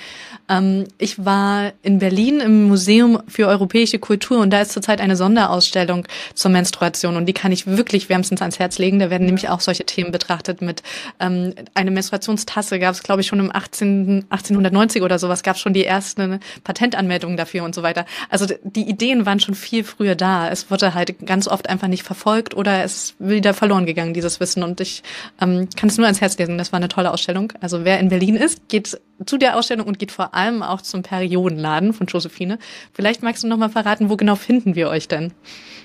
Ähm, 0.48 0.84
ich 0.98 1.24
war 1.24 1.72
in 1.82 2.00
Berlin 2.00 2.40
im 2.40 2.64
Museum 2.64 3.20
für 3.28 3.46
europäische 3.46 4.00
Kultur 4.00 4.40
und 4.40 4.50
da 4.50 4.60
ist 4.62 4.72
zurzeit 4.72 5.00
eine 5.00 5.14
Sonderausstellung 5.14 6.08
zur 6.34 6.50
Menstruation 6.50 7.16
und 7.16 7.26
die 7.26 7.34
kann 7.34 7.52
ich 7.52 7.68
wirklich 7.68 8.08
wärmstens 8.08 8.42
ans 8.42 8.58
Herz 8.58 8.78
legen. 8.78 8.98
Da 8.98 9.10
werden 9.10 9.26
nämlich 9.26 9.48
auch 9.48 9.60
solche 9.60 9.84
Themen 9.84 10.10
betrachtet 10.10 10.60
mit 10.60 10.82
ähm, 11.20 11.54
eine 11.74 11.92
Menstruationstasse 11.92 12.80
gab 12.80 12.94
es, 12.94 13.04
glaube 13.04 13.20
ich, 13.20 13.28
schon 13.28 13.38
im 13.38 13.54
18. 13.54 14.24
18 14.28 14.55
1990 14.58 15.02
oder 15.02 15.18
sowas 15.18 15.42
gab 15.42 15.56
es 15.56 15.62
schon 15.62 15.72
die 15.72 15.84
ersten 15.84 16.40
Patentanmeldungen 16.64 17.36
dafür 17.36 17.64
und 17.64 17.74
so 17.74 17.82
weiter. 17.82 18.06
Also 18.30 18.46
die 18.62 18.88
Ideen 18.88 19.26
waren 19.26 19.40
schon 19.40 19.54
viel 19.54 19.84
früher 19.84 20.14
da. 20.14 20.50
Es 20.50 20.70
wurde 20.70 20.94
halt 20.94 21.26
ganz 21.26 21.48
oft 21.48 21.68
einfach 21.68 21.88
nicht 21.88 22.02
verfolgt 22.02 22.54
oder 22.54 22.84
es 22.84 22.96
ist 22.96 23.14
wieder 23.18 23.54
verloren 23.54 23.86
gegangen, 23.86 24.14
dieses 24.14 24.40
Wissen. 24.40 24.62
Und 24.62 24.80
ich 24.80 25.02
ähm, 25.40 25.68
kann 25.76 25.88
es 25.88 25.98
nur 25.98 26.06
ans 26.06 26.20
Herz 26.20 26.38
lesen. 26.38 26.58
Das 26.58 26.72
war 26.72 26.78
eine 26.78 26.88
tolle 26.88 27.12
Ausstellung. 27.12 27.52
Also 27.60 27.84
wer 27.84 27.98
in 28.00 28.08
Berlin 28.08 28.36
ist, 28.36 28.68
geht 28.68 29.00
zu 29.24 29.38
der 29.38 29.56
Ausstellung 29.56 29.86
und 29.86 29.98
geht 29.98 30.12
vor 30.12 30.34
allem 30.34 30.62
auch 30.62 30.82
zum 30.82 31.02
Periodenladen 31.02 31.92
von 31.92 32.06
Josephine. 32.06 32.58
Vielleicht 32.92 33.22
magst 33.22 33.42
du 33.42 33.48
noch 33.48 33.56
mal 33.56 33.70
verraten, 33.70 34.10
wo 34.10 34.16
genau 34.16 34.34
finden 34.34 34.74
wir 34.74 34.88
euch 34.88 35.08
denn? 35.08 35.32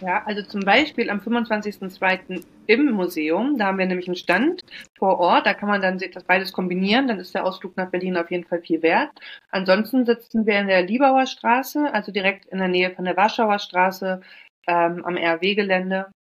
Ja, 0.01 0.24
also 0.26 0.41
zum 0.43 0.61
Beispiel 0.61 1.09
am 1.09 1.19
25.02. 1.19 2.43
im 2.68 2.91
Museum. 2.91 3.57
Da 3.57 3.68
haben 3.68 3.78
wir 3.78 3.86
nämlich 3.86 4.07
einen 4.07 4.16
Stand 4.16 4.62
vor 4.97 5.20
Ort. 5.20 5.45
Da 5.45 5.53
kann 5.53 5.70
man 5.70 5.82
dann 5.82 5.97
das 5.97 6.24
beides 6.24 6.53
kombinieren. 6.53 7.07
Dann 7.07 7.20
ist 7.20 7.36
der 7.36 7.45
Ausflug 7.45 7.76
nach 7.78 7.89
Berlin 7.89 8.18
auf 8.18 8.32
jeden 8.32 8.45
Fall 8.45 8.62
viel 8.62 8.82
wert. 8.82 9.12
Ansonsten 9.49 10.05
sitzen 10.05 10.45
wir 10.45 10.59
in 10.59 10.68
der 10.68 10.84
Liebauer 10.84 11.26
Straße, 11.26 11.93
also 11.93 12.12
direkt 12.12 12.45
in 12.45 12.59
der 12.59 12.68
Nähe 12.68 12.91
von 12.91 13.05
der 13.05 13.18
Warschauer 13.18 13.59
Straße 13.59 14.22
ähm, 14.68 15.05
am 15.05 15.18
RW-Gelände. 15.18 16.12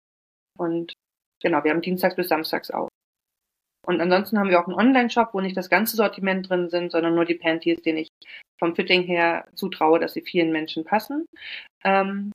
Und 0.58 0.92
genau, 1.42 1.64
wir 1.64 1.70
haben 1.70 1.82
dienstags 1.82 2.16
bis 2.16 2.28
samstags 2.28 2.70
auch. 2.70 2.88
Und 3.86 4.00
ansonsten 4.00 4.38
haben 4.38 4.50
wir 4.50 4.60
auch 4.60 4.66
einen 4.66 4.76
Online-Shop, 4.76 5.30
wo 5.32 5.40
nicht 5.40 5.56
das 5.56 5.70
ganze 5.70 5.96
Sortiment 5.96 6.48
drin 6.48 6.68
sind, 6.68 6.92
sondern 6.92 7.14
nur 7.14 7.24
die 7.24 7.34
Panties, 7.34 7.80
denen 7.80 7.98
ich 7.98 8.08
vom 8.58 8.76
Fitting 8.76 9.02
her 9.02 9.46
zutraue, 9.54 9.98
dass 9.98 10.12
sie 10.12 10.20
vielen 10.20 10.52
Menschen 10.52 10.84
passen. 10.84 11.24
Ähm, 11.82 12.30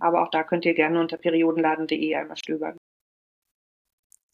aber 0.00 0.22
auch 0.22 0.30
da 0.30 0.42
könnt 0.42 0.64
ihr 0.64 0.74
gerne 0.74 1.00
unter 1.00 1.16
periodenladen.de 1.16 2.14
einmal 2.16 2.36
stöbern. 2.36 2.76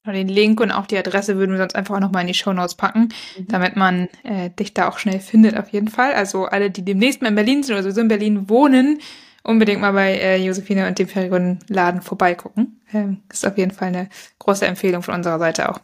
Den 0.06 0.28
Link 0.28 0.60
und 0.60 0.70
auch 0.70 0.86
die 0.86 0.96
Adresse 0.96 1.36
würden 1.36 1.52
wir 1.52 1.58
sonst 1.58 1.76
einfach 1.76 1.96
auch 1.96 2.00
nochmal 2.00 2.22
in 2.22 2.28
die 2.28 2.34
Show 2.34 2.52
Notes 2.52 2.74
packen, 2.74 3.10
mhm. 3.38 3.48
damit 3.48 3.76
man 3.76 4.08
äh, 4.22 4.48
dich 4.50 4.72
da 4.72 4.88
auch 4.88 4.98
schnell 4.98 5.20
findet, 5.20 5.58
auf 5.58 5.68
jeden 5.68 5.88
Fall. 5.88 6.14
Also 6.14 6.46
alle, 6.46 6.70
die 6.70 6.84
demnächst 6.84 7.20
mal 7.20 7.28
in 7.28 7.34
Berlin 7.34 7.62
sind 7.62 7.74
oder 7.74 7.82
sowieso 7.82 8.00
in 8.00 8.08
Berlin 8.08 8.48
wohnen, 8.48 9.00
unbedingt 9.42 9.82
mal 9.82 9.92
bei 9.92 10.14
äh, 10.14 10.36
Josephine 10.36 10.88
und 10.88 10.98
dem 10.98 11.06
Periodenladen 11.06 12.00
vorbeigucken. 12.00 12.80
Ähm, 12.92 13.22
ist 13.30 13.46
auf 13.46 13.58
jeden 13.58 13.72
Fall 13.72 13.88
eine 13.88 14.08
große 14.38 14.66
Empfehlung 14.66 15.02
von 15.02 15.14
unserer 15.14 15.38
Seite 15.38 15.68
auch. 15.68 15.80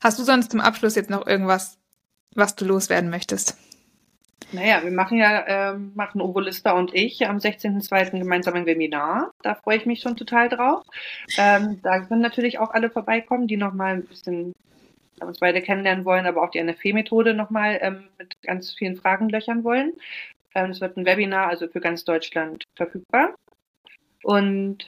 Hast 0.00 0.18
du 0.18 0.24
sonst 0.24 0.50
zum 0.50 0.60
Abschluss 0.60 0.94
jetzt 0.94 1.10
noch 1.10 1.26
irgendwas, 1.26 1.76
was 2.34 2.56
du 2.56 2.64
loswerden 2.64 3.10
möchtest? 3.10 3.56
Naja, 4.52 4.82
wir 4.82 4.90
machen 4.90 5.18
ja, 5.18 5.72
ähm, 5.72 5.92
machen 5.94 6.20
Uwe 6.20 6.42
Lister 6.42 6.74
und 6.74 6.92
ich 6.94 7.26
am 7.26 7.36
16.02. 7.36 8.18
gemeinsam 8.18 8.54
ein 8.54 8.66
Webinar. 8.66 9.32
Da 9.42 9.54
freue 9.54 9.76
ich 9.76 9.86
mich 9.86 10.00
schon 10.00 10.16
total 10.16 10.48
drauf. 10.48 10.84
Ähm, 11.38 11.80
da 11.82 12.00
können 12.00 12.20
natürlich 12.20 12.58
auch 12.58 12.70
alle 12.70 12.90
vorbeikommen, 12.90 13.46
die 13.46 13.56
nochmal 13.56 13.94
ein 13.94 14.04
bisschen 14.04 14.54
uns 15.20 15.38
beide 15.38 15.60
kennenlernen 15.60 16.04
wollen, 16.04 16.26
aber 16.26 16.42
auch 16.42 16.50
die 16.50 16.62
NFP-Methode 16.62 17.34
nochmal 17.34 17.78
ähm, 17.82 18.08
mit 18.18 18.40
ganz 18.42 18.72
vielen 18.72 18.96
Fragen 18.96 19.28
löchern 19.28 19.64
wollen. 19.64 19.92
Ähm, 20.54 20.70
es 20.70 20.80
wird 20.80 20.96
ein 20.96 21.06
Webinar, 21.06 21.48
also 21.48 21.68
für 21.68 21.80
ganz 21.80 22.04
Deutschland 22.04 22.64
verfügbar. 22.74 23.34
Und 24.22 24.86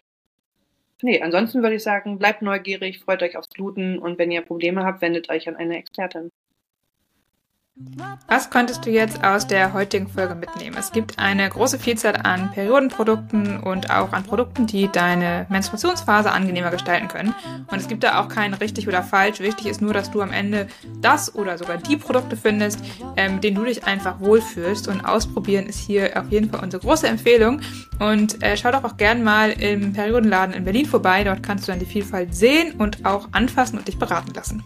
nee, 1.03 1.21
ansonsten 1.23 1.63
würde 1.63 1.77
ich 1.77 1.83
sagen, 1.83 2.19
bleibt 2.19 2.43
neugierig, 2.43 3.01
freut 3.01 3.23
euch 3.23 3.37
aufs 3.37 3.49
Bluten 3.49 3.99
und 3.99 4.19
wenn 4.19 4.31
ihr 4.31 4.43
Probleme 4.43 4.85
habt, 4.85 5.03
wendet 5.03 5.31
euch 5.31 5.49
an 5.49 5.57
eine 5.57 5.77
Expertin. 5.77 6.31
Was 8.29 8.51
konntest 8.51 8.85
du 8.85 8.91
jetzt 8.91 9.25
aus 9.25 9.47
der 9.47 9.73
heutigen 9.73 10.07
Folge 10.07 10.35
mitnehmen? 10.35 10.77
Es 10.79 10.93
gibt 10.93 11.19
eine 11.19 11.49
große 11.49 11.79
Vielzahl 11.79 12.17
an 12.17 12.51
Periodenprodukten 12.53 13.61
und 13.61 13.91
auch 13.91 14.13
an 14.13 14.25
Produkten, 14.25 14.67
die 14.67 14.89
deine 14.93 15.47
Menstruationsphase 15.49 16.31
angenehmer 16.31 16.71
gestalten 16.71 17.09
können. 17.09 17.35
Und 17.71 17.79
es 17.79 17.89
gibt 17.89 18.05
da 18.05 18.21
auch 18.21 18.29
kein 18.29 18.53
richtig 18.53 18.89
oder 18.89 19.03
falsch. 19.03 19.41
Wichtig 19.41 19.69
ist 19.69 19.81
nur, 19.81 19.95
dass 19.95 20.11
du 20.11 20.21
am 20.21 20.33
Ende 20.33 20.67
das 21.01 21.35
oder 21.35 21.57
sogar 21.57 21.79
die 21.79 21.97
Produkte 21.97 22.37
findest, 22.37 22.81
ähm, 23.17 23.41
denen 23.41 23.57
du 23.57 23.65
dich 23.65 23.85
einfach 23.85 24.21
wohlfühlst. 24.21 24.89
Und 24.89 25.07
ausprobieren 25.07 25.65
ist 25.65 25.79
hier 25.79 26.21
auf 26.21 26.31
jeden 26.31 26.51
Fall 26.51 26.61
unsere 26.63 26.83
große 26.83 27.09
Empfehlung. 27.09 27.63
Und 27.99 28.43
äh, 28.43 28.55
schau 28.59 28.71
doch 28.71 28.85
auch 28.85 28.99
gern 28.99 29.25
mal 29.25 29.51
im 29.51 29.95
Periodenladen 29.95 30.55
in 30.55 30.65
Berlin 30.65 30.85
vorbei. 30.85 31.25
Dort 31.25 31.43
kannst 31.43 31.67
du 31.67 31.73
dann 31.73 31.81
die 31.81 31.87
Vielfalt 31.87 32.35
sehen 32.35 32.75
und 32.79 33.07
auch 33.07 33.29
anfassen 33.33 33.79
und 33.79 33.89
dich 33.89 33.99
beraten 33.99 34.33
lassen. 34.35 34.63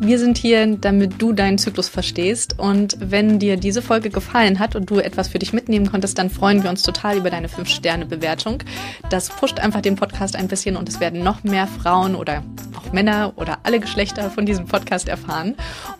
Wir 0.00 0.20
sind 0.20 0.38
hier, 0.38 0.76
damit 0.76 1.20
du 1.20 1.27
deinen 1.32 1.58
Zyklus 1.58 1.88
verstehst. 1.88 2.58
Und 2.58 2.96
wenn 3.00 3.38
dir 3.38 3.56
diese 3.56 3.82
Folge 3.82 4.10
gefallen 4.10 4.58
hat 4.58 4.76
und 4.76 4.90
du 4.90 4.98
etwas 4.98 5.28
für 5.28 5.38
dich 5.38 5.52
mitnehmen 5.52 5.90
konntest, 5.90 6.18
dann 6.18 6.30
freuen 6.30 6.62
wir 6.62 6.70
uns 6.70 6.82
total 6.82 7.16
über 7.18 7.30
deine 7.30 7.48
5-Sterne-Bewertung. 7.48 8.62
Das 9.10 9.28
pusht 9.28 9.60
einfach 9.60 9.80
den 9.80 9.96
Podcast 9.96 10.36
ein 10.36 10.48
bisschen 10.48 10.76
und 10.76 10.88
es 10.88 11.00
werden 11.00 11.22
noch 11.22 11.44
mehr 11.44 11.66
Frauen 11.66 12.14
oder 12.14 12.42
auch 12.76 12.92
Männer 12.92 13.32
oder 13.36 13.58
alle 13.62 13.80
Geschlechter 13.80 14.30
von 14.30 14.46
diesem 14.46 14.66
Podcast 14.66 15.08
erfahren 15.08 15.54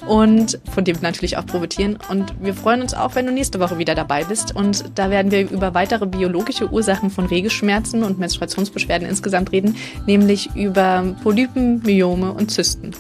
und 0.07 0.59
von 0.73 0.85
dem 0.85 0.97
natürlich 1.01 1.37
auch 1.37 1.47
profitieren. 1.47 1.99
Und 2.09 2.35
wir 2.41 2.55
freuen 2.55 2.83
uns 2.83 2.95
auch, 2.95 3.15
wenn 3.15 3.27
du 3.27 3.33
nächste 3.33 3.61
Woche 3.61 3.79
wieder 3.79 3.95
dabei 3.95 4.25
bist. 4.25 4.55
Und 4.55 4.85
da 4.95 5.11
werden 5.11 5.31
wir 5.31 5.51
über 5.51 5.75
weitere 5.75 6.07
biologische 6.07 6.71
Ursachen 6.71 7.11
von 7.11 7.27
Regelschmerzen 7.27 8.03
und 8.03 8.19
Menstruationsbeschwerden 8.19 9.09
insgesamt 9.09 9.53
reden, 9.53 9.77
nämlich 10.07 10.51
über 10.55 11.15
Polypen, 11.23 11.83
Myome 11.83 12.33
und 12.33 12.51
Zysten. 12.51 12.93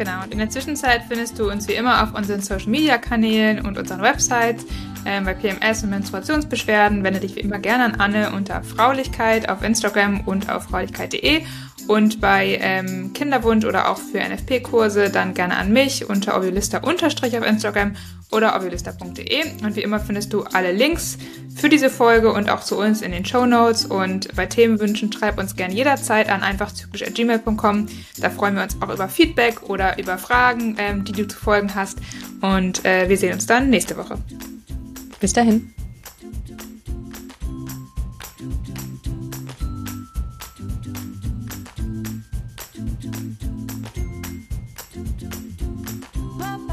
Genau, 0.00 0.22
und 0.22 0.32
in 0.32 0.38
der 0.38 0.48
Zwischenzeit 0.48 1.02
findest 1.08 1.38
du 1.38 1.50
uns 1.50 1.68
wie 1.68 1.74
immer 1.74 2.02
auf 2.02 2.14
unseren 2.14 2.40
Social 2.40 2.70
Media 2.70 2.96
Kanälen 2.96 3.66
und 3.66 3.76
unseren 3.76 4.00
Websites. 4.00 4.64
Ähm, 5.04 5.24
bei 5.24 5.34
PMS 5.34 5.82
und 5.82 5.90
Menstruationsbeschwerden 5.90 7.02
wende 7.04 7.20
dich 7.20 7.36
wie 7.36 7.40
immer 7.40 7.58
gerne 7.58 7.84
an 7.84 7.94
Anne 8.00 8.32
unter 8.32 8.62
Fraulichkeit 8.62 9.48
auf 9.48 9.62
Instagram 9.62 10.20
und 10.20 10.50
auf 10.50 10.64
fraulichkeit.de 10.64 11.42
und 11.90 12.20
bei 12.20 12.58
ähm, 12.60 13.12
Kinderwunsch 13.14 13.64
oder 13.64 13.90
auch 13.90 13.98
für 13.98 14.20
NFP-Kurse 14.20 15.10
dann 15.10 15.34
gerne 15.34 15.56
an 15.56 15.72
mich 15.72 16.08
unter 16.08 16.36
unterstrich 16.36 17.36
auf 17.36 17.44
Instagram 17.44 17.96
oder 18.30 18.56
oviolista.de. 18.56 19.64
Und 19.64 19.74
wie 19.74 19.82
immer 19.82 19.98
findest 19.98 20.32
du 20.32 20.44
alle 20.44 20.72
Links 20.72 21.18
für 21.56 21.68
diese 21.68 21.90
Folge 21.90 22.32
und 22.32 22.48
auch 22.48 22.62
zu 22.62 22.78
uns 22.78 23.02
in 23.02 23.12
den 23.12 23.24
Show 23.24 23.44
Notes. 23.44 23.86
Und 23.86 24.34
bei 24.36 24.46
Themenwünschen 24.46 25.12
schreib 25.12 25.38
uns 25.38 25.56
gerne 25.56 25.74
jederzeit 25.74 26.28
an 26.28 26.42
einfachzyklisch.gmail.com. 26.42 27.86
Da 28.20 28.30
freuen 28.30 28.54
wir 28.54 28.62
uns 28.62 28.76
auch 28.80 28.92
über 28.92 29.08
Feedback 29.08 29.68
oder 29.68 29.98
über 29.98 30.16
Fragen, 30.16 30.76
ähm, 30.78 31.04
die 31.04 31.12
du 31.12 31.26
zu 31.26 31.38
folgen 31.38 31.74
hast. 31.74 31.98
Und 32.40 32.84
äh, 32.84 33.08
wir 33.08 33.16
sehen 33.16 33.34
uns 33.34 33.46
dann 33.46 33.68
nächste 33.68 33.96
Woche. 33.96 34.18
Bis 35.20 35.32
dahin. 35.34 35.72